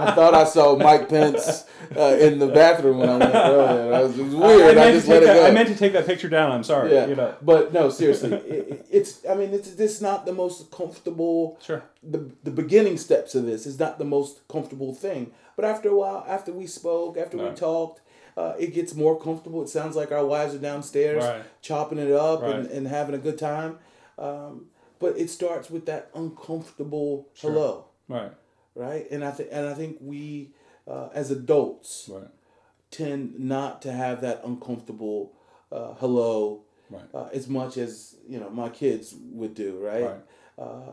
I, 0.06 0.08
I 0.12 0.16
thought 0.16 0.34
I 0.34 0.46
saw 0.46 0.78
Mike 0.78 1.10
Pence 1.10 1.66
uh, 1.98 2.16
in 2.18 2.40
the 2.40 2.48
bathroom 2.48 3.00
when 3.00 3.10
I 3.10 3.18
went 3.18 3.36
earlier. 3.36 4.00
It 4.00 4.04
was, 4.04 4.18
it 4.18 4.24
was 4.24 4.36
weird. 4.36 4.78
I, 4.78 4.92
just 4.94 5.06
to 5.08 5.12
let 5.12 5.20
take 5.20 5.24
it 5.24 5.34
that, 5.34 5.34
go. 5.42 5.46
I 5.48 5.52
meant 5.52 5.68
to 5.68 5.76
take 5.76 5.92
that 5.92 6.06
picture 6.06 6.30
down. 6.30 6.50
I'm 6.54 6.64
sorry. 6.64 6.94
yeah, 6.94 7.08
You 7.08 7.16
know. 7.16 7.36
but 7.42 7.74
no, 7.74 7.90
seriously, 7.90 8.32
it, 8.32 8.86
it's. 8.90 9.26
I 9.30 9.34
mean, 9.36 9.54
it's 9.54 9.72
this 9.72 10.00
not 10.00 10.26
the 10.26 10.32
most 10.32 10.72
comfortable 10.72 11.60
Sure. 11.62 11.84
the 12.02 12.32
the 12.44 12.52
beginning 12.52 12.98
steps 12.98 13.36
of 13.36 13.46
this 13.46 13.66
is 13.66 13.78
not 13.78 13.98
the 14.00 14.06
most 14.06 14.48
comfortable 14.48 14.94
thing. 14.96 15.32
But 15.58 15.66
after 15.66 15.90
a 15.90 15.96
while, 15.98 16.24
after 16.26 16.54
we 16.54 16.68
spoke, 16.68 17.18
after 17.18 17.36
we 17.38 17.50
talked, 17.50 18.00
uh, 18.38 18.54
it 18.58 18.74
gets 18.74 18.96
more 18.96 19.20
comfortable. 19.20 19.62
It 19.62 19.68
sounds 19.68 19.98
like 19.98 20.14
our 20.14 20.26
wives 20.26 20.56
are 20.56 20.60
downstairs 20.60 21.22
Right. 21.26 21.44
chopping 21.62 21.98
it 21.98 22.14
up 22.14 22.44
and, 22.44 22.66
and 22.68 22.88
having 22.88 23.14
a 23.14 23.18
good 23.18 23.38
time. 23.38 23.78
Um, 24.18 24.68
but 25.02 25.18
it 25.18 25.30
starts 25.30 25.70
with 25.70 25.86
that 25.88 26.10
uncomfortable 26.14 27.28
hello, 27.42 27.86
Right. 28.08 28.32
right? 28.76 29.10
And 29.12 29.24
I 29.26 29.32
think 29.32 29.50
and 29.52 29.66
I 29.68 29.74
think 29.74 29.98
we 30.00 30.52
uh, 30.88 31.10
as 31.14 31.32
adults 31.32 32.08
Right. 32.10 32.30
tend 32.92 33.40
not 33.40 33.82
to 33.82 33.92
have 33.92 34.22
that 34.22 34.42
uncomfortable 34.46 35.34
uh, 35.72 35.94
hello 35.96 36.64
Right. 36.90 37.04
uh, 37.14 37.30
as 37.34 37.48
much 37.48 37.78
as 37.78 38.16
you 38.28 38.40
know 38.40 38.50
my 38.50 38.70
kids 38.70 39.16
would 39.32 39.56
do, 39.56 39.80
right? 39.80 40.04
Right. 40.06 40.22
Uh, 40.58 40.92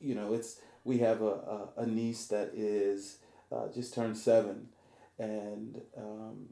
you 0.00 0.14
know, 0.14 0.32
it's 0.34 0.60
we 0.84 0.98
have 0.98 1.20
a, 1.22 1.34
a, 1.56 1.68
a 1.78 1.86
niece 1.86 2.26
that 2.28 2.52
is 2.54 3.18
uh, 3.52 3.66
just 3.74 3.92
turned 3.94 4.16
seven, 4.16 4.68
and 5.18 5.80
um, 5.96 6.48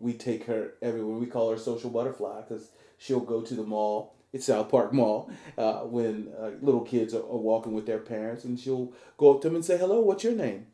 we 0.00 0.12
take 0.14 0.44
her 0.46 0.74
everywhere. 0.82 1.16
We 1.16 1.26
call 1.26 1.50
her 1.52 1.58
social 1.58 1.90
butterfly 1.90 2.42
because 2.42 2.70
she'll 2.98 3.20
go 3.20 3.40
to 3.42 3.54
the 3.54 3.62
mall. 3.62 4.16
It's 4.32 4.46
South 4.46 4.70
Park 4.70 4.92
Mall 4.92 5.30
uh, 5.58 5.80
when 5.80 6.28
uh, 6.40 6.50
little 6.62 6.80
kids 6.80 7.12
are, 7.14 7.18
are 7.20 7.36
walking 7.36 7.72
with 7.74 7.86
their 7.86 7.98
parents, 7.98 8.44
and 8.44 8.58
she'll 8.58 8.92
go 9.18 9.34
up 9.34 9.42
to 9.42 9.48
them 9.48 9.56
and 9.56 9.64
say, 9.64 9.76
"Hello, 9.78 10.00
what's 10.00 10.24
your 10.24 10.34
name?" 10.34 10.66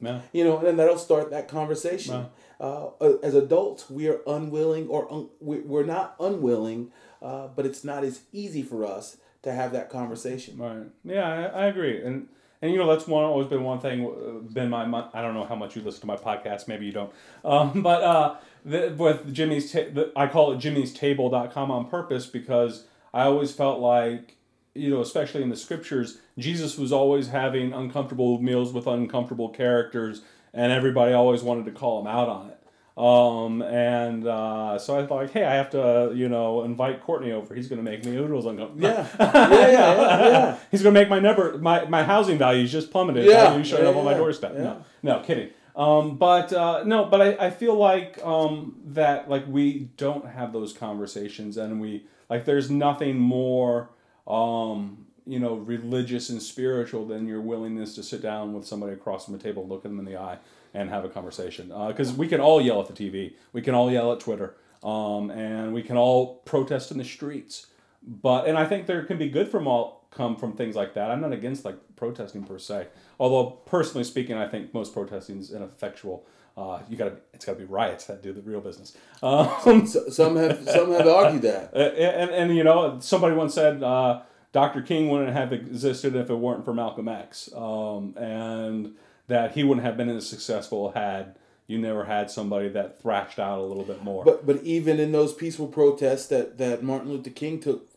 Yeah. 0.00 0.20
you 0.32 0.44
know, 0.44 0.58
and 0.58 0.78
that'll 0.78 0.98
start 0.98 1.30
that 1.30 1.48
conversation. 1.48 2.26
Uh, 2.60 2.88
as 3.22 3.34
adults, 3.34 3.88
we 3.88 4.08
are 4.08 4.20
unwilling, 4.26 4.88
or 4.88 5.10
un- 5.12 5.28
we- 5.40 5.60
we're 5.60 5.84
not 5.84 6.14
unwilling, 6.20 6.90
uh, 7.22 7.48
but 7.48 7.64
it's 7.64 7.84
not 7.84 8.04
as 8.04 8.20
easy 8.32 8.62
for 8.62 8.84
us 8.84 9.16
to 9.42 9.52
have 9.52 9.72
that 9.72 9.88
conversation. 9.90 10.58
Right. 10.58 10.86
Yeah, 11.04 11.26
I, 11.54 11.62
I 11.62 11.66
agree. 11.66 12.02
And 12.04 12.28
and 12.62 12.72
you 12.72 12.78
know 12.78 12.86
that's 12.86 13.06
one 13.06 13.24
always 13.24 13.46
been 13.46 13.62
one 13.62 13.80
thing. 13.80 14.06
uh, 14.06 14.38
Been 14.52 14.70
my, 14.70 14.84
I 15.12 15.22
don't 15.22 15.34
know 15.34 15.44
how 15.44 15.54
much 15.54 15.76
you 15.76 15.82
listen 15.82 16.00
to 16.02 16.06
my 16.06 16.16
podcast. 16.16 16.68
Maybe 16.68 16.86
you 16.86 16.92
don't. 16.92 17.12
Um, 17.44 17.82
but 17.88 18.02
uh, 18.02 18.36
the, 18.64 18.94
with 18.96 19.32
Jimmy's 19.32 19.72
ta- 19.72 19.90
the, 19.92 20.12
I 20.16 20.26
call 20.26 20.52
it 20.52 20.58
Jimmy's 20.58 20.92
Table.com 20.92 21.70
on 21.70 21.88
purpose 21.88 22.26
because 22.26 22.84
I 23.12 23.24
always 23.24 23.52
felt 23.52 23.80
like 23.80 24.36
you 24.74 24.90
know 24.90 25.00
especially 25.00 25.42
in 25.42 25.50
the 25.50 25.56
scriptures 25.56 26.18
Jesus 26.36 26.76
was 26.76 26.90
always 26.92 27.28
having 27.28 27.72
uncomfortable 27.72 28.40
meals 28.40 28.72
with 28.72 28.86
uncomfortable 28.88 29.48
characters 29.48 30.22
and 30.52 30.72
everybody 30.72 31.12
always 31.12 31.42
wanted 31.42 31.64
to 31.66 31.70
call 31.70 32.00
him 32.00 32.06
out 32.08 32.28
on 32.28 32.50
it. 32.50 32.58
Um, 32.96 33.60
and 33.62 34.24
uh, 34.24 34.78
so 34.78 34.98
I 34.98 35.06
thought, 35.06 35.22
like, 35.22 35.32
hey, 35.32 35.44
I 35.44 35.54
have 35.54 35.70
to, 35.70 36.12
you 36.14 36.28
know, 36.28 36.62
invite 36.62 37.02
Courtney 37.02 37.32
over. 37.32 37.52
He's 37.54 37.68
going 37.68 37.84
to 37.84 37.90
make 37.90 38.04
me 38.04 38.16
oodles 38.16 38.46
uncomfortable. 38.46 38.88
Yeah, 38.88 39.08
yeah, 39.18 39.50
yeah, 39.50 39.70
yeah. 39.70 40.28
yeah. 40.28 40.58
He's 40.70 40.82
gonna 40.82 40.92
make 40.92 41.08
my 41.08 41.18
number, 41.18 41.58
my, 41.58 41.84
my 41.86 42.04
housing 42.04 42.38
values 42.38 42.70
just 42.70 42.92
plummeted. 42.92 43.24
Yeah, 43.24 43.56
you 43.56 43.64
showing 43.64 43.84
yeah, 43.84 43.90
up 43.90 43.96
on 43.96 44.04
my 44.04 44.14
doorstep. 44.14 44.54
No, 44.54 44.84
no, 45.02 45.20
kidding. 45.20 45.50
Um, 45.76 46.18
but 46.18 46.52
uh, 46.52 46.84
no, 46.84 47.06
but 47.06 47.20
I, 47.20 47.46
I 47.46 47.50
feel 47.50 47.74
like 47.74 48.24
um, 48.24 48.76
that 48.86 49.28
like 49.28 49.44
we 49.48 49.90
don't 49.96 50.26
have 50.26 50.52
those 50.52 50.72
conversations, 50.72 51.56
and 51.56 51.80
we 51.80 52.06
like 52.30 52.44
there's 52.44 52.70
nothing 52.70 53.18
more 53.18 53.90
um, 54.26 55.06
you 55.26 55.40
know 55.40 55.54
religious 55.54 56.28
and 56.28 56.40
spiritual 56.40 57.06
than 57.06 57.26
your 57.26 57.40
willingness 57.40 57.96
to 57.96 58.04
sit 58.04 58.22
down 58.22 58.52
with 58.52 58.64
somebody 58.66 58.92
across 58.92 59.24
from 59.24 59.36
the 59.36 59.42
table, 59.42 59.66
look 59.66 59.82
them 59.82 59.98
in 59.98 60.04
the 60.04 60.16
eye, 60.16 60.38
and 60.74 60.90
have 60.90 61.04
a 61.04 61.08
conversation. 61.08 61.72
Because 61.88 62.12
we 62.12 62.28
can 62.28 62.40
all 62.40 62.60
yell 62.60 62.80
at 62.82 62.94
the 62.94 63.10
TV, 63.10 63.34
we 63.54 63.62
can 63.62 63.74
all 63.74 63.90
yell 63.90 64.12
at 64.12 64.20
Twitter, 64.20 64.56
um, 64.82 65.30
and 65.30 65.72
we 65.72 65.82
can 65.82 65.96
all 65.96 66.36
protest 66.44 66.90
in 66.90 66.98
the 66.98 67.04
streets 67.04 67.66
but 68.06 68.46
and 68.46 68.58
I 68.58 68.66
think 68.66 68.86
there 68.86 69.02
can 69.04 69.18
be 69.18 69.28
good 69.28 69.48
from 69.48 69.66
all 69.66 70.06
come 70.10 70.36
from 70.36 70.52
things 70.52 70.76
like 70.76 70.94
that. 70.94 71.10
I'm 71.10 71.20
not 71.20 71.32
against 71.32 71.64
like 71.64 71.76
protesting 71.96 72.44
per 72.44 72.58
se, 72.58 72.88
although 73.18 73.50
personally 73.50 74.04
speaking, 74.04 74.36
I 74.36 74.46
think 74.46 74.74
most 74.74 74.92
protesting 74.92 75.38
is 75.38 75.52
ineffectual. 75.52 76.26
Uh, 76.56 76.80
you 76.88 76.96
got 76.96 77.06
to 77.06 77.16
it's 77.32 77.44
got 77.44 77.54
to 77.54 77.58
be 77.58 77.64
riots 77.64 78.04
that 78.06 78.22
do 78.22 78.32
the 78.32 78.42
real 78.42 78.60
business. 78.60 78.96
Um, 79.22 79.86
So, 79.86 80.08
some 80.10 80.36
have 80.36 80.68
some 80.68 80.92
have 80.92 81.06
argued 81.06 81.42
that. 81.42 81.74
and, 81.74 82.30
and 82.30 82.56
you 82.56 82.62
know 82.62 82.98
somebody 83.00 83.34
once 83.34 83.54
said 83.54 83.82
uh, 83.82 84.20
Dr. 84.52 84.82
King 84.82 85.08
wouldn't 85.08 85.32
have 85.32 85.52
existed 85.52 86.14
if 86.14 86.28
it 86.28 86.34
weren't 86.34 86.64
for 86.64 86.74
Malcolm 86.74 87.08
X, 87.08 87.48
um, 87.56 88.14
and 88.18 88.94
that 89.28 89.52
he 89.52 89.64
wouldn't 89.64 89.86
have 89.86 89.96
been 89.96 90.08
as 90.08 90.28
successful 90.28 90.92
had 90.92 91.36
you 91.66 91.78
never 91.78 92.04
had 92.04 92.30
somebody 92.30 92.68
that 92.68 93.00
thrashed 93.00 93.38
out 93.38 93.58
a 93.58 93.62
little 93.62 93.84
bit 93.84 94.02
more. 94.04 94.24
But 94.24 94.44
but 94.46 94.62
even 94.62 95.00
in 95.00 95.12
those 95.12 95.32
peaceful 95.32 95.66
protests 95.66 96.26
that, 96.26 96.58
that 96.58 96.82
Martin 96.82 97.10
Luther 97.10 97.30
King 97.30 97.58
took 97.60 97.88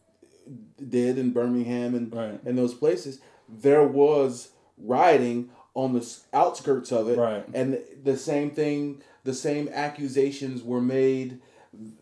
did 0.89 1.17
in 1.17 1.31
Birmingham 1.31 1.93
and 1.95 2.13
Right. 2.13 2.39
and 2.45 2.57
those 2.57 2.73
places, 2.73 3.19
there 3.49 3.83
was 3.85 4.49
rioting 4.77 5.49
on 5.73 5.93
the 5.93 6.17
outskirts 6.33 6.91
of 6.91 7.09
it, 7.09 7.17
Right. 7.17 7.45
and 7.53 7.79
the 8.03 8.17
same 8.17 8.49
thing, 8.51 9.01
the 9.25 9.33
same 9.33 9.67
accusations 9.73 10.63
were 10.63 10.81
made 10.81 11.39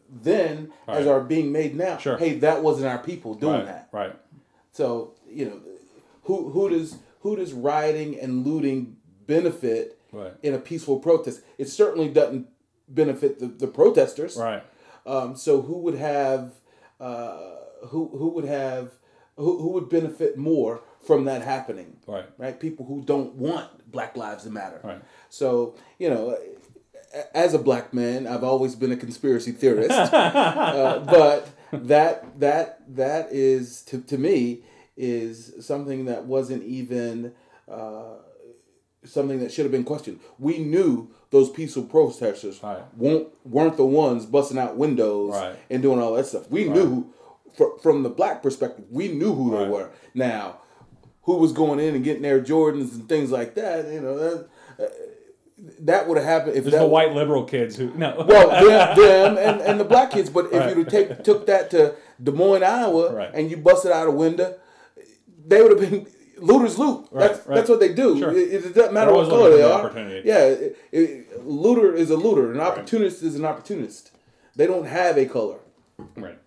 then 0.09 0.71
as 0.87 1.07
are 1.07 1.19
being 1.19 1.51
made 1.51 1.75
now. 1.75 1.97
Sure. 1.97 2.17
Hey, 2.17 2.37
that 2.39 2.63
wasn't 2.63 2.85
our 2.87 2.99
people 2.99 3.33
doing 3.33 3.55
right, 3.55 3.65
that. 3.65 3.89
right, 3.91 4.15
So 4.71 5.13
you 5.29 5.45
know, 5.45 5.59
who 6.23 6.49
who 6.51 6.69
does 6.69 6.97
who 7.21 7.35
does 7.35 7.51
rioting 7.53 8.17
and 8.19 8.45
looting 8.45 8.94
benefit 9.27 9.99
right, 10.11 10.33
in 10.43 10.53
a 10.53 10.59
peaceful 10.59 10.99
protest? 10.99 11.41
It 11.57 11.67
certainly 11.69 12.09
doesn't 12.09 12.47
benefit 12.87 13.39
the, 13.39 13.47
the 13.47 13.67
protesters. 13.67 14.37
right, 14.37 14.63
Um, 15.05 15.35
so 15.35 15.61
who 15.61 15.77
would 15.79 15.95
have 15.95 16.53
uh, 16.99 17.55
who 17.87 18.09
who 18.17 18.29
would 18.29 18.45
have 18.45 18.91
who, 19.37 19.59
who 19.59 19.69
would 19.69 19.89
benefit 19.89 20.37
more 20.37 20.81
from 21.05 21.25
that 21.25 21.41
happening? 21.41 21.97
right, 22.07 22.25
Right, 22.37 22.59
people 22.59 22.85
who 22.85 23.03
don't 23.03 23.35
want 23.35 23.91
Black 23.91 24.15
Lives 24.17 24.43
to 24.43 24.49
matter. 24.49 24.79
right. 24.83 25.01
So 25.29 25.75
you 25.99 26.09
know, 26.09 26.37
as 27.33 27.53
a 27.53 27.59
black 27.59 27.93
man, 27.93 28.27
I've 28.27 28.43
always 28.43 28.75
been 28.75 28.91
a 28.91 28.97
conspiracy 28.97 29.51
theorist, 29.51 29.91
uh, 30.13 30.99
but 31.05 31.49
that 31.71 32.39
that 32.39 32.81
that 32.95 33.29
is 33.31 33.81
to 33.83 34.01
to 34.01 34.17
me 34.17 34.63
is 34.97 35.53
something 35.65 36.05
that 36.05 36.25
wasn't 36.25 36.63
even. 36.63 37.33
Uh, 37.69 38.17
something 39.05 39.39
that 39.39 39.51
should 39.51 39.65
have 39.65 39.71
been 39.71 39.83
questioned. 39.83 40.19
We 40.39 40.59
knew 40.59 41.09
those 41.31 41.49
peaceful 41.49 41.83
protesters 41.83 42.61
Right. 42.63 42.79
won't, 42.97 43.27
weren't 43.45 43.77
the 43.77 43.85
ones 43.85 44.25
busting 44.25 44.57
out 44.57 44.77
windows 44.77 45.31
Right. 45.33 45.55
and 45.69 45.81
doing 45.81 45.99
all 45.99 46.13
that 46.13 46.25
stuff. 46.27 46.49
We 46.49 46.65
knew, 46.69 47.13
fr- 47.57 47.77
from 47.81 48.03
the 48.03 48.09
black 48.09 48.41
perspective, 48.43 48.85
we 48.89 49.07
knew 49.09 49.33
who 49.33 49.57
they 49.57 49.67
were. 49.67 49.89
Now, 50.13 50.59
who 51.23 51.37
was 51.37 51.51
going 51.51 51.79
in 51.79 51.95
and 51.95 52.03
getting 52.03 52.21
their 52.21 52.39
Jordans 52.41 52.93
and 52.93 53.09
things 53.09 53.31
like 53.31 53.55
that. 53.55 53.91
You 53.91 54.01
know 54.01 54.17
that. 54.17 54.47
Uh, 54.79 54.85
that 55.79 56.07
would 56.07 56.17
have 56.17 56.25
happened 56.25 56.55
if 56.57 56.65
There's 56.65 56.73
that 56.73 56.81
the 56.81 56.87
white 56.87 57.13
liberal 57.13 57.45
kids 57.45 57.77
who 57.77 57.89
no. 57.95 58.25
well, 58.27 58.49
them, 58.49 58.97
them 58.97 59.37
and, 59.37 59.61
and 59.61 59.79
the 59.79 59.85
black 59.85 60.11
kids. 60.11 60.29
But 60.29 60.47
if 60.47 60.53
Right. 60.53 60.75
you'd 60.77 60.89
take, 60.89 61.23
took 61.23 61.45
that 61.47 61.71
to 61.71 61.95
Des 62.21 62.31
Moines, 62.31 62.61
Iowa, 62.61 63.13
Right. 63.15 63.31
and 63.33 63.49
you 63.49 63.55
busted 63.57 63.91
out 63.91 64.05
a 64.07 64.11
window, 64.11 64.55
they 65.47 65.61
would 65.61 65.79
have 65.79 65.89
been 65.89 66.05
looters 66.37 66.77
loot. 66.77 67.07
Right, 67.11 67.27
that's 67.27 67.47
right. 67.47 67.55
that's 67.55 67.69
what 67.69 67.79
they 67.79 67.93
do. 67.93 68.17
Sure. 68.17 68.31
It, 68.31 68.65
it 68.65 68.75
doesn't 68.75 68.93
matter 68.93 69.13
what 69.13 69.29
color 69.29 69.49
they 69.51 69.63
are. 69.63 69.91
Yeah, 70.23 70.39
it, 70.39 70.77
it, 70.91 71.45
looter 71.45 71.93
is 71.93 72.09
a 72.09 72.17
looter. 72.17 72.51
An 72.51 72.59
opportunist 72.59 73.23
is 73.23 73.35
an 73.35 73.45
opportunist. 73.45 74.11
They 74.55 74.67
don't 74.67 74.85
have 74.85 75.17
a 75.17 75.25
color. 75.25 75.59
Right. 76.15 76.39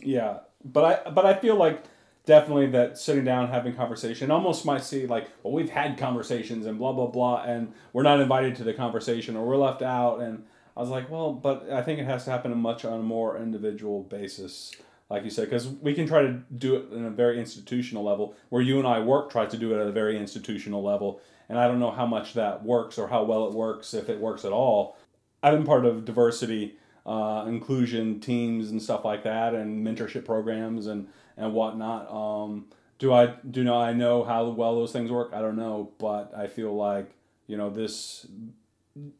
Yeah, 0.00 0.38
but 0.64 1.06
I 1.06 1.10
but 1.10 1.24
I 1.24 1.34
feel 1.34 1.56
like 1.56 1.82
definitely 2.26 2.66
that 2.66 2.98
sitting 2.98 3.24
down 3.24 3.48
having 3.48 3.74
conversation 3.74 4.30
almost 4.30 4.66
might 4.66 4.82
see 4.82 5.06
like 5.06 5.28
well 5.42 5.52
we've 5.52 5.70
had 5.70 5.96
conversations 5.96 6.66
and 6.66 6.76
blah 6.76 6.92
blah 6.92 7.06
blah 7.06 7.42
and 7.44 7.72
we're 7.92 8.02
not 8.02 8.20
invited 8.20 8.56
to 8.56 8.64
the 8.64 8.74
conversation 8.74 9.36
or 9.36 9.46
we're 9.46 9.56
left 9.56 9.80
out 9.80 10.20
and 10.20 10.44
I 10.76 10.80
was 10.80 10.90
like 10.90 11.08
well 11.08 11.32
but 11.32 11.70
I 11.70 11.82
think 11.82 12.00
it 12.00 12.04
has 12.04 12.24
to 12.24 12.30
happen 12.30 12.56
much 12.58 12.84
on 12.84 12.98
a 12.98 13.02
more 13.02 13.38
individual 13.38 14.02
basis 14.02 14.72
like 15.10 15.24
you 15.24 15.30
said 15.30 15.44
because 15.44 15.68
we 15.68 15.94
can 15.94 16.06
try 16.06 16.22
to 16.22 16.42
do 16.56 16.76
it 16.76 16.92
in 16.92 17.04
a 17.04 17.10
very 17.10 17.38
institutional 17.38 18.04
level 18.04 18.34
where 18.48 18.62
you 18.62 18.78
and 18.78 18.88
I 18.88 19.00
work 19.00 19.30
tries 19.30 19.50
to 19.52 19.58
do 19.58 19.72
it 19.74 19.80
at 19.80 19.86
a 19.86 19.92
very 19.92 20.18
institutional 20.18 20.82
level 20.82 21.20
and 21.48 21.58
I 21.58 21.68
don't 21.68 21.78
know 21.78 21.92
how 21.92 22.06
much 22.06 22.34
that 22.34 22.64
works 22.64 22.98
or 22.98 23.08
how 23.08 23.24
well 23.24 23.46
it 23.46 23.52
works 23.54 23.94
if 23.94 24.08
it 24.08 24.18
works 24.20 24.44
at 24.44 24.52
all 24.52 24.96
I've 25.42 25.54
been 25.54 25.64
part 25.64 25.84
of 25.86 26.04
diversity, 26.04 26.76
uh, 27.04 27.44
inclusion 27.46 28.20
teams 28.20 28.70
and 28.70 28.82
stuff 28.82 29.04
like 29.04 29.22
that, 29.24 29.54
and 29.54 29.86
mentorship 29.86 30.24
programs 30.24 30.86
and 30.86 31.08
and 31.36 31.52
whatnot. 31.52 32.10
Um, 32.10 32.66
do 32.98 33.12
I 33.12 33.34
do 33.48 33.62
not 33.62 33.82
I 33.82 33.92
know 33.92 34.24
how 34.24 34.48
well 34.48 34.74
those 34.74 34.92
things 34.92 35.10
work? 35.10 35.30
I 35.32 35.40
don't 35.40 35.56
know, 35.56 35.92
but 35.98 36.32
I 36.36 36.48
feel 36.48 36.74
like 36.74 37.12
you 37.46 37.56
know 37.56 37.70
this. 37.70 38.26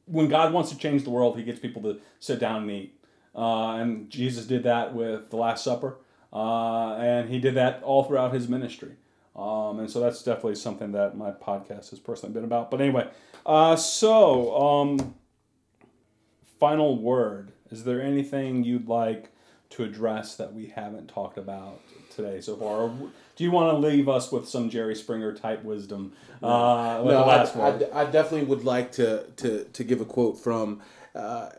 When 0.07 0.28
God 0.28 0.53
wants 0.55 0.70
to 0.70 0.78
change 0.78 1.05
the 1.05 1.11
world, 1.11 1.37
He 1.37 1.45
gets 1.45 1.61
people 1.61 1.82
to 1.82 2.01
sit 2.18 2.41
down 2.41 2.62
and 2.62 2.70
eat, 2.70 2.95
uh, 3.37 3.76
and 3.76 4.11
Jesus 4.11 4.47
did 4.47 4.62
that 4.64 4.95
with 4.95 5.30
the 5.30 5.37
Last 5.37 5.62
Supper, 5.62 5.99
uh, 6.32 6.95
and 6.95 7.28
He 7.28 7.39
did 7.39 7.55
that 7.55 7.82
all 7.82 8.05
throughout 8.05 8.32
His 8.32 8.49
ministry. 8.49 8.93
Um, 9.37 9.80
and 9.80 9.91
so 9.91 10.01
that's 10.01 10.22
definitely 10.22 10.55
something 10.55 10.93
that 10.93 11.16
my 11.16 11.30
podcast 11.30 11.91
has 11.91 11.99
personally 11.99 12.32
been 12.32 12.45
about. 12.45 12.70
But 12.70 12.80
anyway, 12.80 13.09
uh, 13.45 13.76
so 13.76 14.57
um, 14.57 15.14
final 16.59 16.99
word. 16.99 17.53
Is 17.70 17.84
there 17.84 18.01
anything 18.01 18.64
you'd 18.64 18.89
like 18.89 19.30
to 19.70 19.84
address 19.84 20.37
that 20.37 20.55
we 20.55 20.66
haven't 20.66 21.09
talked 21.09 21.37
about 21.37 21.80
today 22.14 22.41
so 22.41 22.57
far? 22.57 22.82
Or 22.82 22.89
do 23.34 23.45
you 23.45 23.51
want 23.51 23.72
to 23.72 23.87
leave 23.87 24.09
us 24.09 24.32
with 24.32 24.49
some 24.49 24.70
Jerry 24.70 24.95
Springer 24.95 25.34
type 25.34 25.62
wisdom? 25.64 26.12
Uh, 26.43 27.03
no, 27.05 27.09
the 27.09 27.20
last 27.20 27.57
I. 27.57 27.68
I, 27.68 28.03
I 28.03 28.11
definitely 28.11 28.47
would 28.47 28.64
like 28.64 28.93
to 28.93 29.24
to 29.37 29.64
to 29.64 29.84
give 29.84 30.01
a 30.01 30.05
quote 30.05 30.39
from 30.39 30.80
uh, 31.14 31.51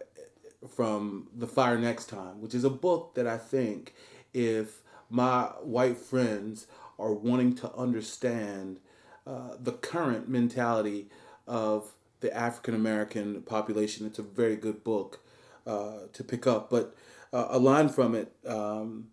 from 0.68 1.28
the 1.36 1.47
Fire 1.47 1.78
Next 1.78 2.08
Time, 2.10 2.41
which 2.41 2.55
is 2.55 2.64
a 2.64 2.70
book 2.70 3.14
that 3.16 3.28
I 3.28 3.38
think 3.38 3.93
if 4.34 4.82
my 5.10 5.43
white 5.62 5.97
friends 5.97 6.68
are 6.99 7.14
wanting 7.14 7.55
to 7.55 7.74
understand 7.76 8.80
uh, 9.26 9.55
the 9.60 9.74
current 9.74 10.28
mentality 10.28 11.10
of 11.45 11.93
the 12.20 12.36
African 12.36 12.74
American 12.74 13.41
population, 13.43 14.08
it's 14.08 14.20
a 14.20 14.24
very 14.24 14.55
good 14.55 14.84
book 14.84 15.20
uh, 15.66 16.08
to 16.14 16.24
pick 16.24 16.47
up. 16.47 16.70
But 16.70 16.95
uh, 17.32 17.47
a 17.49 17.60
line 17.60 17.89
from 17.89 18.16
it. 18.16 18.34
Um, 18.47 19.10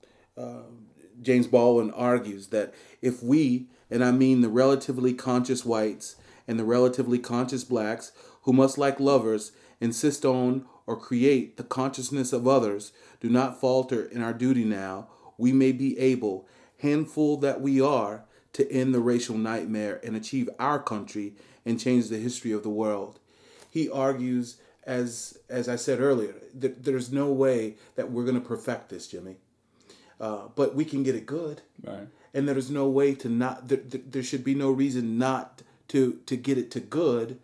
James 1.22 1.47
Baldwin 1.47 1.90
argues 1.92 2.49
that 2.49 2.74
if 3.01 3.22
we, 3.22 3.68
and 3.90 4.05
I 4.05 4.11
mean 4.11 4.40
the 4.40 4.49
relatively 4.49 5.14
conscious 5.14 5.64
whites 5.64 6.16
and 6.47 6.59
the 6.59 6.64
relatively 6.64 7.18
conscious 7.18 7.64
blacks, 7.64 8.12
who 8.42 8.53
must, 8.53 8.76
like 8.76 9.01
lovers, 9.01 9.53
insist 9.80 10.24
on 10.24 10.66
or 10.87 10.97
create 10.97 11.57
the 11.57 11.64
consciousness 11.64 12.32
of 12.32 12.47
others, 12.47 12.93
do 13.20 13.28
not 13.28 13.61
falter 13.61 14.05
in 14.05 14.22
our 14.22 14.32
duty 14.32 14.64
now, 14.64 15.09
we 15.39 15.53
may 15.53 15.72
be 15.72 15.99
able, 15.99 16.47
handful 16.78 17.37
that 17.39 17.61
we 17.61 17.80
are, 17.80 18.24
to 18.53 18.70
end 18.70 18.95
the 18.95 19.01
racial 19.01 19.37
nightmare 19.37 20.01
and 20.05 20.14
achieve 20.14 20.49
our 20.61 20.80
country 20.80 21.35
and 21.64 21.80
change 21.80 22.09
the 22.09 22.18
history 22.18 22.53
of 22.53 22.62
the 22.62 22.68
world. 22.68 23.18
He 23.68 23.91
argues, 23.91 24.59
as 24.85 25.39
as 25.49 25.68
I 25.68 25.76
said 25.76 25.99
earlier, 25.99 26.35
that 26.55 26.85
there's 26.85 27.11
no 27.11 27.32
way 27.32 27.76
that 27.97 28.12
we're 28.12 28.24
going 28.24 28.41
to 28.41 28.49
perfect 28.49 28.91
this, 28.91 29.09
Jimmy 29.09 29.39
uh, 30.20 30.49
but 30.55 30.74
we 30.74 30.85
can 30.85 31.03
get 31.03 31.14
it 31.14 31.26
good. 31.26 31.62
Right. 31.82 32.09
And 32.32 32.49
there's 32.49 32.70
no 32.70 32.89
way 32.89 33.14
to 33.16 33.28
not. 33.28 33.68
There, 33.68 33.78
there 33.78 34.01
there 34.05 34.22
should 34.22 34.45
be 34.45 34.55
no 34.55 34.70
reason 34.70 35.18
not 35.18 35.62
to 35.89 36.20
to 36.26 36.37
get 36.37 36.59
it 36.59 36.70
to 36.72 36.80
good, 36.80 37.39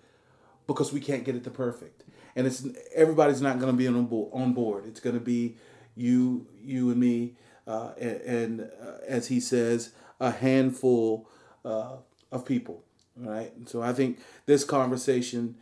because 0.66 0.92
we 0.92 1.00
can't 1.00 1.24
get 1.24 1.36
it 1.36 1.44
to 1.44 1.50
perfect. 1.50 1.99
And 2.36 2.46
it's 2.46 2.66
everybody's 2.94 3.40
not 3.40 3.58
going 3.58 3.72
to 3.72 3.76
be 3.76 3.88
on 3.88 4.06
board. 4.06 4.30
On 4.32 4.52
board, 4.52 4.84
it's 4.86 5.00
going 5.00 5.14
to 5.14 5.20
be 5.20 5.56
you, 5.96 6.46
you 6.62 6.90
and 6.90 7.00
me, 7.00 7.36
uh, 7.66 7.90
and, 8.00 8.20
and 8.20 8.60
uh, 8.60 8.98
as 9.06 9.28
he 9.28 9.40
says, 9.40 9.90
a 10.20 10.30
handful 10.30 11.28
uh, 11.64 11.96
of 12.30 12.44
people. 12.44 12.84
Right. 13.16 13.52
And 13.56 13.68
so 13.68 13.82
I 13.82 13.92
think 13.92 14.18
this 14.46 14.64
conversation, 14.64 15.56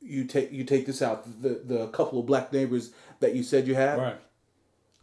you 0.00 0.24
take 0.24 0.52
you 0.52 0.64
take 0.64 0.86
this 0.86 1.02
out. 1.02 1.42
The 1.42 1.60
the 1.64 1.88
couple 1.88 2.20
of 2.20 2.26
black 2.26 2.52
neighbors 2.52 2.92
that 3.18 3.34
you 3.34 3.42
said 3.42 3.66
you 3.66 3.74
had 3.74 3.98
Right. 3.98 4.20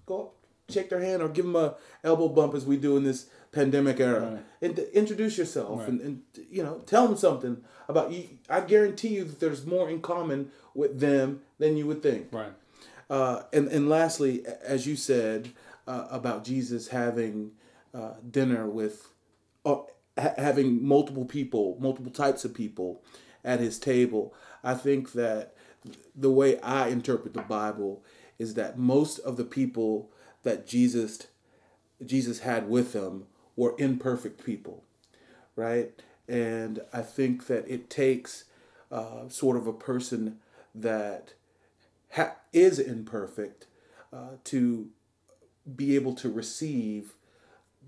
go 0.05 0.21
up, 0.21 0.33
shake 0.69 0.89
their 0.89 1.01
hand, 1.01 1.21
or 1.21 1.29
give 1.29 1.45
them 1.45 1.55
a 1.55 1.75
elbow 2.03 2.29
bump 2.29 2.55
as 2.55 2.65
we 2.65 2.77
do 2.77 2.97
in 2.97 3.03
this 3.03 3.27
pandemic 3.51 3.99
era, 3.99 4.31
Right. 4.31 4.45
and 4.61 4.79
introduce 4.93 5.37
yourself 5.37 5.79
Right. 5.79 5.89
and, 5.89 6.01
and 6.01 6.21
you 6.49 6.63
know 6.63 6.81
tell 6.85 7.07
them 7.07 7.17
something 7.17 7.63
about 7.87 8.11
you. 8.11 8.27
I 8.49 8.61
guarantee 8.61 9.09
you 9.09 9.23
that 9.23 9.39
there's 9.39 9.65
more 9.65 9.89
in 9.89 10.01
common 10.01 10.51
with 10.73 10.99
them 10.99 11.41
than 11.59 11.77
you 11.77 11.85
would 11.87 12.01
think. 12.03 12.27
Right. 12.31 12.53
Uh, 13.09 13.43
and 13.53 13.67
and 13.69 13.87
lastly, 13.89 14.45
as 14.63 14.85
you 14.85 14.95
said 14.95 15.49
uh, 15.87 16.07
about 16.11 16.43
Jesus 16.43 16.89
having 16.89 17.51
uh, 17.93 18.13
dinner 18.29 18.67
with, 18.67 19.07
uh, 19.65 19.75
ha- 20.19 20.33
having 20.37 20.85
multiple 20.85 21.23
people, 21.25 21.77
multiple 21.79 22.11
types 22.11 22.43
of 22.43 22.53
people 22.53 23.01
at 23.45 23.59
his 23.61 23.79
table, 23.79 24.33
I 24.63 24.73
think 24.73 25.13
that 25.13 25.55
the 26.13 26.29
way 26.29 26.59
I 26.59 26.89
interpret 26.89 27.33
the 27.33 27.41
Bible 27.43 28.03
is 28.37 28.55
that 28.55 28.77
most 28.77 29.19
of 29.19 29.37
the 29.37 29.45
people 29.45 30.11
that 30.43 30.67
Jesus 30.67 31.27
Jesus 32.05 32.39
had 32.39 32.69
with 32.69 32.93
him 32.93 33.25
were 33.57 33.75
imperfect 33.77 34.45
people, 34.45 34.85
right? 35.57 35.91
And 36.29 36.79
I 36.93 37.01
think 37.01 37.47
that 37.47 37.67
it 37.67 37.89
takes 37.89 38.45
uh, 38.91 39.27
sort 39.27 39.57
of 39.57 39.67
a 39.67 39.73
person 39.73 40.39
that 40.73 41.33
ha- 42.13 42.35
is 42.53 42.79
imperfect 42.79 43.65
uh, 44.13 44.37
to 44.45 44.87
be 45.75 45.95
able 45.95 46.13
to 46.15 46.29
receive 46.29 47.13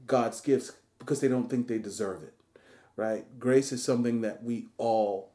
God's 0.05 0.41
gifts 0.41 0.74
because 0.97 1.22
they 1.22 1.30
don't 1.30 1.49
think 1.49 1.67
they 1.67 1.78
deserve 1.78 2.24
it, 2.24 2.34
right? 2.97 3.26
Grace 3.39 3.72
is 3.72 3.84
something 3.84 4.22
that 4.22 4.43
we 4.43 4.67
all 4.78 5.30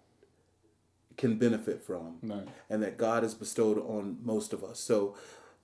can 1.16 1.38
benefit 1.38 1.80
from 1.82 2.18
Right. 2.22 2.46
and 2.68 2.82
that 2.82 2.98
God 2.98 3.22
has 3.22 3.34
bestowed 3.34 3.78
on 3.78 4.18
most 4.22 4.52
of 4.52 4.64
us. 4.64 4.80
So 4.80 5.14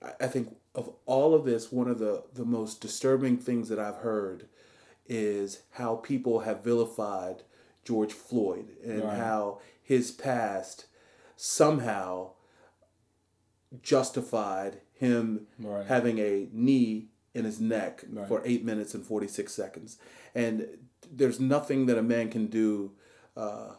I- 0.01 0.13
I 0.21 0.27
think 0.27 0.55
of 0.73 0.93
all 1.05 1.33
of 1.35 1.43
this, 1.45 1.71
one 1.71 1.89
of 1.89 1.99
the, 1.99 2.23
the 2.33 2.45
most 2.45 2.79
disturbing 2.79 3.37
things 3.37 3.67
that 3.69 3.77
I've 3.77 3.97
heard 3.97 4.47
is 5.05 5.63
how 5.71 5.95
people 5.95 6.41
have 6.41 6.63
vilified 6.63 7.43
George 7.83 8.13
Floyd 8.13 8.77
and 8.83 9.03
Right. 9.03 9.17
how 9.17 9.59
his 9.81 10.11
past 10.11 10.85
somehow 11.35 12.31
justified 13.81 14.81
him 14.93 15.47
Right. 15.59 15.85
having 15.87 16.19
a 16.19 16.49
knee 16.51 17.09
in 17.33 17.45
his 17.45 17.59
neck 17.59 18.03
Right. 18.09 18.27
for 18.27 18.41
eight 18.45 18.63
minutes 18.63 18.93
and 18.93 19.05
46 19.05 19.53
seconds. 19.53 19.97
And 20.35 20.87
there's 21.11 21.39
nothing 21.39 21.85
that 21.87 21.97
a 21.97 22.03
man 22.03 22.29
can 22.29 22.47
do 22.47 22.91
uh, 23.35 23.75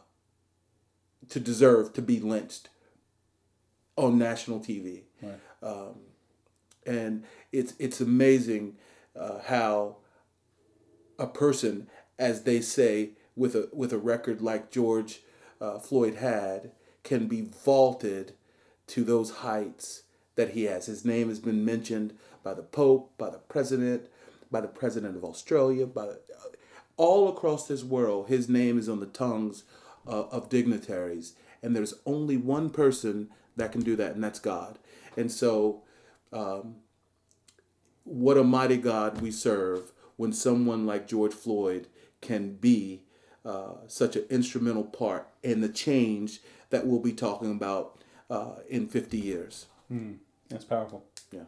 to 1.29 1.39
deserve 1.39 1.93
to 1.93 2.01
be 2.01 2.19
lynched 2.19 2.69
on 3.95 4.17
national 4.17 4.59
TV. 4.59 5.03
Um, 5.61 6.01
and 6.85 7.23
it's 7.53 7.73
it's 7.79 8.01
amazing 8.01 8.75
uh, 9.15 9.39
how 9.43 9.97
a 11.19 11.27
person, 11.27 11.87
as 12.17 12.43
they 12.43 12.61
say, 12.61 13.11
with 13.35 13.55
a 13.55 13.69
with 13.73 13.91
a 13.93 13.97
record 13.97 14.41
like 14.41 14.71
George 14.71 15.21
uh, 15.59 15.79
Floyd 15.79 16.15
had, 16.15 16.71
can 17.03 17.27
be 17.27 17.41
vaulted 17.41 18.33
to 18.87 19.03
those 19.03 19.31
heights 19.37 20.03
that 20.35 20.51
he 20.51 20.65
has. 20.65 20.87
His 20.87 21.05
name 21.05 21.29
has 21.29 21.39
been 21.39 21.63
mentioned 21.63 22.13
by 22.43 22.53
the 22.53 22.63
Pope, 22.63 23.17
by 23.17 23.29
the 23.29 23.37
President, 23.37 24.07
by 24.51 24.61
the 24.61 24.67
President 24.67 25.15
of 25.15 25.23
Australia, 25.23 25.85
by 25.85 26.05
the, 26.05 26.19
all 26.97 27.29
across 27.29 27.67
this 27.67 27.83
world. 27.83 28.27
His 28.27 28.49
name 28.49 28.77
is 28.77 28.89
on 28.89 28.99
the 28.99 29.05
tongues 29.05 29.63
uh, 30.05 30.23
of 30.27 30.49
dignitaries, 30.49 31.35
and 31.61 31.75
there's 31.75 31.93
only 32.05 32.37
one 32.37 32.69
person 32.69 33.29
that 33.55 33.71
can 33.71 33.81
do 33.81 33.95
that, 33.95 34.13
and 34.15 34.23
that's 34.23 34.39
God. 34.39 34.79
And 35.15 35.31
so, 35.31 35.83
um, 36.31 36.75
what 38.03 38.37
a 38.37 38.43
mighty 38.43 38.77
God 38.77 39.21
we 39.21 39.31
serve 39.31 39.92
when 40.17 40.33
someone 40.33 40.85
like 40.85 41.07
George 41.07 41.33
Floyd 41.33 41.87
can 42.21 42.55
be 42.55 43.03
uh, 43.45 43.73
such 43.87 44.15
an 44.15 44.23
instrumental 44.29 44.83
part 44.83 45.27
in 45.43 45.61
the 45.61 45.69
change 45.69 46.39
that 46.69 46.87
we'll 46.87 46.99
be 46.99 47.11
talking 47.13 47.51
about 47.51 47.99
uh, 48.29 48.55
in 48.69 48.87
50 48.87 49.17
years. 49.17 49.65
That's 50.49 50.65
powerful. 50.65 51.03
Yeah. 51.31 51.41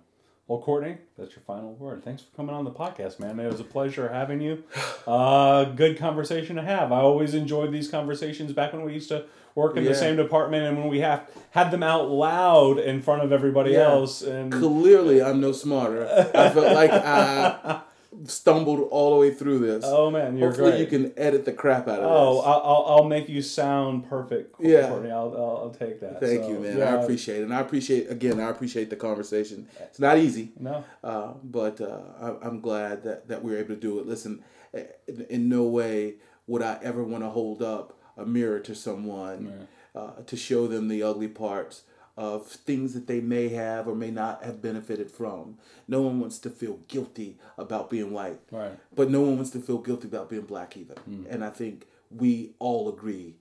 Well, 0.48 0.60
Courtney, 0.60 0.98
that's 1.18 1.32
your 1.32 1.42
final 1.48 1.74
word. 1.74 2.04
Thanks 2.04 2.22
for 2.22 2.36
coming 2.36 2.54
on 2.54 2.66
the 2.66 2.72
podcast, 2.72 3.20
man. 3.20 3.40
It 3.40 3.48
was 3.52 3.60
a 3.60 3.64
pleasure 3.64 4.10
having 4.10 4.42
you. 4.42 4.64
Uh, 5.08 5.66
good 5.66 6.00
conversation 6.00 6.56
to 6.56 6.64
have. 6.64 6.92
I 6.92 6.98
always 7.00 7.36
enjoyed 7.36 7.72
these 7.72 7.88
conversations 7.88 8.54
back 8.54 8.74
when 8.74 8.84
we 8.84 8.92
used 8.92 9.10
to 9.10 9.26
work 9.54 9.78
in 9.78 9.84
Yeah. 9.84 9.90
the 9.90 9.96
same 9.96 10.16
department 10.16 10.64
and 10.64 10.80
when 10.80 10.88
we 10.88 11.00
have 11.02 11.30
had 11.52 11.70
them 11.70 11.84
out 11.84 12.10
loud 12.10 12.80
in 12.80 13.04
front 13.04 13.22
of 13.22 13.32
everybody 13.32 13.74
Yeah. 13.74 13.84
else. 13.92 14.24
And 14.24 14.52
Clearly, 14.52 15.22
I'm 15.22 15.40
no 15.40 15.52
smarter. 15.52 16.08
I 16.34 16.50
felt 16.50 16.74
like 16.74 16.90
I 16.90 17.82
stumbled 18.28 18.88
all 18.92 19.14
the 19.16 19.20
way 19.20 19.34
through 19.34 19.60
this. 19.60 19.84
oh 19.88 20.10
man, 20.12 20.38
you're 20.38 20.50
Hopefully, 20.50 20.72
great. 20.72 20.82
you 20.82 20.88
can 20.88 21.14
edit 21.18 21.46
the 21.46 21.54
crap 21.54 21.88
out 21.88 22.00
of 22.00 22.06
Oh, 22.10 22.36
this. 22.36 22.46
I'll, 22.46 22.62
I'll, 22.62 22.86
I'll 22.98 23.04
make 23.04 23.28
you 23.30 23.42
sound 23.42 24.08
perfect, 24.10 24.56
Yeah. 24.60 24.90
Courtney. 24.90 25.12
I'll, 25.12 25.34
I'll, 25.36 25.58
I'll 25.64 25.76
take 25.78 26.00
that. 26.02 26.20
Thank 26.20 26.44
So, 26.44 26.50
you, 26.50 26.60
man. 26.60 26.78
yeah, 26.78 26.96
I 26.96 27.02
appreciate 27.04 27.40
it. 27.40 27.44
And 27.44 27.54
I 27.54 27.60
appreciate, 27.62 28.10
again, 28.10 28.40
I 28.40 28.50
appreciate 28.50 28.90
the 28.90 28.96
conversation. 28.96 29.68
It's 29.82 30.00
not 30.00 30.18
easy. 30.18 30.52
No, 30.60 30.84
Uh, 31.04 31.34
but 31.44 31.80
uh, 31.82 32.00
I, 32.22 32.48
I'm 32.48 32.60
glad 32.62 33.04
that, 33.04 33.28
that 33.28 33.44
we 33.44 33.52
were 33.52 33.58
able 33.58 33.76
to 33.76 33.82
do 33.82 34.00
it. 34.00 34.08
Listen, 34.08 34.44
in, 34.74 35.26
in 35.30 35.50
no 35.50 35.64
way 35.64 36.16
would 36.48 36.62
I 36.62 36.78
ever 36.84 37.04
want 37.04 37.24
to 37.24 37.30
hold 37.30 37.62
up 37.62 37.98
a 38.18 38.26
mirror 38.26 38.60
to 38.60 38.76
someone 38.76 39.68
uh, 39.96 40.12
to 40.26 40.36
show 40.38 40.68
them 40.68 40.88
the 40.88 41.02
ugly 41.04 41.28
parts 41.28 41.84
of 42.18 42.48
things 42.48 42.94
that 42.94 43.08
they 43.08 43.20
may 43.20 43.50
have 43.50 43.88
or 43.88 43.96
may 43.96 44.12
not 44.12 44.44
have 44.44 44.62
benefited 44.62 45.12
from. 45.12 45.58
No 45.88 46.02
one 46.02 46.20
wants 46.20 46.40
to 46.40 46.50
feel 46.50 46.80
guilty 46.88 47.38
about 47.58 47.90
being 47.90 48.12
white, 48.12 48.40
right. 48.52 48.78
but 48.96 49.10
no 49.10 49.22
one 49.22 49.36
wants 49.36 49.52
to 49.52 49.60
feel 49.60 49.80
guilty 49.80 50.08
about 50.08 50.30
being 50.30 50.44
black 50.44 50.78
either. 50.78 50.96
And 51.30 51.44
I 51.44 51.50
think 51.50 51.88
we 52.10 52.52
all 52.60 52.88
agree 52.88 53.36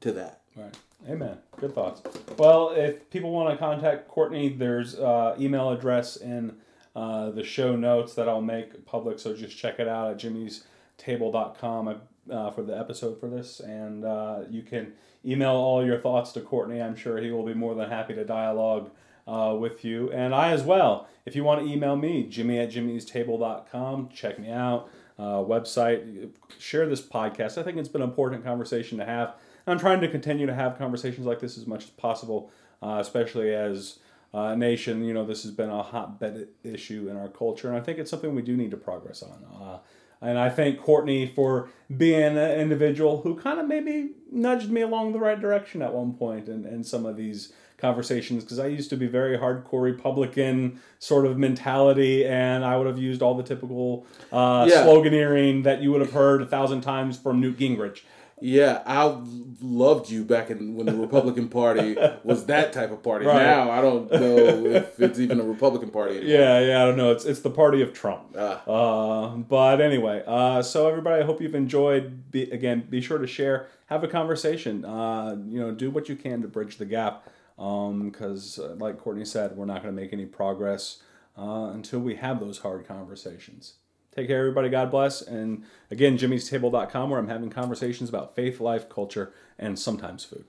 to 0.00 0.12
that. 0.12 0.40
Right. 0.56 0.74
Amen. 1.08 1.38
Good 1.60 1.74
thoughts. 1.74 2.02
Well, 2.36 2.70
if 2.70 3.08
people 3.10 3.30
want 3.30 3.50
to 3.50 3.56
contact 3.56 4.08
Courtney, 4.08 4.48
there's 4.48 4.96
uh, 4.96 5.36
email 5.38 5.70
address 5.70 6.16
in 6.16 6.56
uh, 6.96 7.30
the 7.30 7.44
show 7.44 7.76
notes 7.76 8.14
that 8.14 8.28
I'll 8.28 8.40
make 8.40 8.84
public. 8.84 9.18
So 9.20 9.34
just 9.34 9.56
check 9.56 9.78
it 9.78 9.86
out 9.86 10.10
at 10.10 10.18
jimmy'stable.com 10.18 12.00
uh, 12.30 12.50
for 12.50 12.62
the 12.62 12.76
episode 12.78 13.18
for 13.20 13.28
this. 13.28 13.60
And 13.60 14.04
uh, 14.04 14.40
you 14.50 14.62
can 14.62 14.92
email 15.24 15.52
all 15.52 15.84
your 15.84 15.98
thoughts 15.98 16.32
to 16.32 16.40
Courtney. 16.40 16.80
I'm 16.80 16.96
sure 16.96 17.18
he 17.18 17.30
will 17.30 17.44
be 17.44 17.54
more 17.54 17.74
than 17.74 17.90
happy 17.90 18.14
to 18.14 18.24
dialogue 18.24 18.90
uh, 19.26 19.54
with 19.58 19.84
you. 19.84 20.10
And 20.12 20.34
I 20.34 20.52
as 20.52 20.62
well. 20.62 21.08
If 21.26 21.36
you 21.36 21.44
want 21.44 21.60
to 21.60 21.70
email 21.70 21.96
me, 21.96 22.24
jimmy 22.24 22.58
at 22.58 22.70
jimmy'stable.com, 22.70 24.08
check 24.08 24.38
me 24.38 24.50
out. 24.50 24.88
Uh, 25.18 25.42
website, 25.42 26.30
share 26.58 26.86
this 26.86 27.02
podcast. 27.02 27.58
I 27.58 27.64
think 27.64 27.76
it's 27.76 27.88
been 27.88 28.02
an 28.02 28.08
important 28.08 28.44
conversation 28.44 28.98
to 28.98 29.04
have. 29.04 29.34
I'm 29.66 29.78
trying 29.78 30.00
to 30.00 30.08
continue 30.08 30.46
to 30.46 30.54
have 30.54 30.78
conversations 30.78 31.26
like 31.26 31.40
this 31.40 31.58
as 31.58 31.66
much 31.66 31.84
as 31.84 31.90
possible, 31.90 32.50
uh, 32.82 32.98
especially 33.00 33.52
as 33.52 33.98
a 34.32 34.56
nation. 34.56 35.04
You 35.04 35.12
know, 35.14 35.26
this 35.26 35.42
has 35.42 35.52
been 35.52 35.70
a 35.70 35.82
hotbed 35.82 36.48
issue 36.62 37.08
in 37.10 37.16
our 37.16 37.28
culture, 37.28 37.68
and 37.68 37.76
I 37.76 37.80
think 37.80 37.98
it's 37.98 38.10
something 38.10 38.34
we 38.34 38.42
do 38.42 38.56
need 38.56 38.70
to 38.70 38.76
progress 38.76 39.22
on. 39.22 39.44
Uh, 39.60 39.78
and 40.20 40.38
I 40.38 40.48
thank 40.50 40.80
Courtney 40.80 41.26
for 41.26 41.68
being 41.96 42.36
an 42.36 42.60
individual 42.60 43.22
who 43.22 43.36
kind 43.36 43.58
of 43.60 43.66
maybe 43.66 44.10
nudged 44.30 44.70
me 44.70 44.82
along 44.82 45.12
the 45.12 45.18
right 45.18 45.40
direction 45.40 45.80
at 45.82 45.92
one 45.94 46.12
point 46.12 46.48
in, 46.48 46.64
in 46.66 46.84
some 46.84 47.06
of 47.06 47.16
these 47.16 47.52
conversations 47.78 48.42
because 48.44 48.58
I 48.58 48.66
used 48.66 48.90
to 48.90 48.96
be 48.96 49.06
very 49.06 49.38
hardcore 49.38 49.82
Republican 49.82 50.80
sort 50.98 51.24
of 51.26 51.38
mentality, 51.38 52.26
and 52.26 52.64
I 52.64 52.76
would 52.76 52.86
have 52.88 52.98
used 52.98 53.22
all 53.22 53.34
the 53.34 53.42
typical 53.44 54.04
uh, 54.32 54.66
Yeah. 54.68 54.84
sloganeering 54.84 55.62
that 55.64 55.80
you 55.80 55.92
would 55.92 56.00
have 56.00 56.12
heard 56.12 56.42
a 56.42 56.46
thousand 56.46 56.80
times 56.80 57.16
from 57.16 57.40
Newt 57.40 57.56
Gingrich. 57.58 58.00
Yeah, 58.40 58.82
I 58.86 59.20
loved 59.60 60.10
you 60.10 60.24
back 60.24 60.50
in 60.50 60.74
when 60.74 60.86
the 60.86 60.94
Republican 60.94 61.48
Party 61.48 61.96
was 62.24 62.46
that 62.46 62.72
type 62.72 62.90
of 62.90 63.02
party. 63.02 63.26
Right. 63.26 63.42
Now 63.42 63.70
I 63.70 63.80
don't 63.80 64.10
know 64.10 64.66
if 64.66 65.00
it's 65.00 65.18
even 65.18 65.40
a 65.40 65.44
Republican 65.44 65.90
Party. 65.90 66.18
Anymore. 66.18 66.34
Yeah, 66.34 66.60
yeah, 66.60 66.82
I 66.82 66.86
don't 66.86 66.96
know. 66.96 67.10
It's 67.10 67.24
it's 67.24 67.40
the 67.40 67.50
party 67.50 67.82
of 67.82 67.92
Trump. 67.92 68.36
Ah. 68.38 68.64
Uh, 68.66 69.36
but 69.36 69.80
anyway, 69.80 70.22
uh, 70.26 70.62
so 70.62 70.88
everybody, 70.88 71.22
I 71.22 71.26
hope 71.26 71.40
you've 71.40 71.54
enjoyed. 71.54 72.30
Be, 72.30 72.50
again, 72.50 72.86
be 72.88 73.00
sure 73.00 73.18
to 73.18 73.26
share, 73.26 73.68
have 73.86 74.04
a 74.04 74.08
conversation. 74.08 74.84
Uh, 74.84 75.36
you 75.48 75.58
know, 75.60 75.72
do 75.72 75.90
what 75.90 76.08
you 76.08 76.16
can 76.16 76.42
to 76.42 76.48
bridge 76.48 76.76
the 76.76 76.86
gap. 76.86 77.28
Because, 77.56 78.60
uh, 78.60 78.76
like 78.78 79.00
Courtney 79.00 79.24
said, 79.24 79.56
we're 79.56 79.66
not 79.66 79.82
going 79.82 79.92
to 79.92 80.00
make 80.00 80.12
any 80.12 80.26
progress 80.26 81.02
uh, 81.36 81.72
until 81.74 81.98
we 81.98 82.14
have 82.14 82.38
those 82.38 82.58
hard 82.58 82.86
conversations. 82.86 83.78
Take 84.18 84.26
care, 84.26 84.40
everybody. 84.40 84.68
God 84.68 84.90
bless. 84.90 85.22
And 85.22 85.62
again, 85.92 86.18
jimmy'stable.com, 86.18 87.08
where 87.08 87.20
I'm 87.20 87.28
having 87.28 87.50
conversations 87.50 88.08
about 88.08 88.34
faith, 88.34 88.58
life, 88.58 88.88
culture, 88.88 89.32
and 89.60 89.78
sometimes 89.78 90.24
food. 90.24 90.44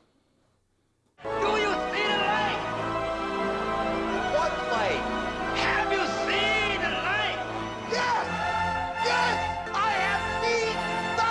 Do 1.21 1.29
you 1.29 1.35
see 1.37 2.01
the 2.01 2.17
light? 2.17 2.57
What 4.33 4.51
light? 4.71 5.03
Have 5.59 5.91
you 5.91 5.99
seen 5.99 6.81
the 6.81 6.89
light? 6.89 7.37
Yes! 7.91 8.25
Yes! 9.05 9.37
I 9.75 9.91
have 10.01 10.23
seen 10.41 10.73
the 11.19 11.29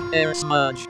light! 0.00 0.14
Air 0.14 0.32
Smudge. 0.32 0.86